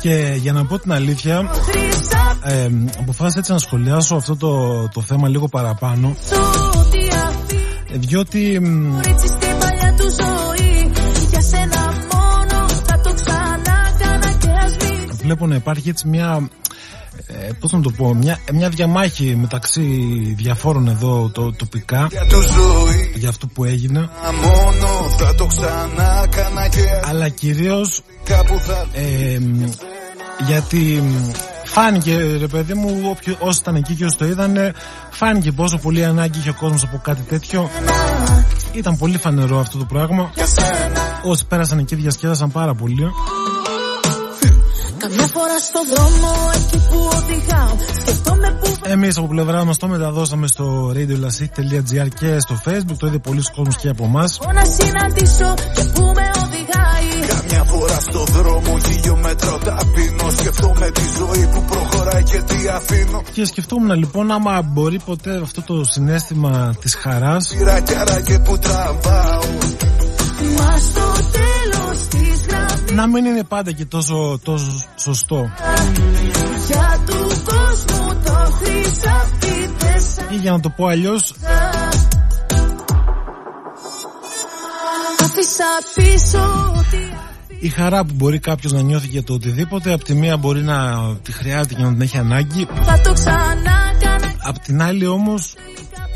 [0.00, 1.50] Και για να πω την αλήθεια,
[2.42, 2.68] ε,
[2.98, 6.16] αποφάσισα έτσι να σχολιάσω αυτό το, το θέμα λίγο παραπάνω.
[7.92, 8.60] Διότι
[9.02, 9.47] του
[15.28, 16.48] βλέπω να υπάρχει έτσι μια
[17.26, 19.82] ε, πώς να το πω, μια, μια διαμάχη μεταξύ
[20.36, 23.12] διαφόρων εδώ το, τοπικά Για του ζωή.
[23.14, 24.08] για αυτό που έγινε.
[24.42, 29.64] Μόνο θα το ξανά κάνα και αλλά κυρίως κάπου θα ε, μ,
[30.46, 31.30] γιατί μ,
[31.64, 34.72] φάνηκε ρε παιδί μου όποιο, όσοι ήταν εκεί και όσοι το είδανε
[35.10, 37.70] φάνηκε πόσο πολύ ανάγκη είχε ο κόσμος από κάτι τέτοιο.
[38.72, 40.30] Ήταν πολύ φανερό αυτό το πράγμα.
[40.34, 41.20] Για σένα.
[41.24, 43.12] Όσοι πέρασαν εκεί διασκέδασαν πάρα πολύ
[44.98, 50.46] Καμιά φορά στο δρόμο εκεί που οδηγάω Σκεφτόμαι που Εμείς από πλευρά μας το μεταδώσαμε
[50.46, 52.96] στο radiolasik.gr και στο facebook.
[52.98, 54.38] Το είδε πολλοί κόσμος και από εμάς.
[54.42, 57.26] έχω να συναντήσω και που με οδηγάει.
[57.28, 63.22] Καμιά φορά στο δρόμο χιλιόμετρο ταπεινώ Σκεφτόμαι τη ζωή που προχωράει και τι αφήνω.
[63.32, 67.54] Και σκεφτόμουν λοιπόν άμα μπορεί ποτέ αυτό το συνέστημα της χαράς.
[67.58, 69.42] Πήρα κι άραγε που τραβάω.
[70.56, 72.67] Μα στο τέλος της γραμμής
[72.98, 75.50] να μην είναι πάντα και τόσο, τόσο σωστό.
[76.66, 81.34] Για του κόσμου το χρυσαφί δεν Ή για να το πω αλλιώς,
[85.18, 87.12] Άφησα πίσω ότι
[87.60, 90.98] η χαρά που μπορεί κάποιος να νιώθει για το οτιδήποτε, απ' τη μία μπορεί να
[91.22, 95.54] τη χρειάζεται και να την έχει ανάγκη, θα το ξανά κάνα απ' την άλλη όμως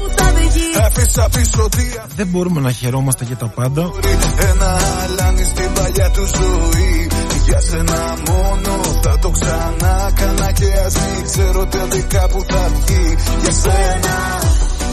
[0.02, 1.84] Κάπου θα οδηγεί Άφησα πίσω τι
[2.16, 3.82] δεν μπορούμε να χαιρόμαστε για τα πάντα.
[3.82, 4.18] αφορεί
[4.50, 7.08] Ένα αλάνι στην παλιά του ζωή.
[7.44, 13.16] Για σένα μόνο θα το ξανά κάνα και ας μην ξέρω τελικά που θα βγει.
[13.42, 14.16] Για σένα,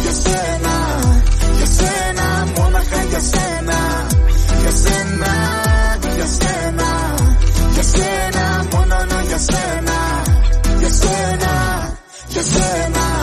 [0.01, 0.76] για σένα,
[1.57, 4.07] για σένα Μόναχα για σένα,
[4.62, 5.34] για σένα,
[6.16, 6.89] για σένα
[7.74, 8.95] Για σένα, μόνο
[9.28, 9.97] για σένα.
[10.80, 11.97] Για σένα, για σένα,
[12.30, 13.18] για σένα Μόναχα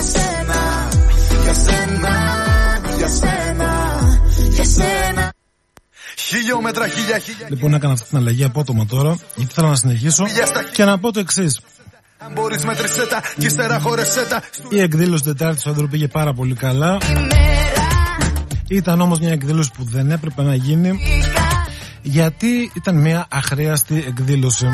[0.00, 0.88] για σένα,
[1.42, 2.14] για σένα,
[2.96, 3.70] για σένα,
[4.50, 5.32] για σένα
[6.16, 10.24] Χιλιόμετρα, χίλια, χίλια Λοιπόν, έκανα αυτή την αλλαγή απότομα τώρα, γιατί θέλω να συνεχίσω
[10.72, 11.60] και να πω το εξής.
[12.18, 16.32] Αν μπορείς μέτρησέ τα κι ύστερα χωρεσέ τα Η εκδήλωση Τετάρτη του Άντρου πήγε πάρα
[16.32, 16.98] πολύ καλά.
[18.68, 20.98] Ήταν όμως μια εκδήλωση που δεν έπρεπε να γίνει
[22.02, 24.66] γιατί ήταν μια αχρίαστη εκδήλωση.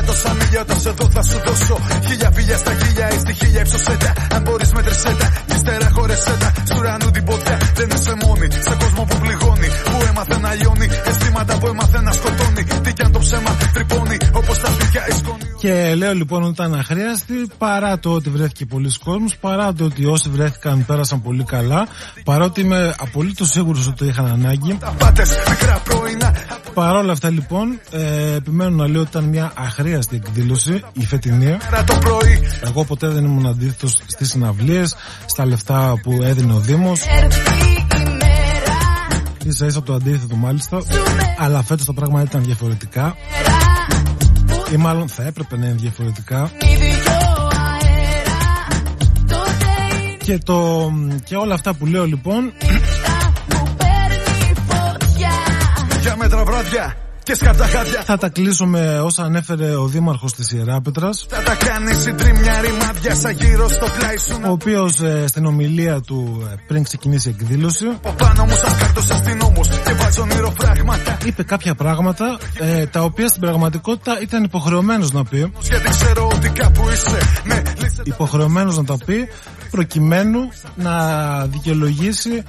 [0.00, 1.76] άλλα τόσα μίλια Όταν σε δω θα σου δώσω
[2.06, 5.88] Χίλια φίλια στα χίλια ή στη χίλια ύψωσέ τα Αν μπορείς μέτρησέ τα κι ύστερα
[5.94, 8.46] χωρεσέ τα Στου ουρανού την ποδιά δεν είσαι μόνη.
[8.68, 10.86] Σε κόσμο που πληγώνει Που έμαθε να λιώνει.
[11.08, 12.62] Αισθήματα που έμαθε να σκοτώνει.
[12.84, 16.52] Τι κι αν το ψέμα τρυπώνει Όπως τα σπίτια η σκόνη Και λέω λοιπόν ότι
[16.52, 21.44] ήταν αχρίαστη παρά το ότι βρέθηκε πολλοί κόσμος, παρά το ότι όσοι βρέθηκαν πέρασαν πολύ
[21.44, 21.86] καλά,
[22.24, 24.76] παρότι είμαι απολύτως σίγουρος ότι το είχαν ανάγκη.
[24.80, 26.34] Τα πάτες μικρά πρωινά
[26.74, 31.56] Παρ' όλα αυτά λοιπόν, ε, επιμένω να λέω ότι ήταν μια αχρίαστη εκδήλωση, η φετινή.
[31.70, 36.58] Μέρα το πρωί Εγώ ποτέ δεν ήμουν αντίθετος στις συναυλίες, στα λεφτά που έδινε ο
[36.58, 37.00] Δήμος.
[37.22, 38.60] Έρθει η μέρα
[39.48, 40.82] σα ίσα το αντίθετο μάλιστα.
[41.38, 43.16] Αλλά φέτος τα πράγματα ήταν διαφορετικά.
[44.72, 46.50] Ή μάλλον θα έπρεπε να είναι διαφορετικά.
[46.60, 47.12] ίδιο
[47.52, 48.66] αέρα
[49.28, 50.90] Τότε η Και, το,
[51.24, 52.44] και όλα αυτά που λέω λοιπόν.
[52.44, 55.30] Νύχτα που παίρνει φωτιά
[56.00, 60.52] Για μέτρα βράδια και σκαρτά χάδια θα τα κλείσω με όσα ανέφερε ο Δήμαρχος της
[60.52, 61.26] Ιεράπετρας.
[61.28, 66.00] Θα τα κάνει συντρίμια ρημάδια σαν γύρω στο πλάι σου ο οποίος ε, στην ομιλία
[66.00, 71.18] του ε, πριν ξεκινήσει η εκδήλωση Από πάνω μου σαν κάρτος αστυνόμος Και βάζω ονειροφράγματα
[71.24, 75.52] είπε κάποια πράγματα ε, τα οποία στην πραγματικότητα ήταν υποχρεωμένος να πει.
[75.62, 79.28] Γιατί ξέρω ότι κάπου είσαι Με λύσες υποχρεωμένος να τα πει
[79.70, 80.40] προκειμένου
[80.74, 80.94] να
[81.46, 82.42] δικαιολογήσει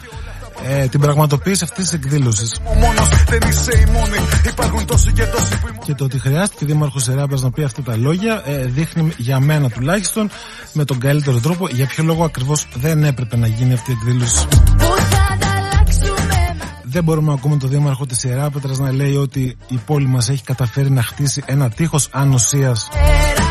[0.67, 2.59] ε, την πραγματοποίηση αυτής της εκδήλωσης.
[2.65, 6.19] ο μόνος Δεν είσαι η μόνη Υπάρχουν τόσοι και τόσοι που ήμουν Και το ότι
[6.19, 10.29] χρειάστηκε η Δήμαρχος Εράπας να πει αυτά τα λόγια ε, δείχνει για μένα τουλάχιστον
[10.73, 14.47] με τον καλύτερο τρόπο για ποιο λόγο ακριβώς δεν έπρεπε να γίνει αυτή η εκδήλωση.
[14.47, 19.79] Που θα ανταλλάξουμε Δεν μπορούμε να ακούμε τον Δήμαρχο της Ιεράπετρας να λέει ότι η
[19.85, 23.49] πόλη μας έχει καταφέρει να χτίσει ένα τείχος ανοσίας αέρα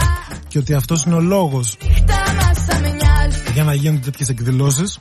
[0.48, 4.28] και ότι αυτός είναι ο λόγος Νύχτα μας θα με μοιάζει για να γίνονται τέτοιες
[4.28, 4.98] εκδηλώσεις.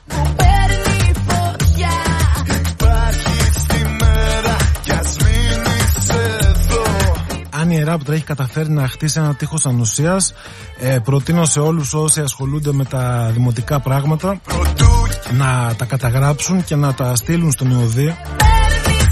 [7.70, 10.34] Αν η Ιεράπετρα έχει καταφέρει να χτίσει ένα τείχος ανοσίας,
[10.80, 15.08] ε, προτείνω σε όλους όσοι ασχολούνται με τα δημοτικά πράγματα Πρωτού
[15.38, 18.16] να τα καταγράψουν και να τα στείλουν στον ΕΟΔΗ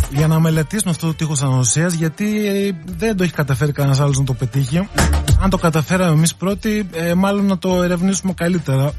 [0.09, 4.17] για να μελετήσουν αυτό το τείχος ανοσίας γιατί ε, δεν το έχει καταφέρει κανένας άλλος
[4.17, 4.89] να το πετύχει.
[5.41, 8.91] Αν το καταφέραμε εμείς πρώτοι, ε, μάλλον να το ερευνήσουμε καλύτερα.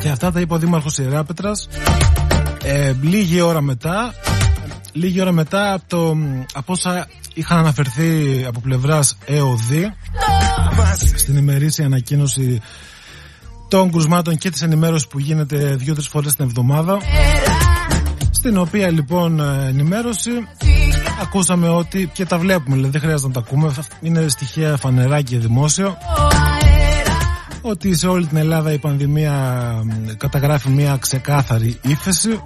[0.00, 1.68] Και αυτά τα είπε ο Δήμαρχος Ιεράπετρας
[2.72, 4.14] ε, λίγη ώρα μετά
[4.92, 6.16] λίγη ώρα μετά από, το,
[6.54, 9.72] από όσα είχαν αναφερθεί από πλευράς ΕΟΔ
[11.14, 12.60] στην ημερήσια ανακοίνωση
[13.68, 16.98] των κρουσμάτων και της ενημέρωσης που γίνεται δύο-τρεις φορές την εβδομάδα
[18.30, 20.30] στην οποία λοιπόν ενημέρωση
[21.22, 25.38] ακούσαμε ότι και τα βλέπουμε δηλαδή δεν χρειάζεται να τα ακούμε είναι στοιχεία φανερά και
[25.38, 25.96] δημόσιο
[27.60, 29.54] ότι σε όλη την Ελλάδα η πανδημία
[30.16, 32.42] καταγράφει μια ξεκάθαρη ύφεση.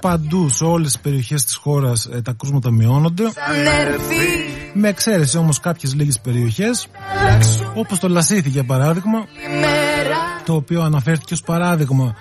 [0.00, 3.24] Παντού σε όλες τις περιοχές της χώρας ε, τα κρούσματα μειώνονται.
[4.74, 6.86] Με εξαίρεση όμως κάποιες λίγες περιοχές
[7.74, 9.26] όπως το Λασίθι για παράδειγμα
[10.44, 12.14] το οποίο αναφέρθηκε ως παράδειγμα.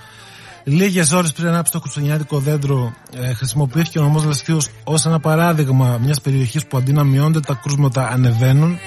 [0.64, 5.99] Λίγες ώρες πριν ανάψει το κουτσονιάτικο δέντρο, ε, χρησιμοποιήθηκε ο νομός Λασιθίου ως ένα παράδειγμα
[6.03, 8.78] μιας περιοχής που αντί να μειώνται τα κρούσματα ανεβαίνουν.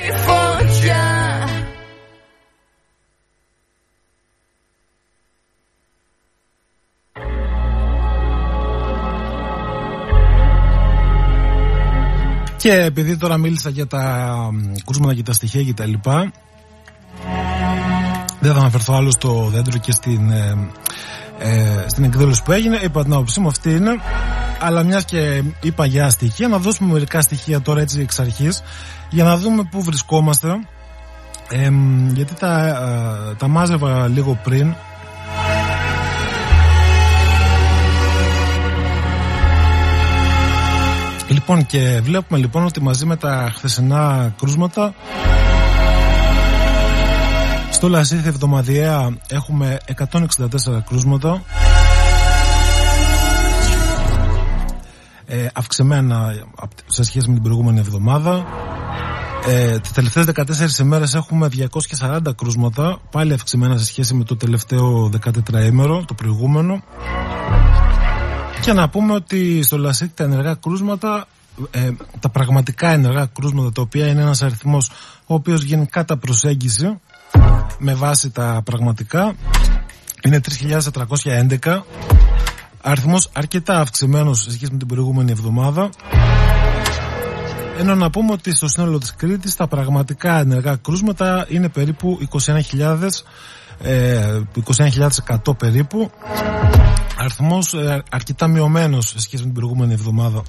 [12.67, 14.35] Και επειδή τώρα μίλησα για τα
[14.85, 16.33] κρούσματα και τα στοιχεία και τα λοιπά
[18.41, 20.69] δεν θα αναφερθώ άλλο στο δέντρο και στην, ε,
[21.39, 22.79] ε, στην εκδήλωση που έγινε.
[22.83, 23.91] Είπα την άποψή μου αυτή είναι.
[24.61, 28.63] Αλλά μιας και είπα για στοιχεία, να δώσουμε μερικά στοιχεία τώρα έτσι εξ αρχής
[29.11, 30.49] για να δούμε πού βρισκόμαστε.
[31.51, 31.71] Ε,
[32.15, 32.67] γιατί τα,
[33.31, 34.75] ε, τα μάζευα λίγο πριν
[41.49, 44.95] Λοιπόν και βλέπουμε λοιπόν ότι μαζί με τα χθεσινά κρούσματα
[47.71, 50.07] στο Λασίθι εβδομαδιαία έχουμε 164
[50.89, 51.43] κρούσματα.
[55.27, 56.35] Ε, αυξημένα
[56.87, 58.47] σε σχέση με την προηγούμενη εβδομάδα.
[59.47, 61.49] Ε, τις τελευταίες 14 ημέρες έχουμε
[62.01, 65.11] 240 κρούσματα πάλι αυξημένα σε σχέση με το τελευταίο
[65.53, 66.83] 14 ημέρο το προηγούμενο
[68.61, 71.27] και να πούμε ότι στο Λασίθι τα ενεργά κρούσματα
[71.71, 71.91] ε,
[72.21, 74.91] τα πραγματικά ενεργά κρούσματα τα οποία είναι ένας αριθμός
[75.27, 77.01] ο οποίος γίνει κατά προσέγγιση
[77.79, 79.35] με βάση τα πραγματικά
[80.23, 81.81] είναι 3.411
[82.83, 85.91] αριθμός αρκετά αυξημένος σε σχέση με την προηγούμενη εβδομάδα.
[87.79, 93.09] Ενώ να πούμε ότι στο σύνολο της Κρήτης τα πραγματικά ενεργά κρούσματα είναι περίπου 21.000
[95.47, 96.11] 21.100 περίπου
[97.17, 100.43] αριθμός ε, αρκετά μειωμένος σε σχέση με την προηγούμενη εβδομάδα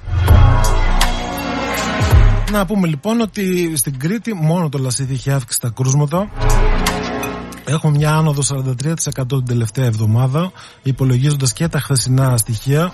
[2.50, 6.30] να πούμε λοιπόν ότι στην Κρήτη μόνο το Λασίδι είχε αύξηση τα κρούσματα.
[7.64, 8.42] Έχουμε μια άνοδο
[8.74, 10.52] 43% την τελευταία εβδομάδα,
[10.82, 12.92] υπολογίζοντας και τα χθεσινά στοιχεία.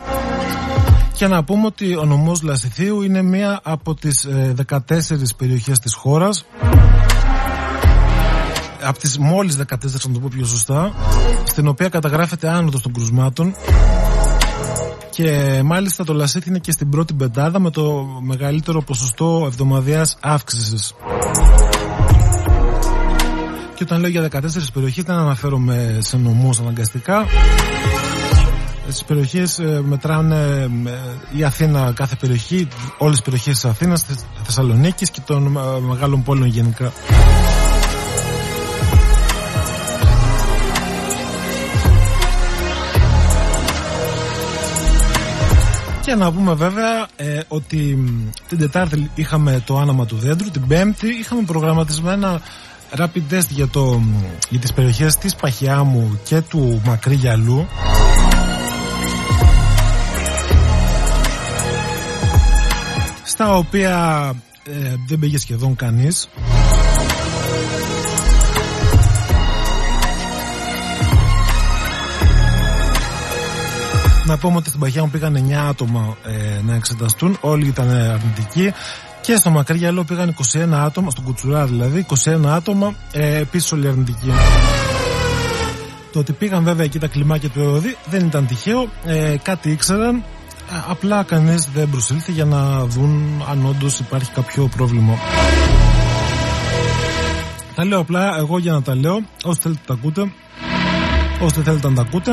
[1.12, 4.28] Και να πούμε ότι ο νομός Λασιθίου είναι μία από τις
[4.68, 6.44] 14 ε, περιοχές της χώρας
[8.84, 9.62] από τις μόλις 14
[10.06, 10.92] να το πω πιο σωστά
[11.44, 13.54] στην οποία καταγράφεται άνοδος των κρουσμάτων
[15.10, 20.94] και μάλιστα το Λασίθι είναι και στην πρώτη πεντάδα με το μεγαλύτερο ποσοστό εβδομαδιαίας αύξησης.
[23.74, 24.40] Και όταν λέω για 14
[24.72, 27.26] περιοχές δεν αναφέρομαι σε νομούς αναγκαστικά.
[28.88, 32.68] Στις περιοχές ε, μετράνε ε, η Αθήνα κάθε περιοχή,
[32.98, 36.92] όλες τις περιοχές της Αθήνας, της Θεσσαλονίκης και των ε, μεγάλων πόλεων γενικά.
[46.04, 48.04] Και να πούμε βέβαια ε, ότι
[48.48, 52.40] την Τετάρτη είχαμε το άναμα του δέντρου, την Πέμπτη είχαμε προγραμματισμένα
[52.98, 54.02] rapid test για, το,
[54.48, 57.66] για τις περιοχές της Παχιάμου και του Μακρύ Γυαλού.
[63.24, 64.30] Στα οποία
[64.64, 66.28] ε, δεν πήγε σχεδόν κανείς.
[74.26, 78.72] Να πούμε ότι στην Παχιά μου πήγαν 9 άτομα ε, να εξεταστούν, όλοι ήταν αρνητικοί.
[79.20, 84.32] Και στο Μακρύγιαλο πήγαν 21 άτομα, στον Κουτσουρά δηλαδή, 21 άτομα ε, επίσης όλοι αρνητικοί.
[86.12, 90.22] Το ότι πήγαν βέβαια εκεί τα κλιμάκια του ΕΟΔΗ δεν ήταν τυχαίο, ε, κάτι ήξεραν.
[90.88, 95.18] Απλά κανείς δεν προσήλθε για να δουν αν όντως υπάρχει κάποιο πρόβλημα.
[97.74, 99.20] Τα λέω απλά εγώ για να τα λέω.
[99.44, 100.32] Όσοι θέλετε τα ακούτε.
[101.40, 102.32] Όσοι θέλετε να τα ακούτε.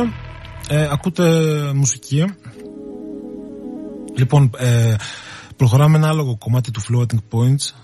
[0.70, 1.26] Ε, ακούτε
[1.74, 2.26] μουσική.
[4.16, 4.96] Λοιπόν, ε,
[5.56, 7.76] προχωράμε ένα άλλο κομμάτι του Floating Points.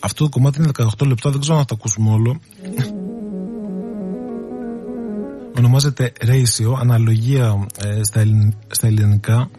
[0.00, 2.40] Αυτό το κομμάτι είναι 18 λεπτά, δεν ξέρω αν θα το ακούσουμε όλο.
[5.58, 8.24] Ονομάζεται Ratio, αναλογία ε, στα,
[8.68, 9.50] στα ελληνικά.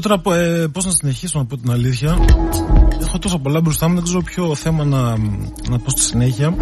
[0.00, 2.18] Ξέρω τώρα ε, πώς να συνεχίσω να πω την αλήθεια.
[3.00, 5.16] Έχω τόσο πολλά μπροστά μου, δεν ξέρω ποιο θέμα να,
[5.68, 6.54] να πω στη συνέχεια.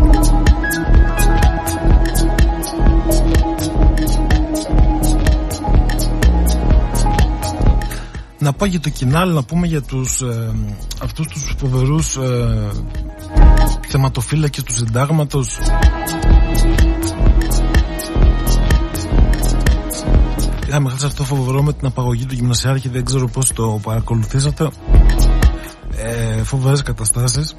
[8.39, 10.55] Να πω για το κοινάλ, να πούμε για τους, ε,
[11.03, 12.71] αυτούς τους φοβερούς ε,
[13.89, 15.59] θεματοφύλακες του συντάγματος
[20.73, 24.71] είχαμε χάσει αυτό φοβερό με την απαγωγή του γυμνασιάρχη δεν ξέρω πώς το παρακολουθήσατε
[25.97, 27.55] ε, φοβερές καταστάσεις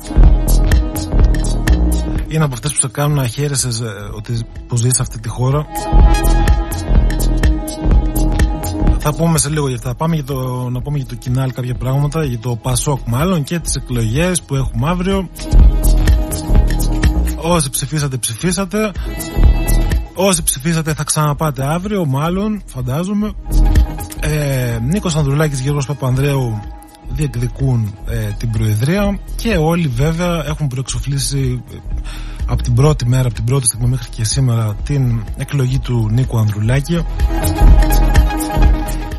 [2.28, 5.30] είναι από αυτές που σε κάνουν να χαίρεσαι ε, ότι που ζεις σε αυτή τη
[5.30, 5.66] χώρα
[9.00, 9.96] θα πούμε σε λίγο για αυτά.
[9.96, 13.60] Πάμε για το, να πούμε για το κοινάλ κάποια πράγματα, για το Πασόκ μάλλον και
[13.60, 15.30] τις εκλογές που έχουμε αύριο.
[17.36, 18.92] Όσοι ψηφίσατε, ψηφίσατε.
[20.16, 23.32] Όσοι ψηφίσατε θα ξαναπάτε αύριο, μάλλον, φαντάζομαι.
[24.20, 26.60] Ε, Νίκος Ανδρουλάκης, Γιώργος Παπανδρέου
[27.10, 31.78] διεκδικούν ε, την Προεδρία και όλοι βέβαια έχουν προεξοφλήσει ε,
[32.46, 36.38] από την πρώτη μέρα, από την πρώτη στιγμή μέχρι και σήμερα την εκλογή του Νίκου
[36.38, 37.06] Ανδρουλάκη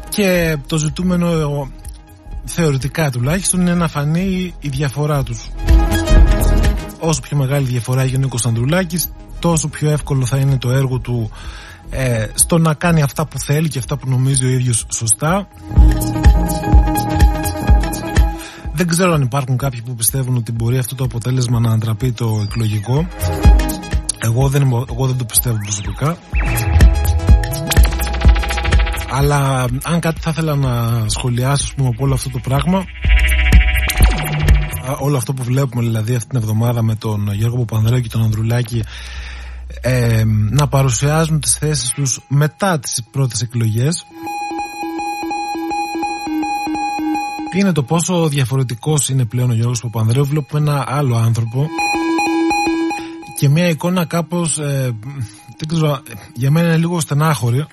[0.08, 1.28] και το ζητούμενο
[2.44, 5.48] θεωρητικά τουλάχιστον είναι να φανεί η διαφορά τους
[6.98, 9.12] όσο πιο μεγάλη διαφορά έχει ο Νίκος Ανδρουλάκης
[9.44, 11.30] τόσο πιο εύκολο θα είναι το έργο του
[11.90, 15.48] ε, στο να κάνει αυτά που θέλει και αυτά που νομίζει ο ίδιος σωστά.
[18.72, 22.40] Δεν ξέρω αν υπάρχουν κάποιοι που πιστεύουν ότι μπορεί αυτό το αποτέλεσμα να αντραπεί το
[22.42, 23.06] εκλογικό.
[24.18, 26.16] Εγώ δεν, εγώ δεν το πιστεύω προσωπικά.
[29.10, 32.84] Αλλά αν κάτι θα ήθελα να σχολιάσω πούμε, από όλο αυτό το πράγμα
[34.98, 38.82] όλο αυτό που βλέπουμε δηλαδή αυτή την εβδομάδα με τον Γιώργο Παπανδρέου και τον Ανδρουλάκη
[39.80, 44.06] ε, να παρουσιάζουν τις θέσεις τους μετά τις πρώτες εκλογές.
[47.56, 51.68] Είναι το πόσο διαφορετικός είναι πλέον ο Γιώργος Παπανδρέου βλέπουμε ένα άλλο άνθρωπο
[53.38, 54.96] και μια εικόνα κάπως ε,
[55.58, 56.02] δεν ξέρω,
[56.34, 57.66] για μένα είναι λίγο στενάχωρη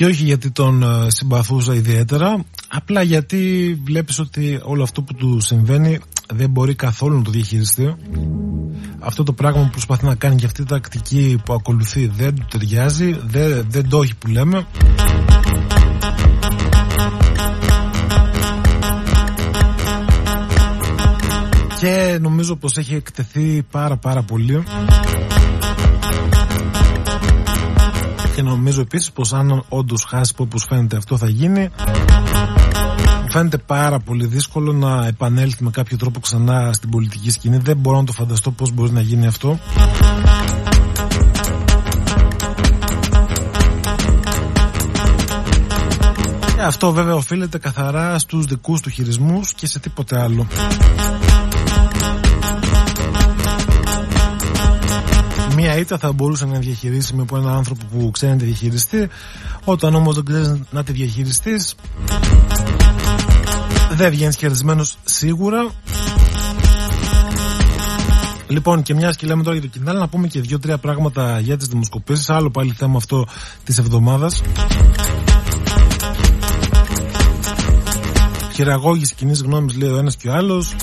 [0.00, 5.40] και όχι γιατί τον ε, συμπαθούσα ιδιαίτερα απλά γιατί βλέπεις ότι όλο αυτό που του
[5.40, 5.98] συμβαίνει
[6.34, 7.96] δεν μπορεί καθόλου να το διαχειριστεί.
[8.98, 12.46] Αυτό το πράγμα που προσπαθεί να κάνει και αυτή η τακτική που ακολουθεί δεν του
[12.50, 14.66] ταιριάζει δεν, δεν το έχει που λέμε.
[21.80, 24.64] Και νομίζω πως έχει εκτεθεί πάρα πάρα πολύ
[28.40, 31.70] και νομίζω επίσης πως αν όντως χάσει όπως φαίνεται αυτό θα γίνει
[33.28, 37.56] φαίνεται πάρα πολύ δύσκολο να επανέλθει με κάποιο τρόπο ξανά στην πολιτική σκηνή.
[37.56, 39.58] Δεν μπορώ να το φανταστώ πως μπορεί να γίνει αυτό.
[46.54, 50.46] Και αυτό βέβαια οφείλεται καθαρά στους δικούς του χειρισμούς και σε τίποτε άλλο
[55.70, 59.08] μία ήττα θα μπορούσε να διαχειρίσει με έναν άνθρωπο που ξέρει να τη διαχειριστεί.
[59.64, 61.74] Όταν όμως δεν ξέρεις να τη διαχειριστείς,
[63.92, 65.70] δεν βγαίνεις κερδισμένος σίγουρα.
[68.46, 71.56] Λοιπόν, και μιας και λέμε τώρα για το κοινάλ, να πούμε και δύο-τρία πράγματα για
[71.56, 72.30] τις δημοσκοπήσεις.
[72.30, 73.26] Άλλο πάλι θέμα αυτό
[73.64, 74.42] της εβδομάδας.
[78.52, 80.74] Χειραγώγηση κοινής γνώμης λέει ο ένας και ο άλλος.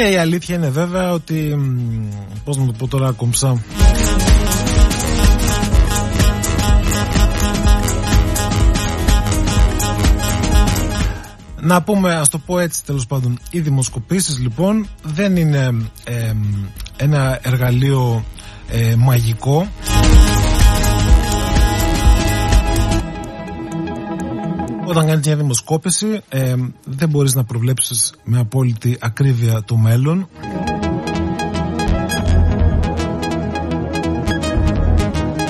[0.00, 1.56] Και η αλήθεια είναι βέβαια ότι
[2.44, 3.62] Πώς να το πω τώρα κομψά.
[11.60, 15.74] Να πούμε, ας το πω έτσι τέλος πάντων Οι δημοσκοπήσεις λοιπόν δεν είναι
[16.96, 18.24] ένα εργαλείο
[18.68, 19.68] ε, μαγικό
[24.90, 30.28] Όταν κάνεις μια δημοσκόπηση, ε, δεν μπορείς να προβλέψεις με απόλυτη ακρίβεια το μέλλον.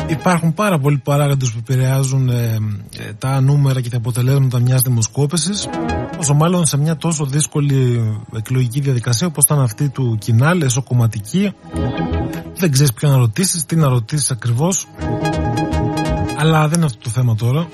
[0.09, 2.59] Υπάρχουν πάρα πολλοί παράγοντες που επηρεάζουν ε,
[2.99, 5.69] ε, τα νούμερα και τα αποτελέσματα μιας δημοσκόπησης.
[6.19, 8.03] Όσο μάλλον σε μια τόσο δύσκολη
[8.37, 11.53] εκλογική διαδικασία όπως ήταν αυτή του Κινάλ, εσωκομματική.
[12.57, 14.87] Δεν ξέρεις ποιο να ρωτήσεις, τι να ρωτήσεις ακριβώς.
[16.37, 17.69] Αλλά δεν είναι αυτό το θέμα τώρα.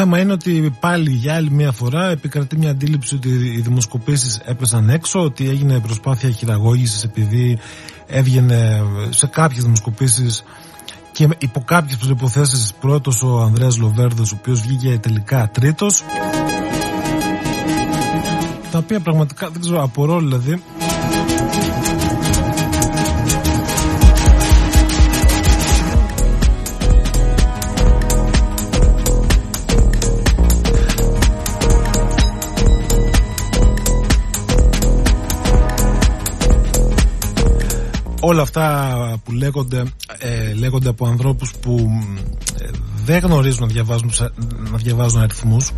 [0.00, 4.88] Θέμα είναι ότι πάλι για άλλη μια φορά επικρατεί μια αντίληψη ότι οι δημοσκοπήσεις έπεσαν
[4.88, 7.58] έξω, ότι έγινε προσπάθεια χειραγώγησης επειδή
[8.06, 10.44] έβγαινε σε κάποιες δημοσκοπήσεις
[11.12, 16.02] και υπό κάποιες προϋποθέσεις πρώτος ο Ανδρέας Λοβέρδος ο οποίος βγήκε τελικά τρίτος.
[18.70, 20.62] Τα οποία πραγματικά δεν ξέρω απορώ δηλαδή
[38.20, 39.84] όλα αυτά που λέγονται,
[40.18, 41.90] ε, λέγονται από ανθρώπους που
[42.60, 42.70] ε,
[43.04, 44.10] δεν γνωρίζουν να διαβάζουν,
[44.70, 45.72] να διαβάζουν αριθμούς.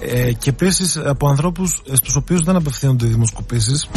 [0.00, 3.88] Ε, και επίσης από ανθρώπους στους οποίους δεν απευθύνονται οι δημοσκοπήσεις.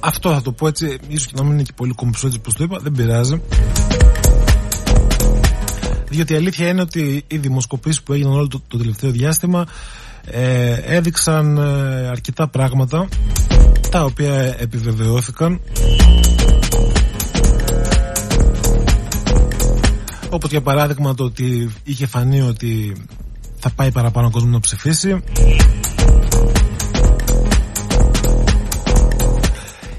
[0.00, 2.54] Αυτό θα το πω έτσι ίσως και να μην είναι και πολύ κομψό έτσι πως
[2.54, 3.40] το είπα δεν πειράζει.
[6.08, 9.66] Διότι η αλήθεια είναι ότι οι δημοσκοπήσεις που έγιναν όλο το, το τελευταίο διάστημα
[10.30, 13.08] ε, έδειξαν ε, αρκετά πράγματα
[13.90, 15.60] τα οποία επιβεβαιώθηκαν.
[20.30, 22.96] Όπως για παράδειγμα το ότι είχε φανεί ότι
[23.58, 25.22] θα πάει παραπάνω κόσμο να ψηφίσει.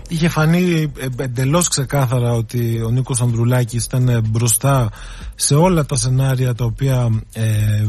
[0.07, 4.89] Είχε φανεί εντελώς ξεκάθαρα ότι ο Νίκος Ανδρουλάκης ήταν μπροστά
[5.35, 7.83] σε όλα τα σενάρια τα οποία, ε,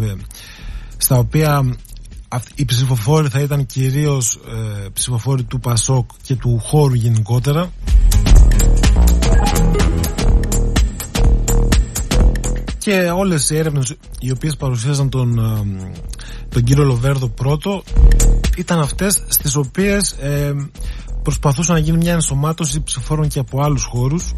[0.96, 1.76] στα οποία
[2.54, 7.72] οι ψηφοφόροι θα ήταν κυρίως ε, ψηφοφόροι του Πασόκ και του χώρου γενικότερα.
[12.78, 15.90] Και όλες οι έρευνες οι οποίες παρουσίαζαν τον, ε,
[16.48, 17.82] τον κύριο Λοβέρδο πρώτο
[18.56, 20.54] ήταν αυτές στις οποίες ε,
[21.22, 24.32] προσπαθούσαν να γίνει μια ενσωμάτωση ψηφόρων και από άλλους χώρους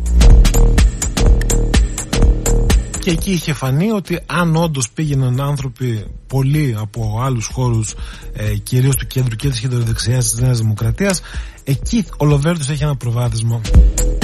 [3.09, 7.95] και εκεί είχε φανεί ότι αν όντως πήγαιναν άνθρωποι πολλοί από άλλους χώρους,
[8.33, 11.21] ε, κυρίως του κέντρου και της κεντροδεξιά της Νέας Δημοκρατίας,
[11.65, 13.61] εκεί ο Λοβέρντο έχει ένα προβάδισμα.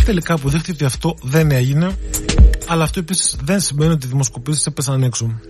[0.04, 1.96] Τελικά αποδείχθηκε ότι αυτό δεν έγινε,
[2.66, 5.40] αλλά αυτό επίσης δεν σημαίνει ότι οι δημοσκοπήσεις έπεσαν έξω.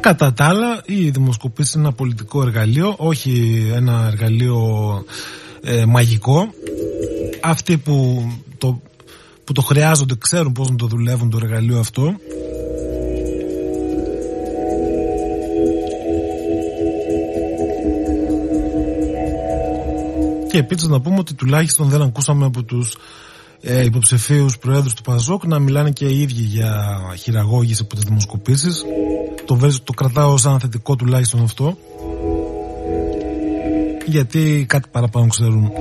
[0.00, 4.58] Κατά τα άλλα, η δημοσκοπήση είναι ένα πολιτικό εργαλείο, όχι ένα εργαλείο
[5.62, 6.52] ε, μαγικό
[7.42, 8.26] αυτοί που
[8.58, 8.80] το,
[9.44, 12.14] που το χρειάζονται ξέρουν πώς να το δουλεύουν το εργαλείο αυτό.
[20.50, 22.96] Και επίσης να πούμε ότι τουλάχιστον δεν ακούσαμε από τους
[23.60, 28.84] ε, υποψηφίους προέδρους του Παζόκ να μιλάνε και οι ίδιοι για χειραγώγηση από τις δημοσκοπήσεις.
[29.44, 31.76] Το, το κρατάω σαν θετικό τουλάχιστον αυτό.
[34.06, 35.72] Γιατί κάτι παραπάνω ξέρουν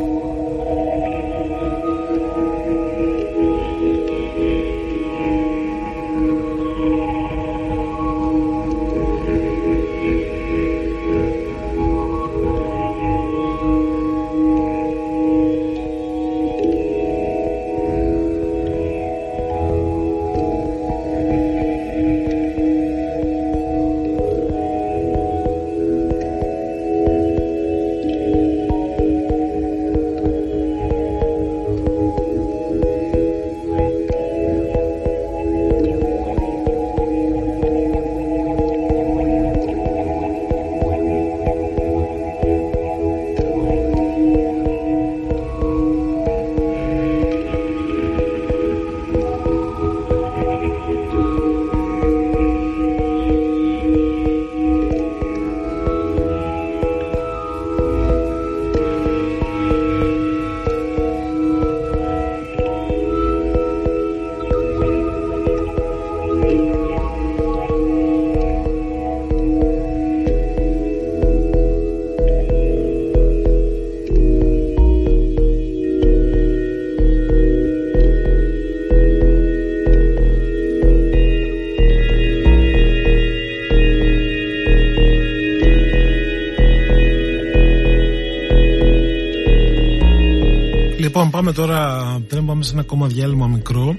[91.39, 93.95] πάμε τώρα, πριν πάμε σε ένα ακόμα διάλειμμα μικρό.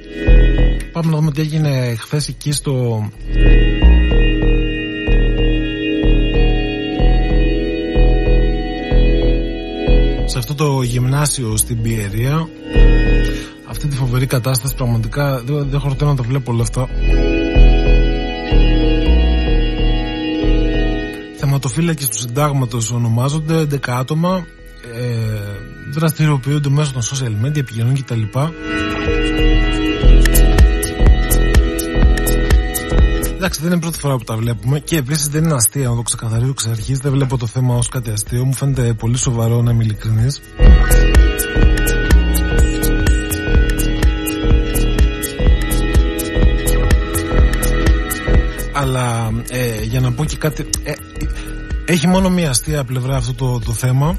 [0.93, 3.05] Πάμε να δούμε τι έγινε χθες εκεί στο.
[10.25, 12.49] Σε αυτό το γυμνάσιο στην Πιερία.
[13.69, 16.89] Αυτή τη φοβερή κατάσταση πραγματικά δεν, δεν χορταίνω να τα βλέπω όλα αυτά.
[21.37, 24.60] θεματοφύλακες του συντάγματος ονομάζονται 11 άτομα ε,
[25.93, 28.23] δραστηριοποιούνται μέσω των social media, επικοινωνούν κτλ.
[33.41, 36.03] Εντάξει, δεν είναι πρώτη φορά που τα βλέπουμε και επίσης δεν είναι αστεία να το
[36.03, 36.99] ξεκαθαρίσω εξ αρχής.
[36.99, 38.45] Δεν βλέπω το θέμα ως κάτι αστείο.
[38.45, 40.41] Μου φαίνεται πολύ σοβαρό να είμαι ειλικρινής.
[48.73, 50.69] Αλλά ε, για να πω και κάτι.
[50.83, 50.93] Ε,
[51.85, 54.19] έχει μόνο μία αστεία πλευρά αυτό το, το θέμα.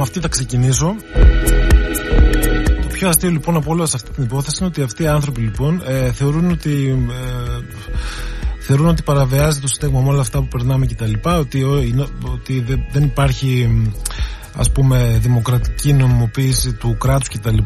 [0.00, 0.94] Με αυτή θα ξεκινήσω.
[2.82, 5.40] Το πιο αστείο λοιπόν από όλα σε αυτή την υπόθεση είναι ότι αυτοί οι άνθρωποι
[5.40, 7.06] λοιπόν ε, θεωρούν ότι.
[7.10, 7.76] Ε,
[8.60, 11.12] θεωρούν ότι παραβιάζει το σύστημα με όλα αυτά που περνάμε κτλ.
[11.22, 11.64] Ότι,
[12.32, 13.70] ότι δεν υπάρχει
[14.56, 17.58] ας πούμε δημοκρατική νομιμοποίηση του κράτους κτλ.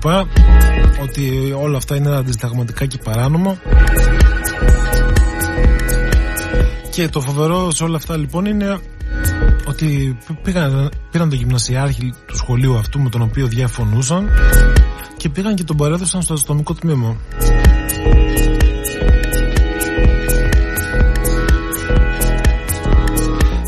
[1.02, 3.59] Ότι όλα αυτά είναι αντισταγματικά και παράνομα.
[6.90, 8.81] Και το φοβερό σε όλα αυτά λοιπόν είναι
[9.65, 14.28] ότι πήγαν, πήραν το γυμνασιάρχη του σχολείου αυτού με τον οποίο διαφωνούσαν
[15.16, 17.16] και πήγαν και τον παρέδωσαν στο αστυνομικό τμήμα.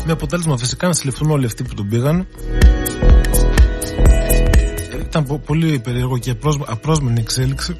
[0.05, 2.27] Με αποτέλεσμα φυσικά να συλληφθούν όλοι αυτοί που τον πήγαν.
[4.99, 7.77] Ήταν πολύ περίεργο και απρόσμενη εξέλιξη.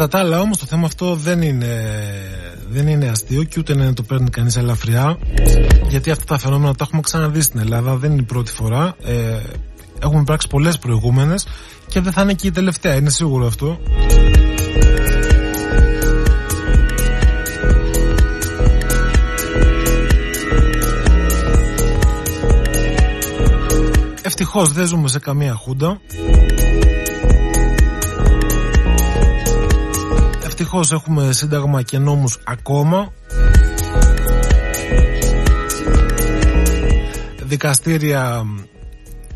[0.00, 1.84] Κατά τα άλλα όμως το θέμα αυτό δεν είναι,
[2.68, 5.18] δεν είναι αστείο και ούτε να το παίρνει κανείς ελαφριά
[5.88, 8.96] γιατί αυτά τα φαινόμενα τα έχουμε ξαναδεί στην Ελλάδα, δεν είναι η πρώτη φορά.
[9.04, 9.40] Ε,
[10.02, 11.46] έχουμε πράξει πολλές προηγούμενες
[11.86, 13.78] και δεν θα είναι και η τελευταία, είναι σίγουρο αυτό.
[24.22, 26.00] Ευτυχώς δεν ζούμε σε καμία χούντα
[30.62, 33.12] Ευτυχώς έχουμε σύνταγμα και νόμους ακόμα.
[37.42, 38.42] Δικαστήρια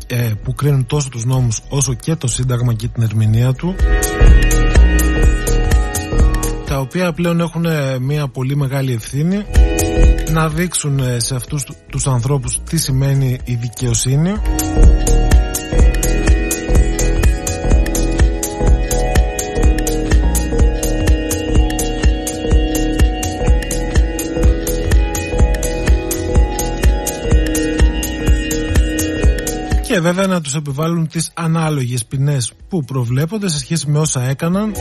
[0.07, 3.75] ε, που κρίνουν τόσο τους νόμους όσο και το σύνταγμα και την ερμηνεία του
[6.65, 7.65] τα οποία πλέον έχουν
[8.01, 9.45] μια πολύ μεγάλη ευθύνη
[10.31, 14.33] να δείξουν σε αυτούς τους ανθρώπους τι σημαίνει η δικαιοσύνη
[30.05, 34.71] βέβαια να τους επιβάλλουν τις ανάλογες ποινές που προβλέπονται σε σχέση με όσα έκαναν.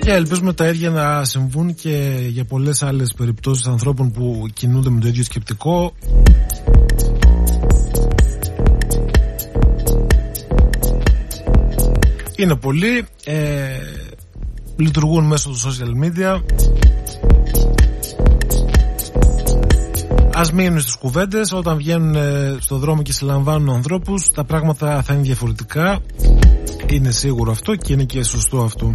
[0.00, 5.00] Και ελπίζουμε τα ίδια να συμβούν και για πολλές άλλες περιπτώσεις ανθρώπων που κινούνται με
[5.00, 5.94] το ίδιο σκεπτικό.
[12.36, 13.68] Είναι πολλοί ε,
[14.76, 16.42] λειτουργούν μέσω του social media.
[20.34, 21.52] Ας μείνουν στις κουβέντες.
[21.52, 25.98] Όταν βγαίνουν ε, στο δρόμο και συλλαμβάνουν ανθρώπους Τα πράγματα θα είναι διαφορετικά.
[26.90, 28.94] Είναι σίγουρο αυτό και είναι και σωστό αυτό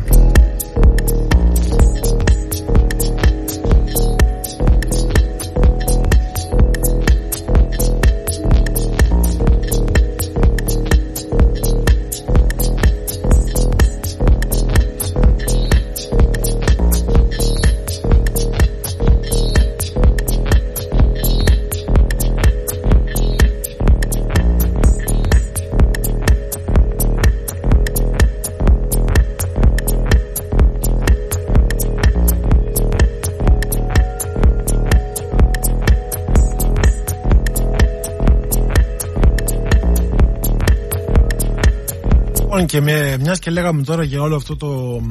[42.70, 45.02] και με, μιας και λέγαμε τώρα για όλο αυτό το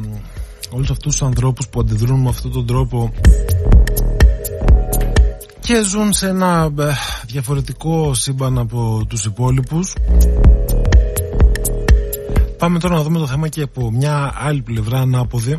[0.70, 3.12] όλους αυτούς τους ανθρώπους που αντιδρούν με αυτόν τον τρόπο
[5.60, 6.85] και ζουν σε ένα ε,
[7.26, 9.94] διαφορετικό σύμπαν από τους υπόλοιπους.
[12.59, 15.59] Πάμε τώρα να δούμε το θέμα και από μια άλλη πλευρά ανάποδη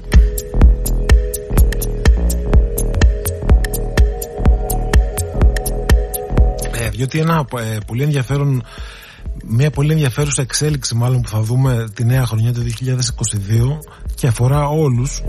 [6.72, 8.64] ε, διότι ένα ε, πολύ ενδιαφέρον
[9.50, 12.66] μια πολύ ενδιαφέρουσα εξέλιξη μάλλον που θα δούμε τη νέα χρονιά το 2022
[14.16, 15.22] και αφορά όλους.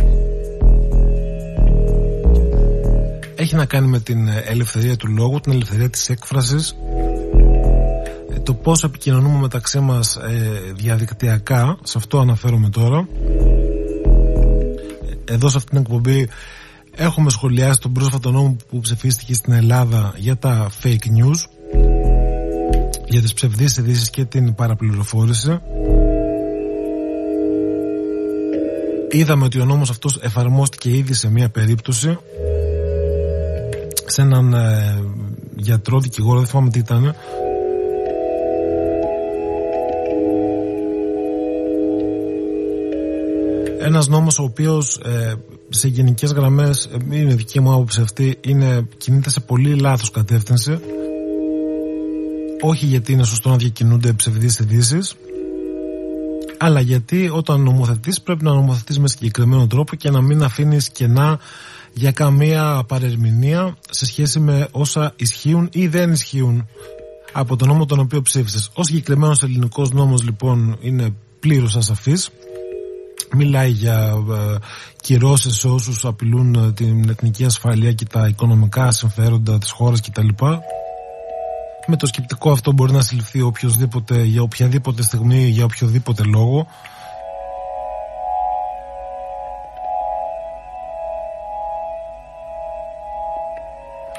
[3.35, 6.77] Έχει να κάνει με την ελευθερία του λόγου, την ελευθερία της έκφρασης.
[8.35, 13.09] Ε, το πώς επικοινωνούμε μεταξύ μας ε, διαδικτυακά σε αυτό αναφέρομαι τώρα.
[15.25, 16.29] Εδώ σε αυτήν την εκπομπή
[16.95, 21.60] Έχουμε σχολιάσει τον πρόσφατο νόμο που ψηφίστηκε στην Ελλάδα για τα fake news
[23.11, 25.61] για τις ψευδείς ειδήσεις και την παραπληροφόρηση.
[29.11, 32.19] Είδαμε ότι ο νόμος αυτός εφαρμόστηκε ήδη σε μία περίπτωση
[34.07, 35.03] σε έναν ε,
[35.57, 37.15] γιατρό, δικηγόρο, δεν θυμάμαι τι ήταν.
[43.79, 45.35] Ένας νόμος ο οποίος ε,
[45.69, 50.79] σε γενικές γραμμές ε, είναι δική μου άποψη αυτή είναι, κινείται σε πολύ λάθος κατεύθυνση
[52.61, 55.15] όχι γιατί είναι σωστό να διακινούνται ψευδείς ειδήσεις,
[56.59, 61.39] αλλά γιατί όταν νομοθετείς πρέπει να νομοθετείς με συγκεκριμένο τρόπο και να μην αφήνεις κενά
[61.93, 66.67] για καμία παρερμηνία σε σχέση με όσα ισχύουν ή δεν ισχύουν
[67.33, 68.71] από τον νόμο τον οποίο ψήφισες.
[68.75, 72.31] Ο συγκεκριμένος ελληνικός νόμος λοιπόν είναι πλήρως ασαφής
[73.37, 74.57] μιλάει για ε,
[75.03, 80.29] κυρώσεις σε όσους απειλούν ε, την εθνική ασφαλεία και τα οικονομικά συμφέροντα της χώρας κτλ.
[81.87, 86.67] Με το σκεπτικό αυτό μπορεί να συλληφθεί οποιοδήποτε για οποιαδήποτε στιγμή για οποιοδήποτε λόγο.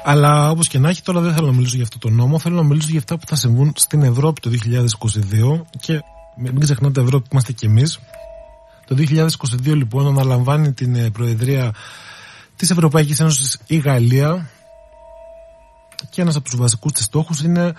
[0.04, 2.38] Αλλά όπως και να έχει τώρα δεν θέλω να μιλήσω για αυτό το νόμο.
[2.38, 6.02] Θέλω να μιλήσω για αυτά που θα συμβούν στην Ευρώπη το 2022 Και
[6.36, 8.00] μην ξεχνάτε Ευρώπη που είμαστε κι εμείς.
[8.86, 11.74] Το 2022 λοιπόν αναλαμβάνει την ε, Προεδρία
[12.56, 14.50] της Ευρωπαϊκής Ένωσης η Γαλλία
[16.12, 17.72] και ένας από τους βασικούς της στόχους είναι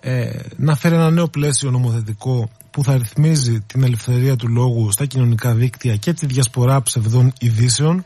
[0.00, 5.04] ε, να φέρει ένα νέο πλαίσιο νομοθετικό που θα ρυθμίζει την ελευθερία του λόγου στα
[5.04, 8.04] κοινωνικά δίκτυα και τη διασπορά ψευδών ειδήσεων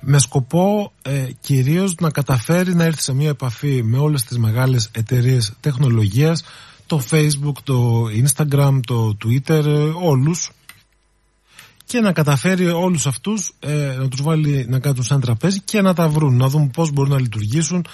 [0.00, 4.90] με σκοπό ε, κυρίως να καταφέρει να έρθει σε μια επαφή με όλες τις μεγάλες
[4.92, 6.42] εταιρείες τεχνολογίας
[6.86, 10.50] το facebook, το instagram, το twitter, ε, όλους
[11.92, 15.94] και να καταφέρει όλους αυτούς ε, να τους βάλει να κάνουν σαν τραπέζι και να
[15.94, 17.86] τα βρουν, να δουν πώς μπορούν να λειτουργήσουν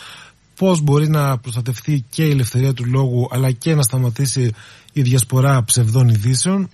[0.55, 4.53] πώς μπορεί να προστατευτεί και η ελευθερία του λόγου αλλά και να σταματήσει
[4.93, 6.69] η διασπορά ψευδών ειδήσεων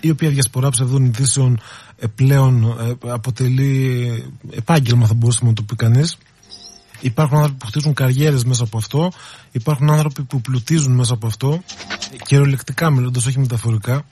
[0.00, 1.60] η οποία διασπορά ψευδών ειδήσεων
[1.98, 2.76] ε, πλέον
[3.06, 4.08] αποτελεί
[4.50, 6.18] επάγγελμα θα μπορούσαμε να το πει κανείς
[7.00, 9.12] Υπάρχουν άνθρωποι που χτίζουν καριέρες μέσα από αυτό.
[9.52, 11.62] Υπάρχουν άνθρωποι που πλουτίζουν μέσα από αυτό.
[12.24, 14.04] Κυριολεκτικά μιλώντας, όχι μεταφορικά.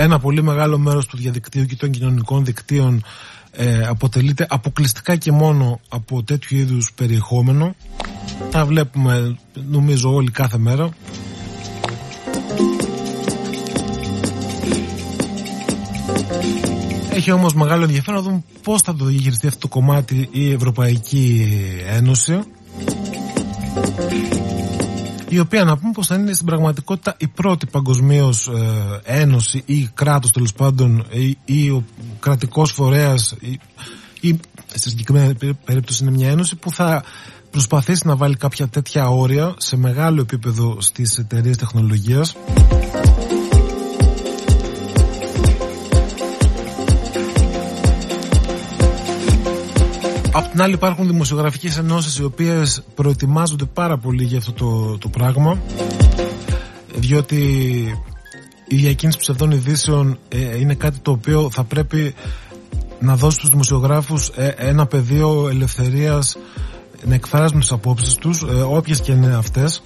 [0.00, 3.02] Ένα πολύ μεγάλο μέρος του διαδικτύου και των κοινωνικών δικτύων
[3.50, 7.74] ε, αποτελείται αποκλειστικά και μόνο από τέτοιου είδους περιεχόμενο.
[8.50, 9.38] Τα βλέπουμε
[9.70, 10.88] νομίζω όλοι κάθε μέρα.
[17.10, 21.48] Έχει όμως μεγάλο ενδιαφέρον να δούμε πώς θα το διαχειριστεί αυτό το κομμάτι η Ευρωπαϊκή
[21.86, 22.40] Ένωση
[25.28, 29.90] η οποία να πούμε πως θα είναι στην πραγματικότητα η πρώτη παγκοσμίως ε, ένωση ή
[29.94, 31.84] κράτος τέλος πάντων ή, ή ο
[32.20, 33.60] κρατικός φορέας ή,
[34.20, 34.40] ή
[34.74, 35.34] σε συγκεκριμένη
[35.64, 37.04] περίπτωση είναι μια ένωση που θα
[37.50, 42.34] προσπαθήσει να βάλει κάποια τέτοια όρια σε μεγάλο επίπεδο στις εταιρείες τεχνολογίας
[50.38, 55.08] Απ' την άλλη υπάρχουν δημοσιογραφικές ενώσεις οι οποίες προετοιμάζονται πάρα πολύ για αυτό το, το
[55.08, 55.58] πράγμα
[56.94, 57.36] διότι
[58.68, 62.14] η διακίνηση ψευδών ειδήσεων ε, είναι κάτι το οποίο θα πρέπει
[63.00, 66.36] να δώσει στους δημοσιογράφους ε, ένα πεδίο ελευθερίας
[67.04, 69.82] να εκφράζουν τις απόψεις τους ε, όποιες και είναι αυτές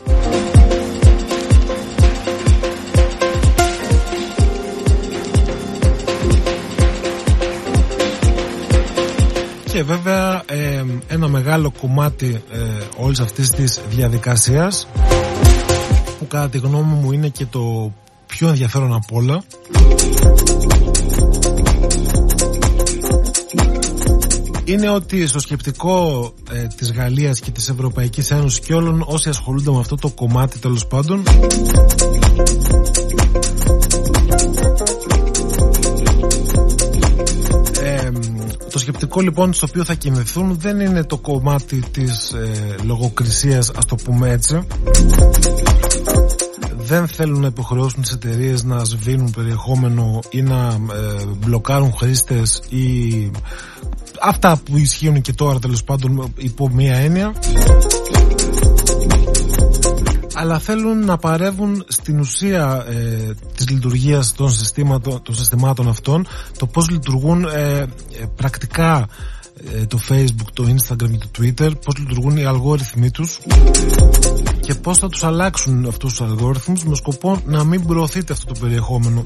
[9.73, 10.43] Και βέβαια
[11.07, 12.59] ένα μεγάλο κομμάτι ε,
[12.97, 14.89] όλης αυτής της διαδικασίας
[16.19, 17.93] που κατά τη γνώμη μου είναι και το
[18.27, 19.43] πιο ενδιαφέρον από όλα
[24.65, 29.71] είναι ότι στο σκεπτικό ε, της Γαλλίας και της Ευρωπαϊκής Ένωσης και όλων όσοι ασχολούνται
[29.71, 31.23] με αυτό το κομμάτι τέλος πάντων
[38.73, 43.85] Το σκεπτικό λοιπόν στο οποίο θα κινηθούν δεν είναι το κομμάτι της ε, λογοκρισίας ας
[43.85, 44.67] το πούμε έτσι.
[46.77, 53.31] Δεν θέλουν να υποχρεώσουν τις εταιρείες να σβήνουν περιεχόμενο ή να ε, μπλοκάρουν χρήστες ή
[54.21, 57.33] αυτά που ισχύουν και τώρα τέλος πάντων υπό μία έννοια
[60.43, 64.51] αλλά θέλουν να παρεύουν στην ουσία ε, της λειτουργίας των,
[65.23, 66.27] των συστημάτων αυτών
[66.59, 67.87] το πώς λειτουργούν ε, ε,
[68.37, 69.09] πρακτικά
[69.75, 73.39] ε, το facebook, το instagram και το twitter πώς λειτουργούν οι αλγόριθμοι τους
[74.61, 78.61] και πώς θα τους αλλάξουν αυτούς τους αλγόριθμους με σκοπό να μην προωθείτε αυτό το
[78.61, 79.23] περιεχόμενο.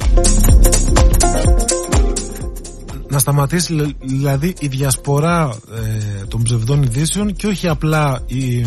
[3.08, 8.66] Να σταματήσει δηλαδή η διασπορά ε, των ψευδών ειδήσεων και όχι απλά η,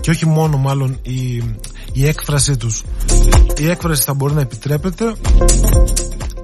[0.00, 1.42] και όχι μόνο μάλλον η,
[1.92, 2.82] η έκφρασή τους.
[3.58, 5.14] Η έκφραση θα μπορεί να επιτρέπεται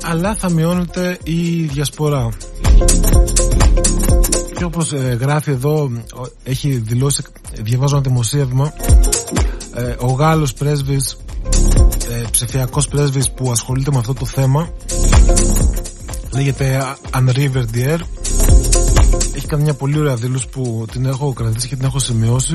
[0.02, 2.28] αλλά θα μειώνεται η διασπορά.
[4.56, 5.90] Και όπως ε, γράφει εδώ
[6.44, 7.22] έχει δηλώσει
[7.62, 8.72] διαβάζω ένα δημοσίευμα
[9.74, 11.16] ε, ο Γάλλος πρέσβης
[12.10, 14.70] ε, ψηφιακός πρέσβης που ασχολείται με αυτό το θέμα
[16.32, 17.98] λέγεται Henri Verdier.
[19.34, 22.54] Έχει κάνει μια πολύ ωραία δήλωση που την έχω κρατήσει και την έχω σημειώσει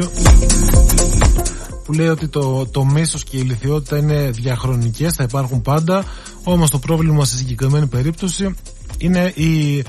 [1.92, 6.04] που λέει ότι το, το μίσος και η ηλικιότητα είναι διαχρονικές, θα υπάρχουν πάντα
[6.44, 8.56] όμως το πρόβλημα στη συγκεκριμένη περίπτωση
[8.98, 9.84] είναι η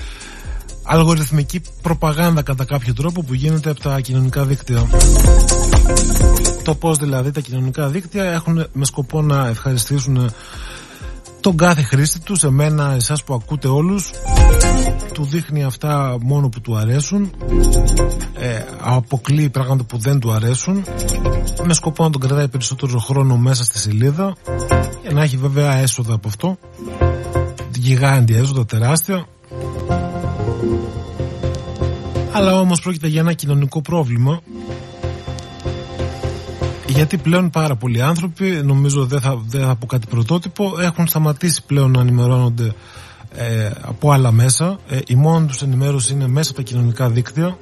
[0.83, 4.89] αλγοριθμική προπαγάνδα κατά κάποιο τρόπο που γίνεται από τα κοινωνικά δίκτυα.
[6.65, 10.31] Το πώς δηλαδή τα κοινωνικά δίκτυα έχουν με σκοπό να ευχαριστήσουν
[11.41, 14.11] τον κάθε χρήστη τους, σε μένα, εσάς που ακούτε όλους
[15.13, 17.33] του δείχνει αυτά μόνο που του αρέσουν
[18.39, 20.85] ε, αποκλείει πράγματα που δεν του αρέσουν
[21.65, 24.35] με σκοπό να τον κρατάει περισσότερο χρόνο μέσα στη σελίδα
[25.03, 26.59] για να έχει βέβαια έσοδα από αυτό.
[27.75, 29.27] Γιγάντια έσοδα τεράστια.
[32.33, 34.41] Αλλά όμως πρόκειται για ένα κοινωνικό πρόβλημα
[36.93, 41.63] γιατί πλέον πάρα πολλοί άνθρωποι, νομίζω δεν θα, δεν θα πω κάτι πρωτότυπο, έχουν σταματήσει
[41.67, 42.75] πλέον να ενημερώνονται
[43.37, 44.79] ε, από άλλα μέσα.
[44.89, 47.59] Ε, η μόνη τους ενημέρωση είναι μέσα από τα κοινωνικά δίκτυα.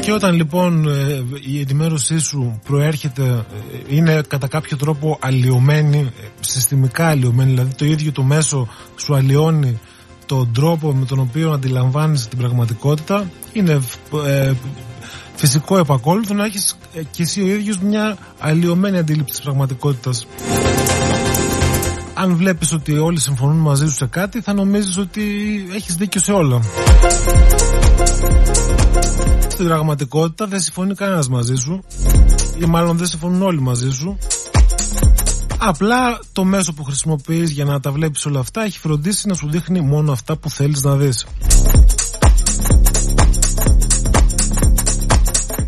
[0.00, 6.10] Και όταν λοιπόν ε, η ενημέρωσή σου προέρχεται, ε, είναι κατά κάποιο τρόπο αλλοιωμένη,
[6.40, 9.80] συστημικά αλλοιωμένη, δηλαδή το ίδιο το μέσο σου αλλοιώνει
[10.26, 13.80] τον τρόπο με τον οποίο αντιλαμβάνεις την πραγματικότητα, είναι
[15.36, 16.76] φυσικό επακόλουθο να έχεις
[17.10, 20.26] και εσύ ο ίδιος μια αλλοιωμένη αντίληψη της πραγματικότητας.
[22.14, 25.22] Αν βλέπεις ότι όλοι συμφωνούν μαζί σου σε κάτι θα νομίζεις ότι
[25.74, 26.62] έχεις δίκιο σε όλα.
[29.48, 31.84] Στην πραγματικότητα δεν συμφωνεί κανένας μαζί σου
[32.58, 34.18] ή μάλλον δεν συμφωνούν όλοι μαζί σου
[35.64, 39.50] Απλά το μέσο που χρησιμοποιείς για να τα βλέπεις όλα αυτά έχει φροντίσει να σου
[39.50, 41.26] δείχνει μόνο αυτά που θέλεις να δεις.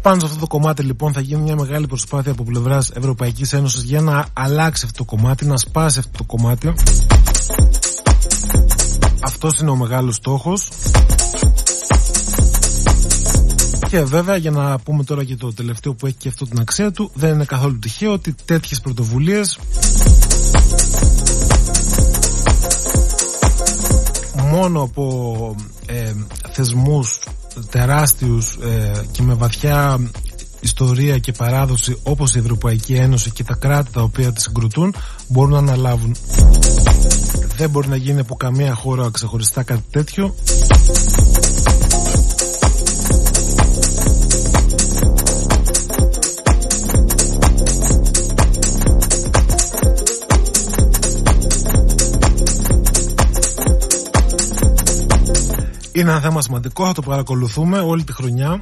[0.05, 3.83] Πάνω σε αυτό το κομμάτι λοιπόν θα γίνει μια μεγάλη προσπάθεια από πλευράς Ευρωπαϊκής Ένωσης
[3.83, 6.73] για να αλλάξει αυτό το κομμάτι, να σπάσει αυτό το κομμάτι.
[9.21, 10.69] Αυτός είναι ο μεγάλος στόχος.
[13.89, 16.91] Και βέβαια για να πούμε τώρα και το τελευταίο που έχει και αυτό την αξία
[16.91, 19.59] του δεν είναι καθόλου τυχαίο ότι τέτοιες πρωτοβουλίες
[24.51, 25.55] μόνο από
[25.87, 26.13] ε,
[26.51, 27.21] θεσμούς
[27.71, 30.01] τεράστιους ε, και με βαθιά
[30.61, 34.95] ιστορία και παράδοση όπως η Ευρωπαϊκή Ένωση και τα κράτη τα οποία τη συγκροτούν
[35.29, 36.17] μπορούν να αναλάβουν.
[37.57, 40.35] Δεν μπορεί να γίνει από καμία χώρα ξεχωριστά κάτι τέτοιο.
[55.97, 58.61] Είναι ένα θέμα σημαντικό, θα το παρακολουθούμε όλη τη χρονιά.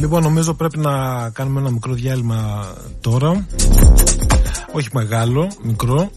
[0.00, 2.66] Λοιπόν, νομίζω πρέπει να κάνουμε ένα μικρό διάλειμμα
[3.00, 3.46] τώρα.
[4.72, 6.10] Όχι μεγάλο, μικρό.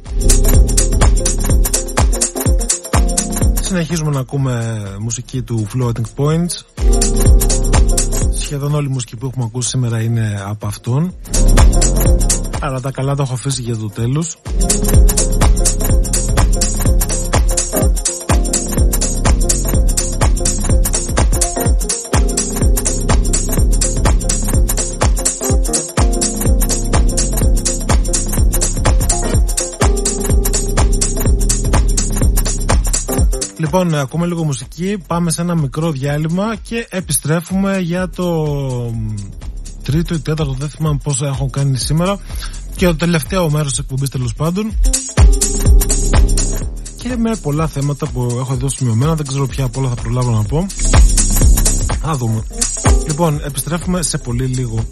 [3.61, 7.48] Συνεχίζουμε να ακούμε μουσική του Floating Points.
[8.49, 11.13] Σχεδόν όλη η μουσική που έχουμε ακούσει σήμερα είναι από αυτόν.
[12.59, 14.37] Αλλά τα καλά τα έχω αφήσει για το τέλος.
[33.59, 38.55] Λοιπόν, ακούμε λίγο μουσική, πάμε σε ένα μικρό διάλειμμα και επιστρέφουμε για το
[39.83, 42.19] τρίτο ή τέταρτο, δεν θυμάμαι πόσα έχω κάνει σήμερα
[42.75, 44.73] και το τελευταίο μέρος της εκπομπής τέλος πάντων
[46.95, 50.31] και με πολλά θέματα που έχω εδώ σημειωμένα, δεν ξέρω ποια από όλα θα προλάβω
[50.31, 50.65] να πω.
[52.09, 52.43] Α δούμε.
[53.07, 54.85] Λοιπόν, επιστρέφουμε σε πολύ λίγο.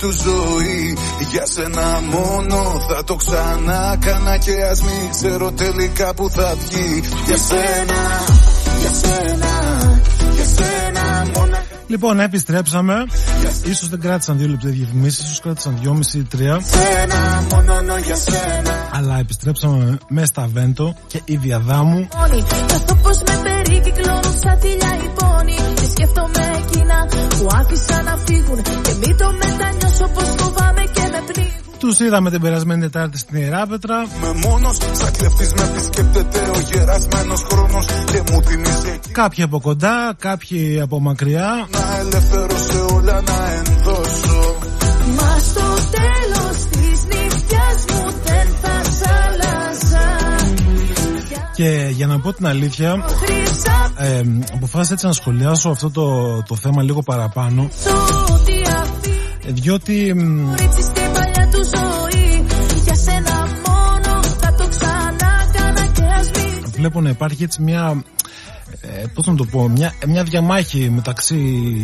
[0.00, 0.96] Του ζωή
[1.30, 7.02] Για σένα μόνο θα το ξανά κάνα Και ας μην ξέρω τελικά που θα βγει
[7.26, 8.00] Για σένα,
[8.80, 9.52] για σένα,
[10.34, 11.56] για σένα μόνο
[11.86, 12.94] Λοιπόν, επιστρέψαμε.
[13.64, 16.60] Ίσως δεν κράτησαν δύο λεπτά διαφημίσεις, ίσως κράτησαν δυόμιση ή τρία.
[16.64, 22.08] σένα, μόνο για σένα Αλλά επιστρέψαμε με στα Βέντο και η Διαδάμου.
[22.16, 22.44] μόνη
[24.42, 26.96] σαν θηλιά η πόνη Και σκέφτομαι εκείνα
[27.38, 28.58] που άφησα να φύγουν.
[28.84, 31.58] Και μην το μετανιώσω πως φοβάμαι και με πνίγουν.
[31.78, 33.96] Τους είδαμε την περασμένη Τετάρτη στην Ιεράπετρα.
[34.20, 38.88] Με μόνος, σαν κλεφτής με επισκέπτεται ο γερασμένος χρόνος Και μου θυμίζει.
[38.94, 41.68] Εκεί Κάποιοι από κοντά, κάποιοι από μακριά.
[41.70, 44.56] να ελευθερώσω όλα να ενδώσω.
[45.16, 45.66] Μα στο
[45.98, 50.06] τέλος της νύχτιας μου δεν θα σ' άλλαζα
[51.54, 54.22] Και για να πω την αλήθεια, Χρυσά ε,
[54.54, 57.68] αποφάσισα έτσι να σχολιάσω αυτό το, το θέμα λίγο παραπάνω.
[58.32, 59.16] ό,τι αφήνει
[59.46, 62.44] ε, Διότι μ, κορίτσι στην παλιά του ζωή
[62.84, 68.02] Για σένα μόνο θα το ξανά κάνα και ας μην βλέπω να υπάρχει έτσι μια.
[68.80, 71.36] Ε, πώς να το πω, μια, μια διαμάχη μεταξύ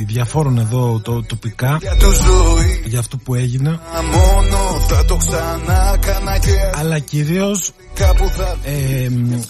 [0.09, 3.81] διαφόρων εδώ το, τοπικά Για του ζωή για αυτό που έγινε
[4.13, 9.41] Μόνο θα το ξανά κάνα και αλλά κυρίως κάπου θα ε, μ,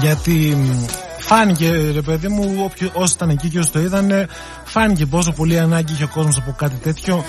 [0.00, 0.99] γιατί μ,
[1.32, 4.28] φάνηκε ρε παιδί μου όποιο, όσοι ήταν εκεί και όσοι το είδανε
[4.64, 7.24] φάνηκε πόσο πολύ ανάγκη είχε ο κόσμος από κάτι τέτοιο.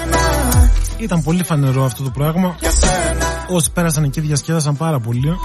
[0.98, 2.56] Ήταν πολύ φανερό αυτό το πράγμα.
[2.60, 5.38] Για σένα όσοι πέρασαν εκεί διασκέδασαν πάρα πολύ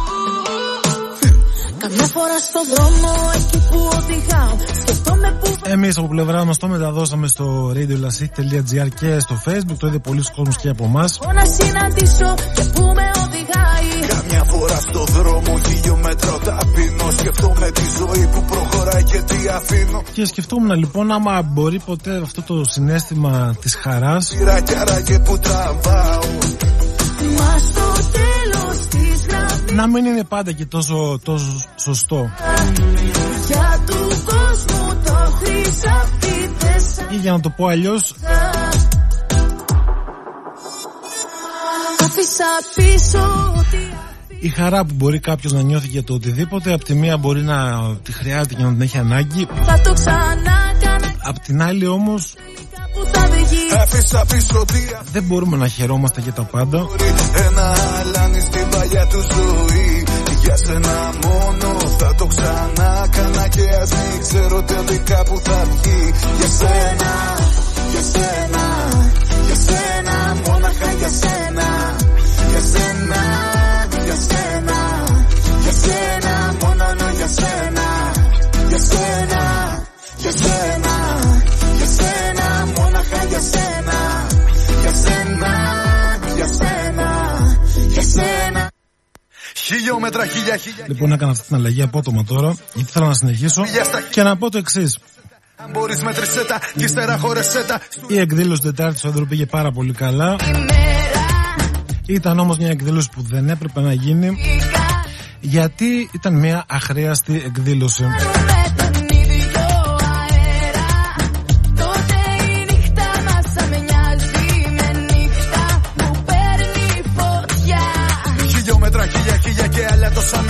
[1.78, 7.27] Καμιά φορά στο δρόμο εκεί που οδηγάω Σκεφτόμαι που Εμείς από πλευρά μας το μεταδώσαμε
[7.27, 9.77] στο radiolasik.gr και στο facebook.
[9.78, 11.19] Το είδε πολλοί κόσμος και από εμάς.
[11.23, 14.07] Θα να συναντήσω και που με οδηγάει.
[14.09, 20.03] Καμιά φορά στο δρόμο χιλιόμετρο ταπεινώ Σκεφτόμαι τη ζωή που προχωράει και τι αφήνω.
[20.12, 24.27] Και σκεφτόμουν λοιπόν άμα μπορεί ποτέ αυτό το συνέστημα της χαράς.
[24.27, 26.20] Σειρά κι άραγε που τραβάω.
[27.39, 29.05] Μα στο τέλος της γραμμής
[29.77, 32.31] να μην είναι πάντα και τόσο, τόσο σωστό.
[33.47, 38.15] Για του κόσμου το χρυσαφί δεν σ' ή για να το πω αλλιώς
[42.01, 42.44] Άφησα
[42.74, 43.77] πίσω ό,τι
[44.40, 47.81] η χαρά που μπορεί κάποιος να νιώθει για το οτιδήποτε απ' τη μία μπορεί να
[48.03, 49.47] τη χρειάζεται και να την έχει ανάγκη.
[49.65, 52.35] θα το ξανά κάνα απ' την άλλη όμως
[55.16, 56.78] δεν μπορούμε να χαιρόμαστε για τα πάντα.
[56.78, 60.05] Αφήνει Ένα αλάνι στην παλιά του ζωή.
[60.43, 66.12] Για σένα μόνο θα το ξανά κάνα και ας μην ξέρω τελικά που θα βγει.
[66.38, 67.12] Για σένα,
[67.93, 68.64] για σένα,
[69.47, 70.16] για σένα
[70.47, 71.68] Μόναχα για σένα,
[72.51, 73.22] για σένα,
[74.05, 74.78] για σένα
[75.62, 76.84] Για σένα, μόνο
[77.18, 77.86] για σένα.
[78.68, 79.43] Για σένα,
[80.22, 80.85] για σένα,
[89.66, 93.64] Χιλιόμετρα, χίλια, χίλια Λοιπόν, έκανα αυτή την αλλαγή απότομα τώρα, γιατί θέλω να συνεχίσω
[94.10, 94.98] και να πω το εξής.
[95.56, 99.70] Αν μπορείς μέτρησέ τα κι ύστερα χώρεσέ τα Η εκδήλωση Τετάρτη του Ανδρού πήγε πάρα
[99.70, 100.36] πολύ καλά.
[102.06, 104.36] Ήταν όμως μια εκδήλωση που δεν έπρεπε να γίνει
[105.40, 108.05] γιατί ήταν μια αχρίαστη εκδήλωση.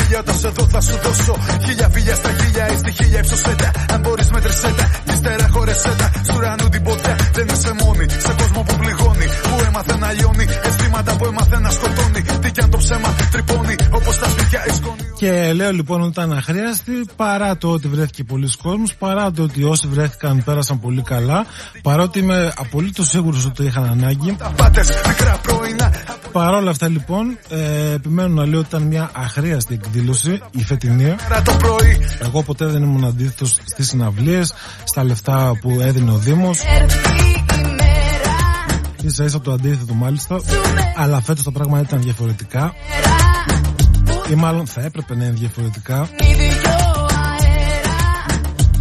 [0.07, 1.35] Άλλα τόσα μίλια Όταν σε δω θα σου δώσω
[1.65, 5.49] Χίλια φίλια στα χίλια ή στη χίλια ύψωσέ τα Αν μπορείς μέτρησέ τα κι ύστερα
[5.55, 8.07] χώρεσέ τα Στου ουρανού την ποδιά δεν είσαι μόνη.
[8.27, 10.47] Σε κόσμο που πληγώνει Που έμαθε να λιώνει.
[10.67, 12.21] Αισθήματα που έμαθε να σκοτώνει.
[12.43, 13.75] Τι κι αν το ψέμα τρυπώνει
[14.07, 18.25] Όπως τα σπίτια η σκόνη Και λέω λοιπόν ότι ήταν αχρίαστη παρά το ότι βρέθηκε
[18.25, 21.47] πολλοί κόσμος, παρά το ότι όσοι βρέθηκαν πέρασαν πολύ καλά,
[21.83, 24.37] παρότι είμαι απολύτως σίγουρος ότι το είχαν ανάγκη.
[24.39, 25.93] Τα πάτες μικρά πρωινά
[26.33, 31.05] Παρόλα αυτά λοιπόν, ε, επιμένω να λέω ότι ήταν μια αχρίαστη εκδήλωση, η φετινή.
[31.29, 34.55] Μέρα το πρωί Εγώ ποτέ δεν ήμουν αντίθετος στις συναυλίες,
[34.85, 36.59] στα λεφτά που έδινε ο Δήμος.
[36.81, 38.37] Έρθει η μέρα
[39.03, 40.41] ίσα ίσα το αντίθετο μάλιστα.
[40.97, 42.75] Αλλά φέτος τα πράγματα ήταν διαφορετικά.
[44.31, 46.09] Ή μάλλον θα έπρεπε να είναι διαφορετικά.
[46.21, 48.25] ίδιο αέρα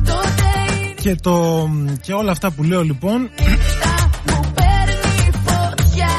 [0.06, 1.68] Τότε η Και, το,
[2.02, 6.10] και όλα αυτά που λέω λοιπόν νύχτα που παίρνει φωτιά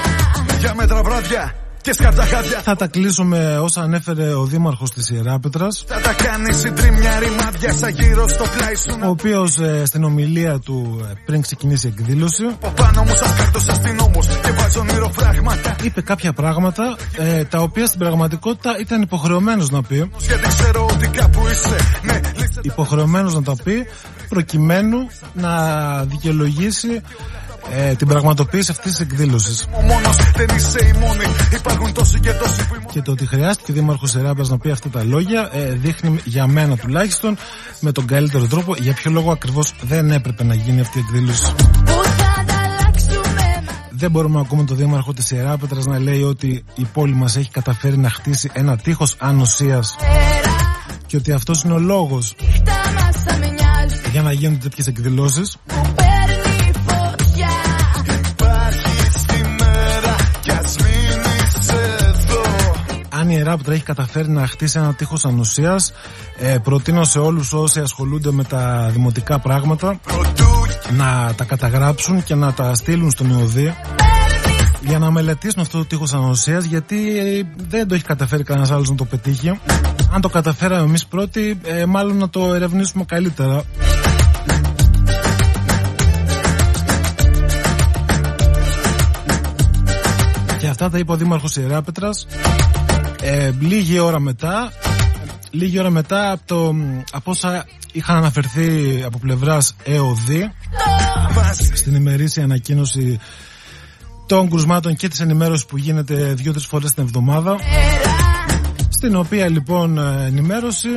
[0.61, 1.55] Για μέτρα βράδια
[1.87, 5.85] και σκατά χάδια θα τα κλείσουμε όσα ανέφερε ο Δήμαρχος της Ιεράπετρας.
[5.87, 10.59] Θα τα κάνεις συντρίμια ρημάδια σαν γύρω στο πλάι σου ο οποίος ε, στην ομιλία
[10.59, 15.09] του ε, πριν ξεκινήσει η εκδήλωση Από πάνω μου σαν κάρτος αστυνόμος Και βάζω όνειρο
[15.09, 20.11] φράγμα Μακάρι είπε κάποια πράγματα ε, τα οποία στην πραγματικότητα ήταν υποχρεωμένος να πει.
[20.19, 21.77] Γιατί ξέρω ότι κάπου είσαι.
[22.03, 23.87] Ναι, λύστε υποχρεωμένος να τα πει
[24.29, 24.99] προκειμένου
[25.35, 25.53] να
[26.05, 27.03] δικαιολογήσει
[27.71, 29.67] ε, την πραγματοποίηση αυτής της εκδήλωσης.
[29.77, 31.25] Ο μόνος δεν είσαι η μόνη.
[31.55, 34.71] Υπάρχουν τόσοι και τόσοι που ήμουν και το ότι χρειάστηκε ο Δήμαρχος Σεράπας να πει
[34.71, 37.37] αυτά τα λόγια ε, δείχνει για μένα τουλάχιστον
[37.81, 41.53] με τον καλύτερο τρόπο για ποιο λόγο ακριβώς δεν έπρεπε να γίνει αυτή η εκδήλωση.
[41.85, 46.87] Που θα ανταλλάξουμε δεν μπορούμε να ακούμε τον Δήμαρχο της Ιεράπετρας να λέει ότι η
[46.93, 49.97] πόλη μας έχει καταφέρει να χτίσει ένα τείχος ανοσίας.
[50.01, 50.57] Μέρα
[51.07, 54.11] και ότι αυτός είναι ο λόγος Νύχτα μας θα με νοιάζει.
[54.11, 55.57] για να γίνονται τέτοιες εκδηλώσεις
[63.27, 65.93] αν η Ιεράπετρα έχει καταφέρει να χτίσει ένα τείχος ανοσίας.
[66.39, 70.45] Ε, προτείνω σε όλους όσοι ασχολούνται με τα δημοτικά πράγματα Πρωτού
[70.97, 73.75] να τα καταγράψουν και να τα στείλουν στον ΙΟΔΗ
[74.81, 78.89] για να μελετήσουν αυτό το τείχος ανοσίας γιατί ε, δεν το έχει καταφέρει κανένας άλλος
[78.91, 79.61] να το πετύχει.
[80.13, 83.65] Αν το καταφέραμε εμείς πρώτοι ε, μάλλον να το ερευνήσουμε καλύτερα.
[90.59, 92.27] Και αυτά τα είπε ο Δήμαρχος Ιεράπετρας
[93.29, 94.73] ε, λίγη ώρα μετά
[95.51, 96.75] λίγη ώρα μετά από, το,
[97.13, 100.53] από όσα είχαν αναφερθεί από πλευράς ΕΟΔΗ
[101.75, 103.21] στην ημερήσια ανακοίνωση
[104.27, 107.57] των κρουσμάτων και της ενημέρωσης που γίνεται δύο-τρεις φορές την εβδομάδα
[108.89, 110.89] στην οποία λοιπόν ε, ενημέρωση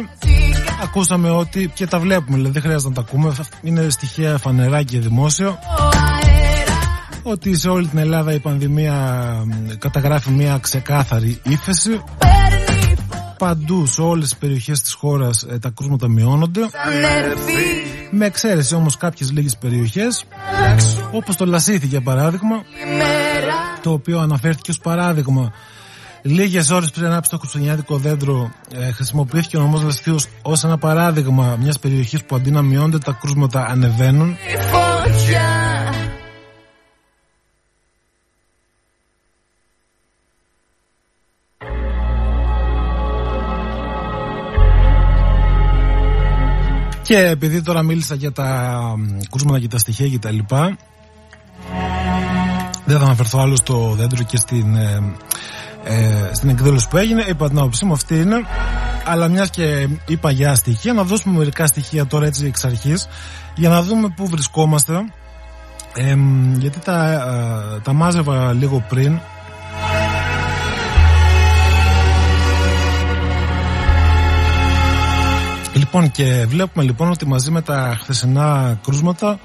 [0.83, 4.99] ακούσαμε ότι και τα βλέπουμε δηλαδή δεν χρειάζεται να τα ακούμε είναι στοιχεία φανερά και
[4.99, 5.59] δημόσιο
[7.29, 8.93] ότι σε όλη την Ελλάδα η πανδημία
[9.45, 12.03] μ, καταγράφει μια ξεκάθαρη ύφεση.
[12.17, 16.61] Παίρνει φωτιά παντού σε όλες τις περιοχές της χώρας ε, τα κρούσματα μειώνονται.
[16.61, 17.53] Αν έρθει
[18.11, 20.25] με εξαίρεση όμως κάποιες λίγες περιοχές
[21.11, 23.53] όπως το Λασίθι για παράδειγμα η μέρα
[23.83, 25.51] το οποίο αναφέρθηκε ως παράδειγμα.
[26.21, 31.57] Λίγες ώρες πριν ανάψει το κουστονιάτικο δέντρο ε, χρησιμοποιήθηκε ο νομός Λασίθιος ως ένα παράδειγμα
[31.61, 34.35] μιας περιοχής που αντί να μειώνται τα κρούσματα ανεβαίνουν
[47.09, 50.77] και επειδή τώρα μίλησα για τα μ, κρούσματα και τα στοιχεία και τα λοιπά
[52.85, 55.13] δεν θα αναφερθώ άλλο στο δέντρο και στην, ε,
[55.83, 57.25] ε, στην εκδήλωση που έγινε.
[57.27, 58.35] Είπα την άποψή μου, αυτή είναι.
[59.05, 63.07] Αλλά μιας και είπα για στοιχεία, να δώσουμε μερικά στοιχεία τώρα έτσι εξ αρχής
[63.55, 64.93] για να δούμε πού βρισκόμαστε.
[65.93, 67.11] Ε, μ, γιατί τα,
[67.75, 69.19] ε, τα μάζευα λίγο πριν.
[75.91, 79.39] Λοιπόν και βλέπουμε λοιπόν ότι μαζί με τα χθεσινά κρούσματα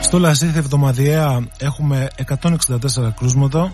[0.00, 2.08] στο Λασίθι εβδομαδιαία έχουμε
[2.42, 3.72] 164 κρούσματα.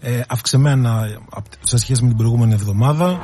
[0.00, 3.18] Ε, αυξημένα απ- σε σχέση με την προηγούμενη εβδομάδα.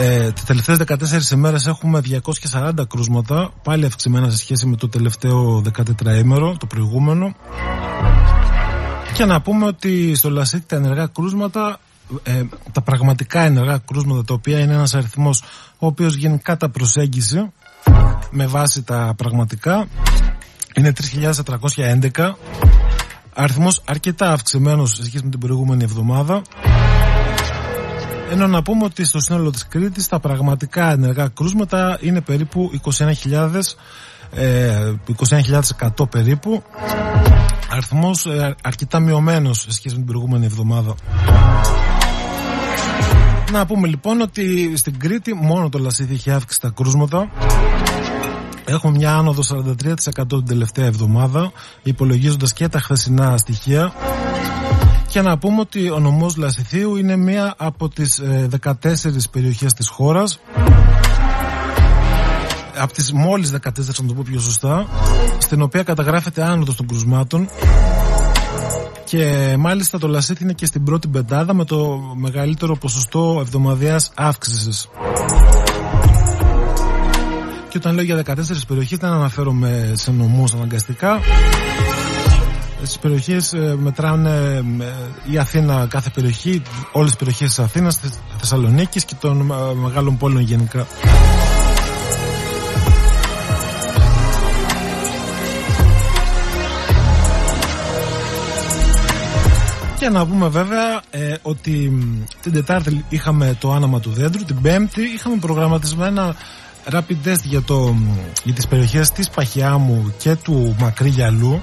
[0.00, 5.62] Ε, τις τελευταίες 14 ημέρες έχουμε 240 κρούσματα πάλι αυξημένα σε σχέση με το τελευταίο
[5.62, 7.34] 14ήμερο το προηγούμενο
[9.16, 11.78] και να πούμε ότι στο Λασίθι τα ενεργά κρούσματα
[12.22, 15.42] ε, τα πραγματικά ενεργά κρούσματα τα οποία είναι ένας αριθμός
[15.78, 17.52] ο οποίος γίνει κατά προσέγγιση
[18.30, 19.86] με βάση τα πραγματικά
[20.74, 22.32] είναι 3.411
[23.34, 26.42] αριθμός αρκετά αυξημένος σε σχέση με την προηγούμενη εβδομάδα.
[28.30, 33.60] Ενώ να πούμε ότι στο σύνολο της Κρήτης τα πραγματικά ενεργά κρούσματα είναι περίπου 21.000
[34.30, 34.92] ε,
[35.88, 36.62] 21.100 περίπου
[37.70, 40.94] αριθμός ε, αρκετά μειωμένος σε σχέση με την προηγούμενη εβδομάδα.
[43.52, 47.30] Να πούμε λοιπόν ότι στην Κρήτη μόνο το Λασίδι έχει αύξηση τα κρούσματα.
[48.64, 49.42] Έχουμε μια άνοδο
[50.16, 51.52] 43% την τελευταία εβδομάδα
[51.82, 53.92] υπολογίζοντας και τα χθεσινά στοιχεία.
[55.08, 58.72] Και να πούμε ότι ο νομός Λασιθίου είναι μία από τις ε, 14
[59.30, 60.40] περιοχές της χώρας
[62.78, 63.58] από τις μόλις 14
[64.00, 64.86] να το πω πιο σωστά
[65.38, 67.48] στην οποία καταγράφεται άνοδος των κρουσμάτων
[69.04, 74.88] και μάλιστα το Λασίθι είναι και στην πρώτη πεντάδα με το μεγαλύτερο ποσοστό εβδομαδιαίας αύξησης.
[77.68, 78.34] Και όταν λέω για 14
[78.66, 81.20] περιοχές δεν αναφέρομαι σε νομούς αναγκαστικά.
[82.82, 86.62] Στις περιοχές ε, μετράνε ε, η Αθήνα κάθε περιοχή,
[86.92, 90.86] όλες τις περιοχές της Αθήνας, της Θεσσαλονίκης και των ε, μεγάλων πόλεων γενικά.
[99.98, 104.60] Και να πούμε βέβαια ε, ότι μ, την Τετάρτη είχαμε το άναμα του δέντρου, την
[104.60, 106.36] Πέμπτη είχαμε προγραμματισμένα
[106.92, 107.94] rapid test για, το,
[108.44, 111.62] για τις περιοχές της Παχιάμου και του Μακρύ Γυαλού.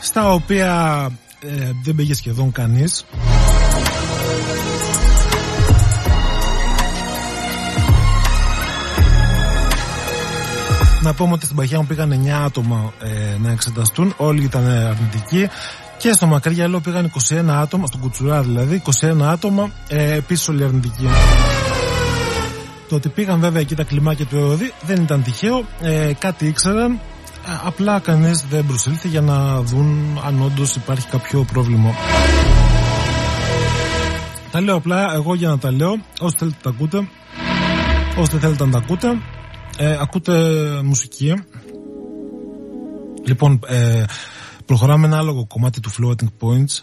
[0.00, 1.04] Στα οποία
[1.40, 3.04] ε, δεν πήγε σχεδόν κανείς
[11.02, 15.48] Να πούμε ότι στην Παχιά μου πήγαν 9 άτομα ε, να εξεταστούν, όλοι ήταν αρνητικοί.
[15.98, 21.08] Και στο Μακρύγιαλο πήγαν 21 άτομα, στον Κουτσουρά δηλαδή, 21 άτομα, ε, επίσης όλοι αρνητικοί.
[22.88, 26.92] Το ότι πήγαν βέβαια εκεί τα κλιμάκια του ΕΟΔΗ δεν ήταν τυχαίο, ε, κάτι ήξεραν,
[26.92, 26.98] ε,
[27.64, 31.94] απλά κανείς δεν προσήλθε για να δουν αν όντως υπάρχει κάποιο πρόβλημα.
[34.50, 37.08] Τα λέω απλά εγώ για να τα λέω, όσοι θέλετε τα ακούτε,
[38.18, 39.08] όσοι δεν θέλετε να τα ακούτε,
[39.78, 40.32] ε, ακούτε
[40.84, 41.34] μουσική.
[43.24, 44.04] Λοιπόν, ε,
[44.66, 46.82] προχωράμε ένα άλλο κομμάτι του Floating Points.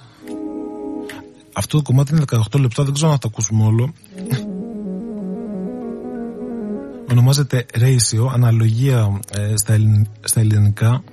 [1.53, 2.23] Αυτό το κομμάτι είναι
[2.53, 3.93] 18 λεπτά, δεν ξέρω αν θα το ακούσουμε όλο.
[7.11, 9.77] Ονομάζεται Ratio, αναλογία ε, στα,
[10.22, 11.03] στα ελληνικά.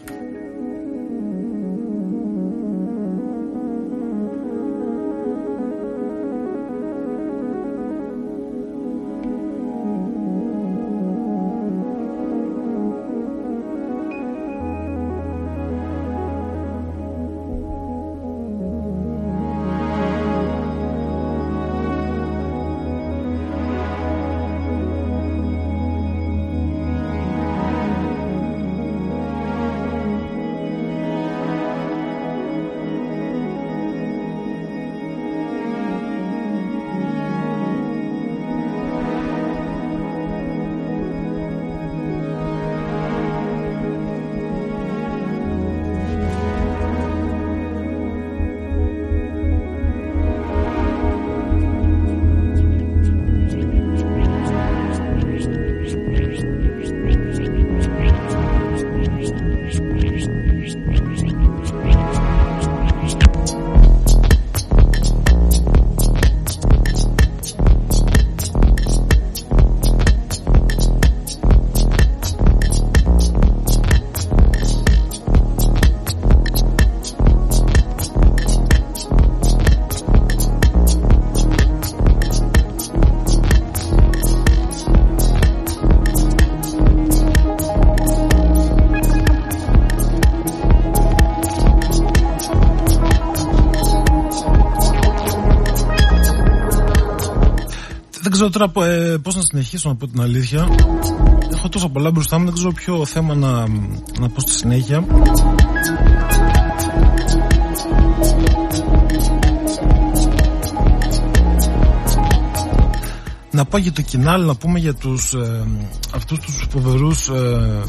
[98.52, 100.68] Τώρα ε, πώς να συνεχίσω να πω την αλήθεια.
[101.52, 103.68] Έχω τόσα πολλά μπροστά μου, δεν ξέρω ποιο θέμα να,
[104.20, 105.04] να πω στη συνέχεια.
[113.50, 115.66] Να πάω για το κοινάλ, να πούμε για τους, ε,
[116.14, 117.82] αυτούς τους φοβερούς ε,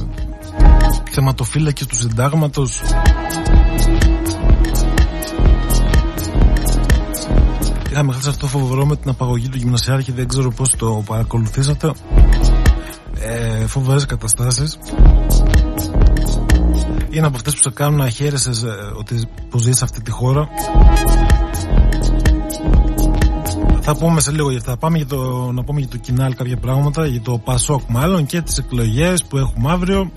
[1.12, 2.82] θεματοφύλακες του συντάγματος
[7.94, 11.92] είχαμε χάσει αυτό φοβερό με την απαγωγή του γυμνασιάρχη δεν ξέρω πώς το παρακολουθήσατε
[13.20, 14.78] ε, φοβερές καταστάσεις
[17.10, 20.12] είναι από αυτές που σε κάνουν να χαίρεσαι ε, ότι που ζεις σε αυτή τη
[20.12, 20.50] χώρα
[23.82, 24.78] θα πούμε σε λίγο για αυτά.
[24.78, 28.42] Πάμε για το, να πούμε για το κοινάλ κάποια πράγματα, για το Πασόκ μάλλον και
[28.42, 30.12] τις εκλογές που έχουμε αύριο.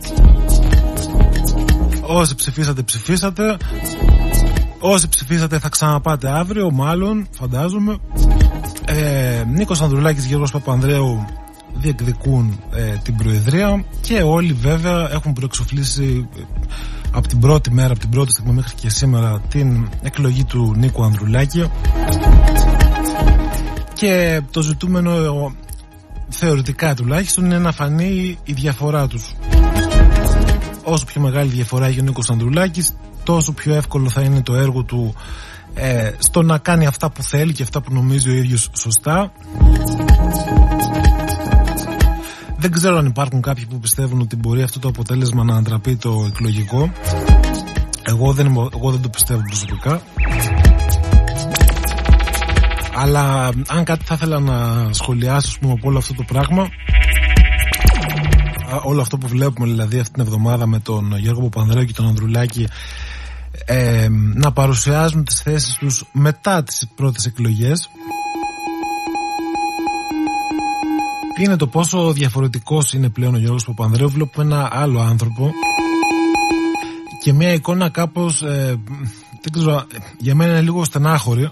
[2.00, 3.56] Όσοι ψηφίσατε, ψηφίσατε.
[4.88, 7.96] Όσοι ψηφίσατε θα ξαναπάτε αύριο, μάλλον, φαντάζομαι.
[8.84, 11.24] Ε, Νίκος Ανδρουλάκης, Γιώργος Παπανδρέου
[11.74, 16.42] διεκδικούν ε, την Προεδρία και όλοι βέβαια έχουν προεξοφλήσει ε,
[17.12, 21.04] από την πρώτη μέρα, από την πρώτη στιγμή μέχρι και σήμερα την εκλογή του Νίκου
[21.04, 21.70] Ανδρουλάκη
[23.92, 25.54] και το ζητούμενο
[26.28, 29.34] θεωρητικά τουλάχιστον είναι να φανεί η διαφορά τους
[30.82, 32.95] όσο πιο μεγάλη διαφορά έχει ο Νίκος Ανδρουλάκης
[33.26, 35.14] τόσο πιο εύκολο θα είναι το έργο του
[35.74, 39.32] ε, στο να κάνει αυτά που θέλει και αυτά που νομίζει ο ίδιος σωστά.
[42.56, 46.24] Δεν ξέρω αν υπάρχουν κάποιοι που πιστεύουν ότι μπορεί αυτό το αποτέλεσμα να αντραπεί το
[46.28, 46.92] εκλογικό.
[48.02, 50.00] Εγώ δεν, εγώ δεν το πιστεύω προσωπικά.
[52.94, 56.68] Αλλά αν κάτι θα ήθελα να σχολιάσω πούμε, από όλο αυτό το πράγμα
[58.82, 62.66] όλο αυτό που βλέπουμε δηλαδή αυτή την εβδομάδα με τον Γιώργο Παπανδρέου και τον Ανδρουλάκη
[63.64, 67.88] ε, να παρουσιάζουν τις θέσεις τους μετά τις πρώτες εκλογές.
[71.38, 75.50] Είναι το πόσο διαφορετικός είναι πλέον ο Γιώργος Παπανδρέου βλέπουμε ένα άλλο άνθρωπο.
[77.22, 78.80] Και μια εικόνα κάπως ε,
[79.42, 79.86] δεν ξέρω,
[80.18, 81.50] για μένα είναι λίγο στενάχωρη.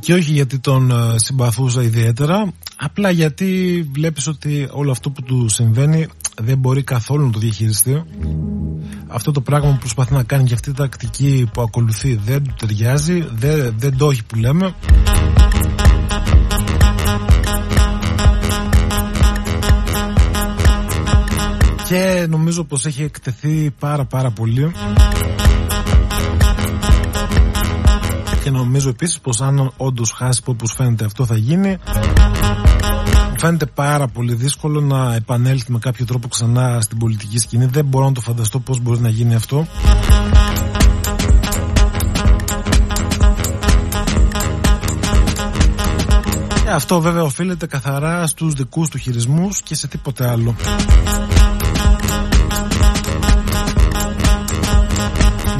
[0.00, 5.48] Και όχι γιατί τον ε, συμπαθούσα ιδιαίτερα απλά γιατί βλέπεις ότι όλο αυτό που του
[5.48, 6.06] συμβαίνει
[6.42, 8.02] δεν μπορεί καθόλου να το διαχειριστεί.
[9.08, 12.54] Αυτό το πράγμα που προσπαθεί να κάνει και αυτή η τακτική που ακολουθεί δεν του
[12.58, 14.74] ταιριάζει δεν, δεν το έχει που λέμε.
[21.88, 24.72] Και νομίζω πως έχει εκτεθεί πάρα πάρα πολύ.
[28.42, 31.78] Και νομίζω επίσης πως αν όντως χάσει όπως φαίνεται αυτό θα γίνει
[33.38, 37.66] φαίνεται πάρα πολύ δύσκολο να επανέλθει με κάποιο τρόπο ξανά στην πολιτική σκηνή.
[37.66, 39.66] Δεν μπορώ να το φανταστώ πως μπορεί να γίνει αυτό.
[46.64, 50.54] Και αυτό βέβαια οφείλεται καθαρά στους δικούς του χειρισμούς και σε τίποτε άλλο.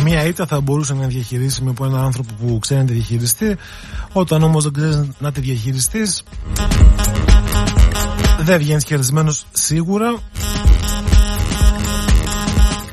[0.09, 3.57] Μία ήττα θα μπορούσε να διαχειρίσει με από έναν άνθρωπο που ξέρει να τη διαχειριστεί.
[4.13, 6.23] Όταν όμως δεν ξέρεις να τη διαχειριστείς,
[8.39, 10.15] δεν βγαίνει χειρισμένος σίγουρα.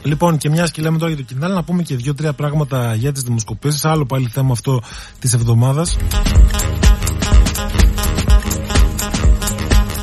[0.04, 3.12] Λοιπόν, και μιας και λέμε τώρα για το κοινάλ, να πούμε και δύο-τρία πράγματα για
[3.12, 3.86] τις δημοσκοπήσεις.
[3.86, 4.82] Άλλο πάλι θέμα αυτό
[5.20, 5.98] της εβδομάδας.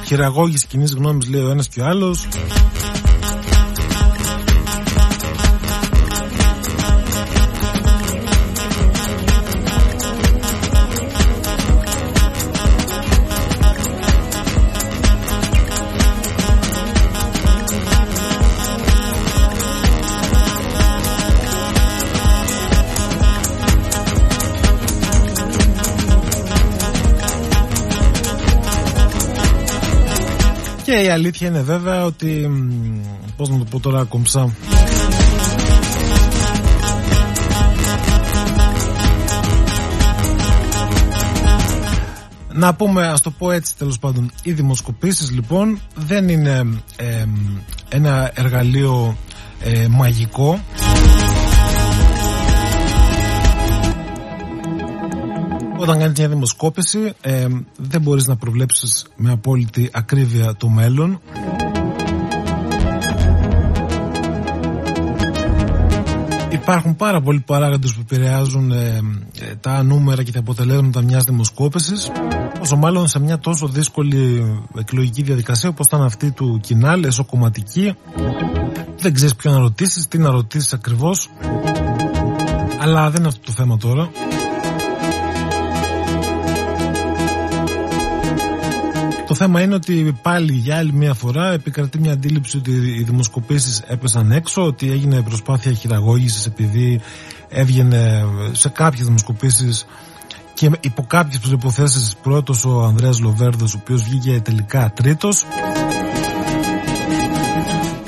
[0.04, 2.28] Χειραγώγηση κοινής γνώμης λέει ο ένας και ο άλλος.
[30.90, 32.50] Και η αλήθεια είναι βέβαια ότι
[33.36, 34.54] Πώς να το πω τώρα κομψά.
[42.52, 46.80] Να πούμε, ας το πω έτσι τέλος πάντων Οι δημοσκοπήσεις λοιπόν δεν είναι
[47.88, 49.16] ένα εργαλείο
[49.60, 50.60] ε, μαγικό
[55.80, 57.46] Όταν κάνει μια δημοσκόπηση, ε,
[57.76, 61.20] δεν μπορείς να προβλέψεις με απόλυτη ακρίβεια το μέλλον.
[66.50, 69.00] Υπάρχουν πάρα πολλοί παράγοντες που επηρεάζουν ε,
[69.40, 72.10] ε, τα νούμερα και τα αποτελέσματα μιας δημοσκόπησης
[72.60, 74.44] όσο μάλλον σε μια τόσο δύσκολη
[74.78, 77.94] εκλογική διαδικασία όπως ήταν αυτή του Κινάλ, εσωκομματική
[78.98, 81.30] δεν ξέρεις ποιο να ρωτήσεις, τι να ρωτήσεις ακριβώς.
[82.80, 84.10] Αλλά δεν είναι αυτό το θέμα τώρα
[89.30, 93.82] Το θέμα είναι ότι πάλι για άλλη μια φορά επικρατεί μια αντίληψη ότι οι δημοσκοπήσεις
[93.86, 97.00] έπεσαν έξω, ότι έγινε προσπάθεια χειραγώγησης επειδή
[97.48, 99.86] έβγαινε σε κάποιες δημοσκοπήσεις
[100.54, 105.44] και υπό κάποιες προϋποθέσεις πρώτος ο Ανδρέας Λοβέρδος ο οποίος βγήκε τελικά τρίτος.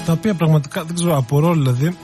[0.06, 1.96] Τα οποία πραγματικά δεν ξέρω απορώ δηλαδή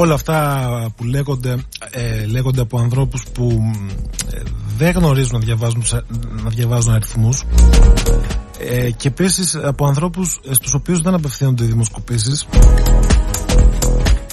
[0.00, 1.56] όλα αυτά που λέγονται,
[1.90, 3.72] ε, λέγονται από ανθρώπους που
[4.32, 4.42] ε,
[4.76, 5.84] δεν γνωρίζουν να διαβάζουν,
[6.42, 7.44] να διαβάζουν αριθμούς.
[8.58, 12.46] Ε, και επίσης από ανθρώπους στους οποίους δεν απευθύνονται οι δημοσκοπήσεις.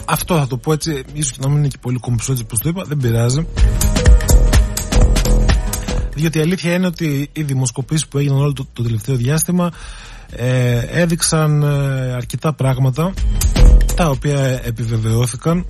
[0.05, 2.59] Αυτό θα το πω έτσι ίσως και να μην είναι και πολύ κομψό έτσι πως
[2.59, 3.47] το είπα δεν πειράζει.
[6.13, 9.71] Διότι η αλήθεια είναι ότι οι δημοσκοπήσεις που έγιναν όλο το, το τελευταίο διάστημα
[10.31, 13.13] ε, έδειξαν ε, αρκετά πράγματα
[13.97, 15.65] τα οποία επιβεβαιώθηκαν.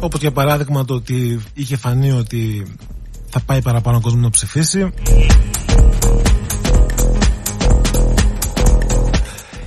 [0.00, 2.66] Όπως για παράδειγμα το ότι είχε φανεί ότι
[3.28, 4.92] θα πάει παραπάνω κόσμος να ψηφίσει.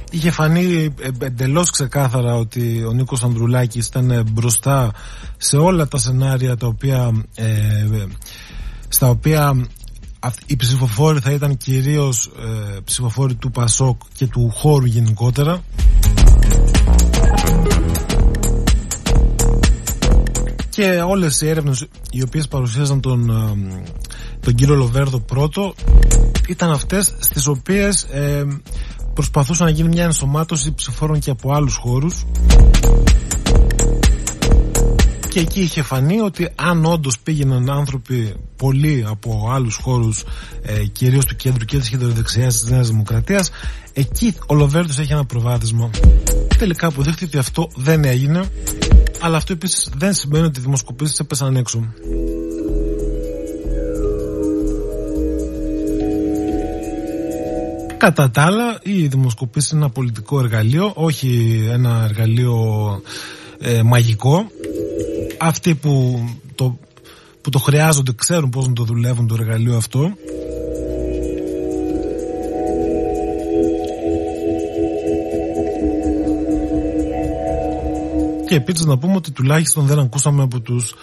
[0.10, 4.92] Είχε φανεί εντελώς ξεκάθαρα ότι ο Νίκος Ανδρουλάκης ήταν μπροστά
[5.38, 7.86] σε όλα τα σενάρια τα οποία, ε,
[8.88, 9.68] στα οποία
[10.46, 15.64] οι ψηφοφόροι θα ήταν κυρίως ε, ψηφοφόροι του Πασόκ και του χώρου γενικότερα.
[20.70, 23.84] Και όλες οι έρευνες οι οποίες παρουσίαζαν τον, ε,
[24.40, 25.74] τον κύριο Λοβέρδο πρώτο
[26.48, 28.46] ήταν αυτές στις οποίες ε,
[29.14, 32.26] προσπαθούσαν να γίνει μια ενσωμάτωση ψηφόρων και από άλλους χώρους
[35.36, 40.24] και εκεί είχε φανεί ότι αν όντως πήγαιναν άνθρωποι πολλοί από άλλους χώρους,
[40.62, 43.50] ε, κυρίως του κέντρου και της κεντροδεξιά της Νέας Δημοκρατίας,
[43.94, 45.90] εκεί ο Λοβέρντο έχει ένα προβάδισμα.
[46.58, 48.44] Τελικά αποδείχθηκε ότι αυτό δεν έγινε.
[49.20, 51.94] Αλλά αυτό επίσης δεν σημαίνει ότι οι δημοσκοπήσεις έπεσαν έξω.
[57.98, 62.56] Κατά τα άλλα, η δημοσκοπήση είναι ένα πολιτικό εργαλείο, όχι ένα εργαλείο
[63.60, 64.50] ε, μαγικό.
[65.40, 66.24] Αυτοί που
[66.56, 66.78] το,
[67.42, 70.14] που το χρειάζονται ξέρουν πώς να το δουλεύουν το εργαλείο αυτό.
[78.48, 80.96] Και επίσης να πούμε ότι τουλάχιστον δεν ακούσαμε από τους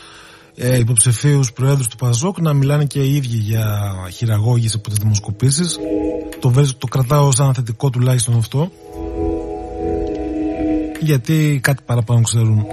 [0.54, 5.78] ε, υποψηφίους προέδρους του Παζόκ να μιλάνε και οι ίδιοι για χειραγώγηση από τις δημοσκοπήσεις.
[6.40, 8.70] Το, το κρατάω σαν θετικό τουλάχιστον αυτό.
[11.00, 12.66] Γιατί κάτι παραπάνω ξέρουν.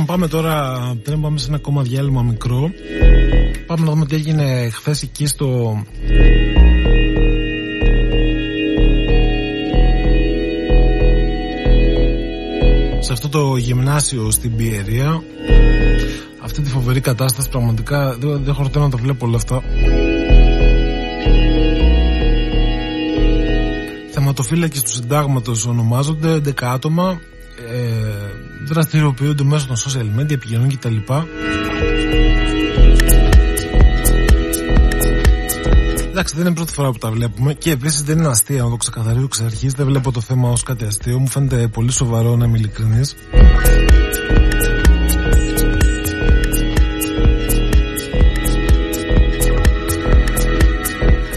[0.00, 2.70] Πάμε τώρα, πριν πάμε σε ένα ακόμα διάλειμμα μικρό.
[3.66, 5.82] Πάμε να δούμε τι έγινε χθες εκεί στο.
[12.98, 15.22] Σε αυτό το γυμνάσιο στην Πιερία.
[16.42, 19.62] Αυτή τη φοβερή κατάσταση πραγματικά δεν, δεν χορταίνω να το βλέπω όλα αυτά.
[24.10, 27.31] Θεματοφύλακες του συντάγματος ονομάζονται 11 άτομα ε,
[28.72, 30.96] δραστηριοποιούνται μέσω των social media, επικοινωνούν κτλ.
[36.10, 38.76] Εντάξει, δεν είναι πρώτη φορά που τα βλέπουμε και επίσης δεν είναι αστεία να το
[38.76, 39.72] ξεκαθαρίζω εξ αρχής.
[39.72, 41.18] Δεν βλέπω το θέμα ως κάτι αστείο.
[41.18, 43.16] Μου φαίνεται πολύ σοβαρό να είμαι ειλικρινής.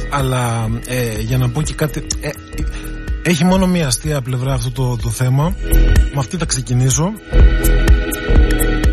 [0.10, 2.06] Αλλά ε, για να πω και κάτι.
[2.20, 2.30] Ε,
[3.22, 5.56] έχει μόνο μία αστεία πλευρά αυτό το, το θέμα.
[6.16, 7.12] Με αυτή θα ξεκινήσω.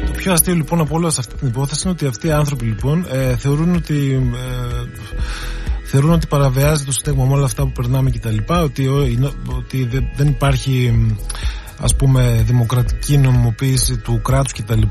[0.06, 2.64] Το πιο αστείο λοιπόν από όλα σε αυτή την υπόθεση είναι ότι αυτοί οι άνθρωποι
[2.64, 4.30] λοιπόν ε, θεωρούν ότι.
[4.34, 5.00] Ε,
[5.84, 8.36] θεωρούν ότι παραβιάζει το σύστημα με όλα αυτά που περνάμε κτλ.
[8.46, 8.88] Ότι,
[9.56, 10.94] ότι δεν υπάρχει
[11.80, 14.82] ας πούμε δημοκρατική νομιμοποίηση του κράτους κτλ.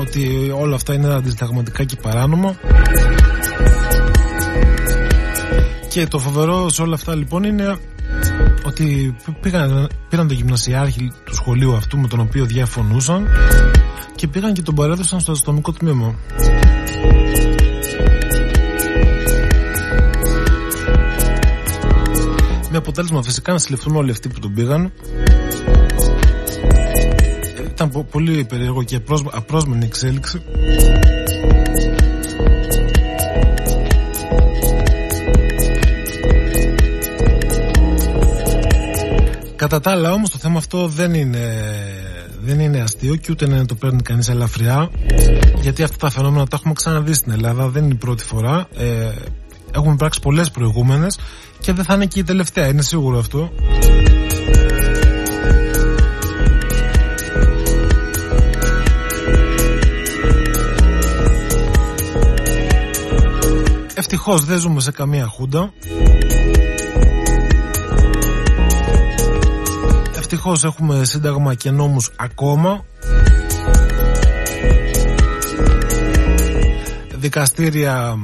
[0.00, 2.56] Ότι όλα αυτά είναι αντισταγματικά και παράνομα.
[5.88, 7.78] Και το φοβερό σε όλα αυτά λοιπόν είναι
[8.64, 13.26] ότι πήγαν, πήραν το γυμνασιάρχη του σχολείου αυτού με τον οποίο διαφωνούσαν
[14.14, 16.14] και πήγαν και τον παρέδωσαν στο αστυνομικό τμήμα.
[22.70, 24.92] Με αποτέλεσμα φυσικά να συλληφθούν όλοι αυτοί που τον πήγαν.
[27.70, 29.00] Ήταν πολύ περίεργο και
[29.30, 30.42] απρόσμενη εξέλιξη.
[39.70, 41.64] Κατά τα άλλα όμως το θέμα αυτό δεν είναι,
[42.40, 44.90] δεν είναι αστείο και ούτε να το παίρνει κανείς ελαφριά
[45.60, 48.68] γιατί αυτά τα φαινόμενα τα έχουμε ξαναδεί στην Ελλάδα, δεν είναι η πρώτη φορά.
[48.76, 49.10] Ε,
[49.74, 51.18] έχουμε πράξει πολλές προηγούμενες
[51.60, 53.50] και δεν θα είναι και η τελευταία, είναι σίγουρο αυτό.
[63.94, 65.72] Ευτυχώς δεν ζούμε σε καμία χούντα
[70.42, 72.84] Ευτυχώς έχουμε σύνταγμα και νόμους ακόμα.
[77.16, 78.14] Δικαστήρια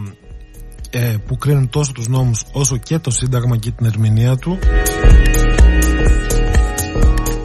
[0.91, 4.59] ε, που κρίνουν τόσο τους νόμους όσο και το σύνταγμα και την ερμηνεία του.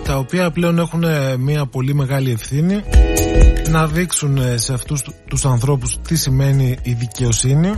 [0.04, 2.82] Τα οποία πλέον έχουν ε, μια πολύ μεγάλη ευθύνη.
[3.70, 7.72] Να δείξουν ε, σε αυτούς τους ανθρώπους τι σημαίνει η δικαιοσύνη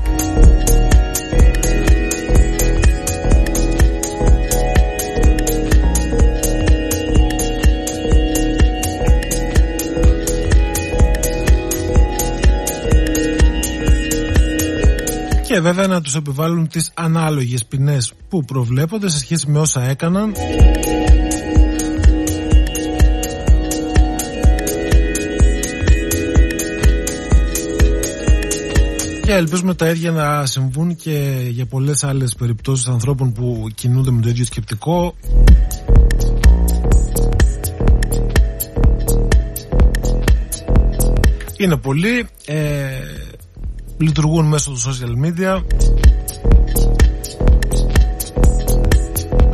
[15.53, 20.33] και βέβαια να τους επιβάλλουν τις ανάλογες ποινές που προβλέπονται σε σχέση με όσα έκαναν
[29.25, 34.21] Και ελπίζουμε τα ίδια να συμβούν και για πολλές άλλες περιπτώσεις ανθρώπων που κινούνται με
[34.21, 35.15] το ίδιο σκεπτικό.
[41.57, 42.89] Είναι πολλοί, ε,
[43.97, 45.61] λειτουργούν μέσω του social media.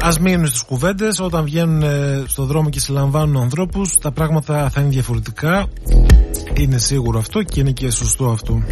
[0.02, 4.82] Ας μείνουν στις κουβέντες, όταν βγαίνουν ε, στο δρόμο και συλλαμβάνουν ανθρώπους, τα πράγματα θα
[4.82, 5.68] είναι διαφορετικά.
[6.54, 8.64] Είναι σίγουρο αυτό και είναι και σωστό αυτό.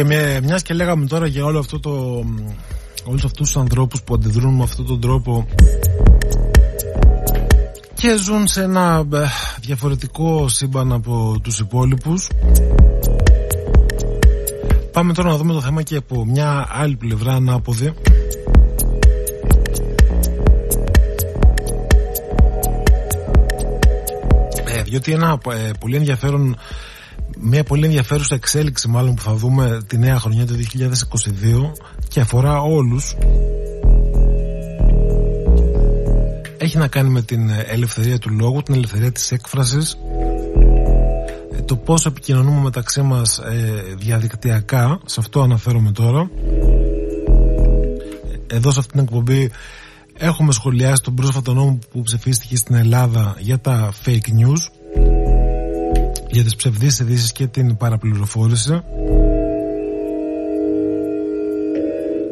[0.00, 2.24] Και με, μιας και λέγαμε τώρα για όλο αυτό το
[3.04, 5.46] όλους αυτούς τους ανθρώπους που αντιδρούν με αυτόν τον τρόπο
[7.94, 9.18] και ζουν σε ένα ε,
[9.60, 12.28] διαφορετικό σύμπαν από τους υπόλοιπους.
[14.92, 17.94] Πάμε τώρα να δούμε το θέμα και από μια άλλη πλευρά ανάποδη
[24.64, 26.56] ε, διότι ένα ε, πολύ ενδιαφέρον
[27.42, 31.72] μια πολύ ενδιαφέρουσα εξέλιξη μάλλον που θα δούμε τη νέα χρονιά του 2022
[32.08, 33.16] και αφορά όλους.
[36.58, 39.98] Έχει να κάνει με την ελευθερία του λόγου, την ελευθερία της έκφρασης.
[41.64, 46.30] Το πώς επικοινωνούμε μεταξύ μας ε, διαδικτυακά σε αυτό αναφέρομαι τώρα.
[48.46, 49.50] Εδώ σε αυτή την εκπομπή
[50.16, 54.79] έχουμε σχολιάσει τον πρόσφατο νόμο που ψηφίστηκε στην Ελλάδα για τα fake news
[56.30, 58.82] για τις ψευδείς ειδήσεις και την παραπληροφόρηση.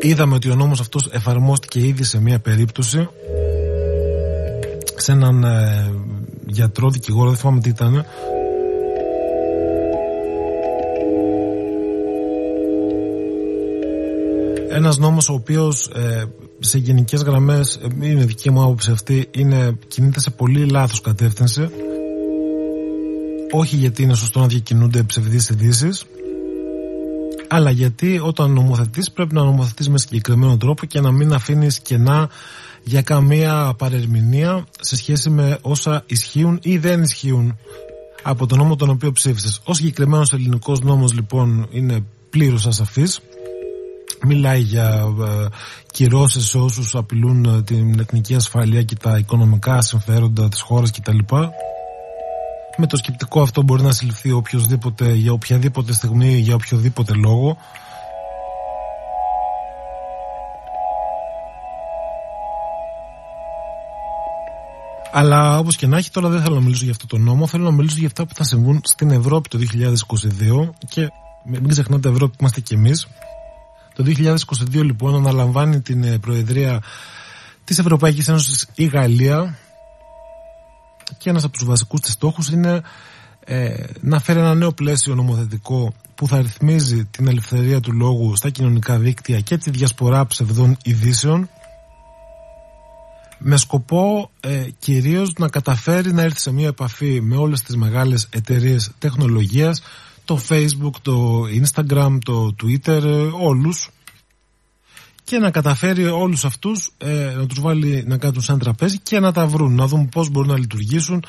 [0.01, 3.09] Είδαμε ότι ο νόμος αυτός εφαρμόστηκε ήδη σε μία περίπτωση
[4.97, 5.93] σε έναν ε,
[6.47, 8.05] γιατρό, δικηγόρο, δεν θυμάμαι τι ήταν
[14.71, 16.25] ένας νόμος ο οποίος ε,
[16.59, 21.71] σε γενικές γραμμές ε, είναι δική μου άποψη αυτή είναι, κινείται σε πολύ λάθος κατεύθυνση
[23.51, 25.89] όχι γιατί είναι σωστό να διακινούνται ψευδείς ειδήσει,
[27.49, 32.29] αλλά γιατί όταν νομοθετείς πρέπει να νομοθετείς με συγκεκριμένο τρόπο και να μην αφήνεις κενά
[32.83, 37.59] για καμία παρερμηνία σε σχέση με όσα ισχύουν ή δεν ισχύουν
[38.23, 39.61] από τον νόμο τον οποίο ψήφισες.
[39.65, 43.21] Ο συγκεκριμένος ελληνικός νόμος λοιπόν είναι πλήρως ασαφής.
[44.27, 45.47] Μιλάει για ε,
[45.93, 51.19] κυρώσεις σε όσους απειλούν ε, την εθνική ασφαλεία και τα οικονομικά συμφέροντα της χώρας κτλ
[52.81, 57.57] με το σκεπτικό αυτό μπορεί να συλληφθεί οποιοδήποτε για οποιαδήποτε στιγμή για οποιοδήποτε λόγο.
[65.13, 67.47] Αλλά όπως και να έχει τώρα δεν θέλω να μιλήσω για αυτό το νόμο.
[67.47, 71.11] Θέλω να μιλήσω για αυτά που θα συμβούν στην Ευρώπη το 2022 Και
[71.45, 73.09] μην ξεχνάτε Ευρώπη που είμαστε κι εμείς.
[73.95, 76.83] Το 2022 λοιπόν αναλαμβάνει την ε, Προεδρία
[77.65, 79.59] της Ευρωπαϊκής Ένωσης η Γαλλία
[81.19, 82.83] και ένας από τους βασικούς της στόχους είναι
[83.45, 88.51] ε, να φέρει ένα νέο πλαίσιο νομοθετικό που θα ρυθμίζει την ελευθερία του λόγου στα
[88.51, 91.49] κοινωνικά δίκτυα και τη διασπορά ψευδών ειδήσεων
[93.39, 98.29] με σκοπό ε, κυρίως να καταφέρει να έρθει σε μια επαφή με όλες τις μεγάλες
[98.31, 99.83] εταιρείες τεχνολογίας
[100.25, 103.91] το facebook, το instagram, το twitter, ε, όλους
[105.29, 109.33] και να καταφέρει όλους αυτούς ε, να τους βάλει να κάνουν σαν τραπέζι και να
[109.33, 111.25] τα βρουν, να δουν πώς μπορούν να λειτουργήσουν,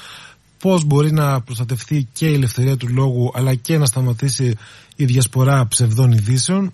[0.57, 4.55] πώς μπορεί να προστατευτεί και η ελευθερία του λόγου αλλά και να σταματήσει
[4.95, 6.71] η διασπορά ψευδών ειδήσεων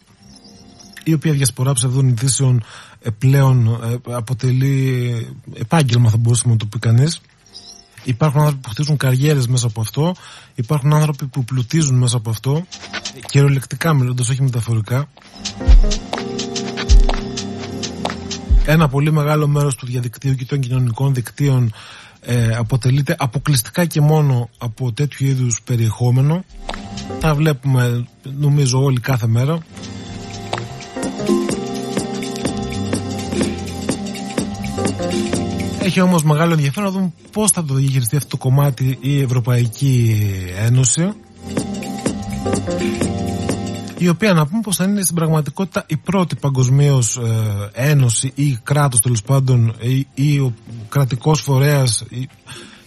[1.03, 2.64] η οποία διασπορά ψευδών ειδήσεων
[3.02, 7.22] ε, πλέον ε, αποτελεί επάγγελμα θα μπορούσαμε να το πει κανείς
[8.06, 10.15] Υπάρχουν άνθρωποι που χτίζουν καριέρες μέσα από αυτό,
[10.56, 12.65] υπάρχουν άνθρωποι που πλουτίζουν μέσα από αυτό,
[13.26, 15.07] κυριολεκτικά μιλώντας, όχι μεταφορικά.
[18.66, 21.74] Ένα πολύ μεγάλο μέρος του διαδικτύου και των κοινωνικών δικτύων
[22.22, 26.44] ε, αποτελείται αποκλειστικά και μόνο από τέτοιου είδους περιεχόμενο.
[27.20, 29.58] Τα βλέπουμε νομίζω όλοι κάθε μέρα.
[35.80, 40.22] Έχει όμως μεγάλο ενδιαφέρον να δούμε πώς θα το διαχειριστεί αυτό το κομμάτι η Ευρωπαϊκή
[40.66, 41.14] Ένωση
[43.98, 48.60] η οποία να πούμε πως θα είναι στην πραγματικότητα η πρώτη παγκοσμίως ε, ένωση ή
[48.64, 50.54] κράτος τέλος πάντων ή, ή ο
[50.90, 52.30] κρατικός φορέας ή,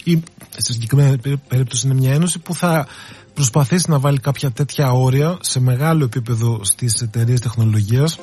[0.03, 0.23] ή
[0.57, 1.17] στη συγκεκριμένη
[1.47, 2.87] περίπτωση είναι μια ένωση που θα
[3.33, 8.19] προσπαθήσει να βάλει κάποια τέτοια όρια σε μεγάλο επίπεδο στις εταιρείες τεχνολογίας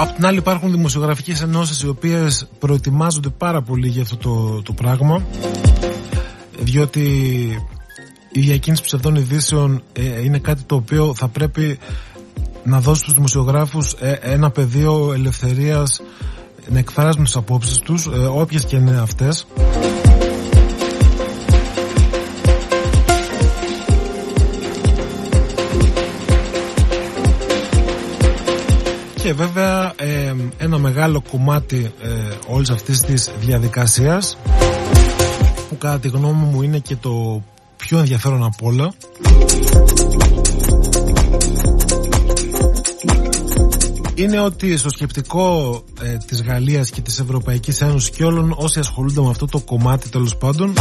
[0.00, 4.72] Απ' την άλλη υπάρχουν δημοσιογραφικές ενώσεις οι οποίες προετοιμάζονται πάρα πολύ για αυτό το, το
[4.72, 5.22] πράγμα
[6.58, 7.00] διότι
[8.32, 11.78] η διακίνηση ψευδών ειδήσεων ε, είναι κάτι το οποίο θα πρέπει
[12.64, 16.00] να δώσει στους δημοσιογράφους ε, ένα πεδίο ελευθερίας
[16.68, 19.46] να εκφράζουν τις απόψεις τους ε, όποιες και είναι αυτές
[29.22, 29.92] και βέβαια
[30.58, 32.08] ένα μεγάλο κομμάτι ε,
[32.46, 34.36] όλης αυτής της διαδικασίας
[35.68, 37.42] που κατά τη γνώμη μου είναι και το
[37.76, 38.92] πιο ενδιαφέρον από όλα
[44.14, 49.20] είναι ότι στο σκεπτικό ε, της Γαλλίας και της Ευρωπαϊκής Ένωσης και όλων όσοι ασχολούνται
[49.20, 50.72] με αυτό το κομμάτι τέλος πάντων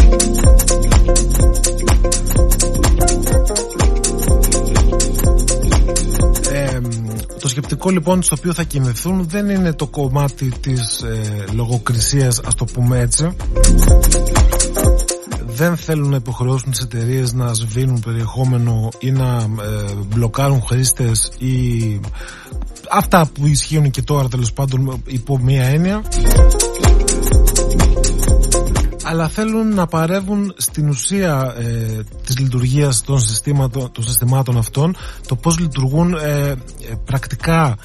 [7.59, 12.55] Το σκεπτικό λοιπόν στο οποίο θα κινηθούν δεν είναι το κομμάτι της ε, λογοκρισίας ας
[12.55, 13.35] το πούμε έτσι.
[15.45, 21.99] Δεν θέλουν να υποχρεώσουν τις εταιρείες να σβήνουν περιεχόμενο ή να ε, μπλοκάρουν χρήστες ή
[22.89, 26.01] αυτά που ισχύουν και τώρα τέλος πάντων υπό μία έννοια
[29.09, 33.19] αλλά θέλουν να παρεύουν στην ουσία ε, της λειτουργίας των,
[33.91, 34.95] των συστημάτων αυτών
[35.27, 36.55] το πώς λειτουργούν ε, ε,
[37.05, 37.77] πρακτικά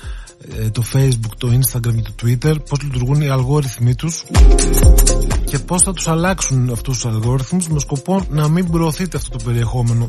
[0.58, 4.24] ε, το facebook, το instagram και το twitter πώς λειτουργούν οι αλγόριθμοί τους
[5.44, 9.44] και πώς θα τους αλλάξουν αυτούς τους αλγόριθμους με σκοπό να μην προωθείται αυτό το
[9.44, 10.06] περιεχόμενο.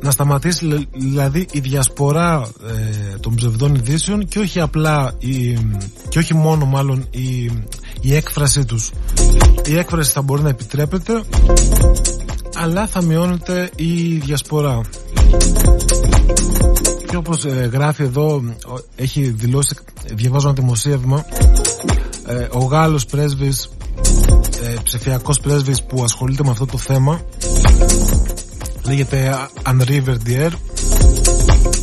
[0.00, 5.58] Να σταματήσει δηλαδή η διασπορά ε, των ψευδών ειδήσεων και όχι απλά η,
[6.08, 7.50] και όχι μόνο μάλλον η,
[8.06, 8.90] η έκφρασή τους.
[9.64, 11.22] Η έκφραση θα μπορεί να επιτρέπεται
[12.54, 14.80] αλλά θα μειώνεται η διασπορά.
[17.08, 18.42] Και όπως ε, γράφει εδώ
[18.96, 19.76] έχει δηλώσει
[20.14, 21.24] διαβάζω ένα δημοσίευμα
[22.26, 23.70] ε, ο Γάλλος πρέσβης
[24.62, 27.20] ε, ψηφιακός πρέσβης που ασχολείται με αυτό το θέμα
[28.82, 30.50] λέγεται Henri Verdier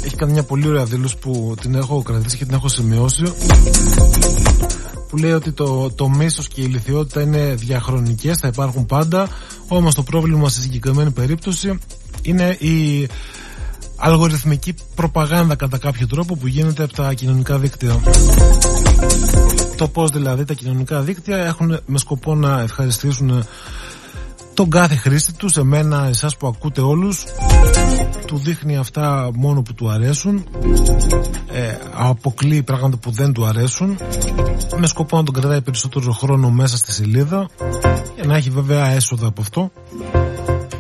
[0.04, 3.24] έχει κάνει μια πολύ ωραία δήλωση που την έχω κρατήσει και την έχω σημειώσει
[5.10, 9.28] που λέει ότι το, το μίσος και η ηλικιότητα είναι διαχρονικές, θα υπάρχουν πάντα
[9.68, 11.80] όμως το πρόβλημα στη συγκεκριμένη περίπτωση
[12.22, 13.08] είναι η
[13.96, 18.00] αλγοριθμική προπαγάνδα κατά κάποιο τρόπο που γίνεται από τα κοινωνικά δίκτυα.
[19.78, 23.46] Το πώς δηλαδή τα κοινωνικά δίκτυα έχουν με σκοπό να ευχαριστήσουν
[24.54, 27.24] τον κάθε χρήστη του, σε μένα, εσάς που ακούτε όλους
[28.26, 30.48] του δείχνει αυτά μόνο που του αρέσουν.
[31.52, 33.98] Ε, αποκλείει πράγματα που δεν του αρέσουν.
[34.78, 37.50] Με σκοπό να τον κρατάει περισσότερο χρόνο μέσα στη σελίδα
[38.16, 39.72] για να έχει βέβαια έσοδα από αυτό.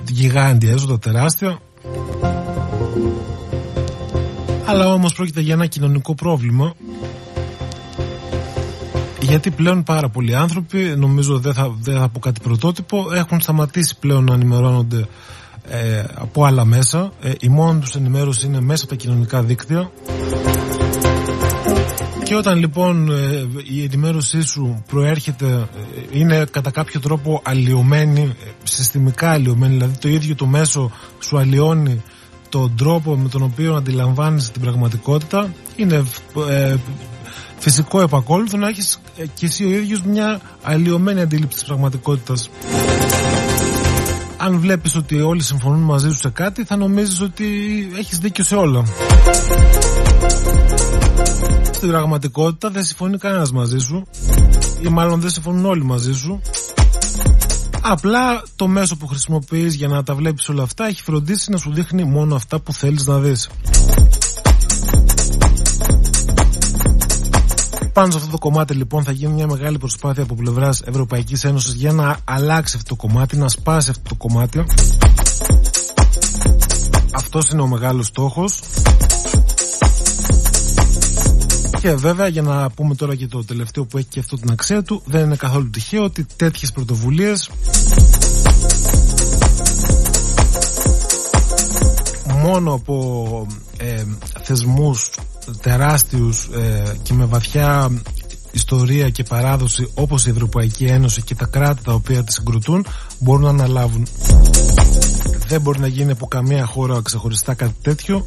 [0.10, 1.60] Γιγάντια έσοδα τεράστια.
[4.66, 6.74] Αλλά όμως πρόκειται για ένα κοινωνικό πρόβλημα
[9.24, 13.96] γιατί πλέον πάρα πολλοί άνθρωποι, νομίζω δεν θα, δεν θα πω κάτι πρωτότυπο, έχουν σταματήσει
[14.00, 15.08] πλέον να ενημερώνονται
[15.70, 17.12] ε, από άλλα μέσα.
[17.22, 19.92] Ε, η μόνη τους ενημέρωση είναι μέσα από τα κοινωνικά δίκτυα.
[22.24, 28.34] Και όταν λοιπόν ε, η ενημέρωσή σου προέρχεται, ε, είναι κατά κάποιο τρόπο αλλοιωμένη,
[28.64, 32.02] συστημικά αλλοιωμένη, δηλαδή το ίδιο το μέσο σου αλλοιώνει
[32.50, 36.04] τον τρόπο με τον οποίο αντιλαμβάνεις την πραγματικότητα, είναι
[37.64, 42.50] φυσικό επακόλουθο να έχεις ε, και εσύ ο ίδιος μια αλλοιωμένη αντίληψη της πραγματικότητας.
[44.38, 47.46] Αν βλέπεις ότι όλοι συμφωνούν μαζί σου σε κάτι θα νομίζεις ότι
[47.98, 48.84] έχεις δίκιο σε όλα.
[51.72, 54.08] Στην πραγματικότητα δεν συμφωνεί κανένας μαζί σου
[54.82, 56.42] ή μάλλον δεν συμφωνούν όλοι μαζί σου
[57.86, 61.74] Απλά το μέσο που χρησιμοποιείς για να τα βλέπεις όλα αυτά έχει φροντίσει να σου
[61.74, 63.50] δείχνει μόνο αυτά που θέλεις να δεις.
[67.94, 71.74] Πάνω σε αυτό το κομμάτι λοιπόν θα γίνει μια μεγάλη προσπάθεια από πλευράς Ευρωπαϊκής Ένωσης
[71.74, 74.66] για να αλλάξει αυτό το κομμάτι, να σπάσει αυτό το κομμάτι.
[77.12, 78.60] Αυτός είναι ο μεγάλος στόχος.
[81.80, 84.84] Και βέβαια για να πούμε τώρα και το τελευταίο που έχει και αυτό την αξία
[84.84, 87.50] του δεν είναι καθόλου τυχαίο ότι τέτοιες πρωτοβουλίες
[92.44, 93.48] μόνο από
[93.78, 94.04] ε,
[94.44, 95.12] θεσμούς
[95.62, 97.92] τεράστιους ε, και με βαθιά
[98.52, 102.86] ιστορία και παράδοση όπως η Ευρωπαϊκή Ένωση και τα κράτη τα οποία τη συγκροτούν
[103.20, 104.08] μπορούν να αναλάβουν.
[105.48, 108.26] Δεν μπορεί να γίνει από καμία χώρα ξεχωριστά κάτι τέτοιο.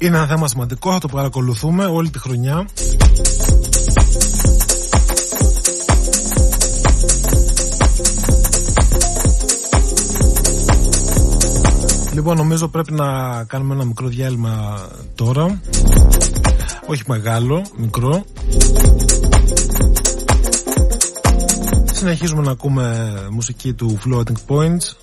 [0.00, 2.66] Είναι ένα θέμα σημαντικό, θα το παρακολουθούμε όλη τη χρονιά.
[12.12, 15.60] Λοιπόν, νομίζω πρέπει να κάνουμε ένα μικρό διάλειμμα τώρα.
[16.86, 18.24] Όχι μεγάλο, μικρό.
[21.92, 24.96] Συνεχίζουμε να ακούμε μουσική του Floating Points.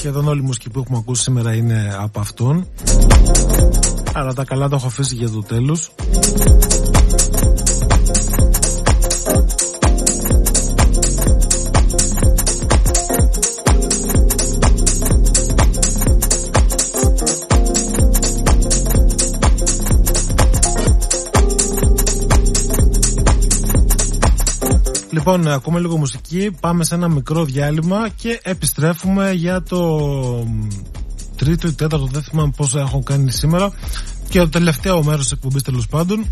[0.00, 2.66] Σχεδόν όλη η μουσική που έχουμε ακούσει σήμερα είναι από αυτόν.
[4.12, 5.90] Αλλά τα καλά τα έχω αφήσει για το τέλος.
[25.20, 29.98] Λοιπόν, ακούμε λίγο μουσική, πάμε σε ένα μικρό διάλειμμα και επιστρέφουμε για το
[31.36, 33.72] τρίτο ή τέταρτο, δεν θυμάμαι πόσο έχω κάνει σήμερα
[34.28, 36.26] και το τελευταίο μέρος της εκπομπής τέλος πάντων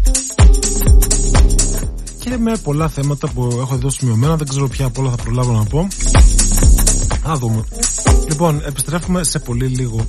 [2.19, 5.53] και με πολλά θέματα που έχω εδώ σημειωμένα, δεν ξέρω ποια από όλα θα προλάβω
[5.53, 5.89] να πω.
[7.23, 7.65] Θα δούμε.
[8.29, 10.07] Λοιπόν, επιστρέφουμε σε πολύ λίγο.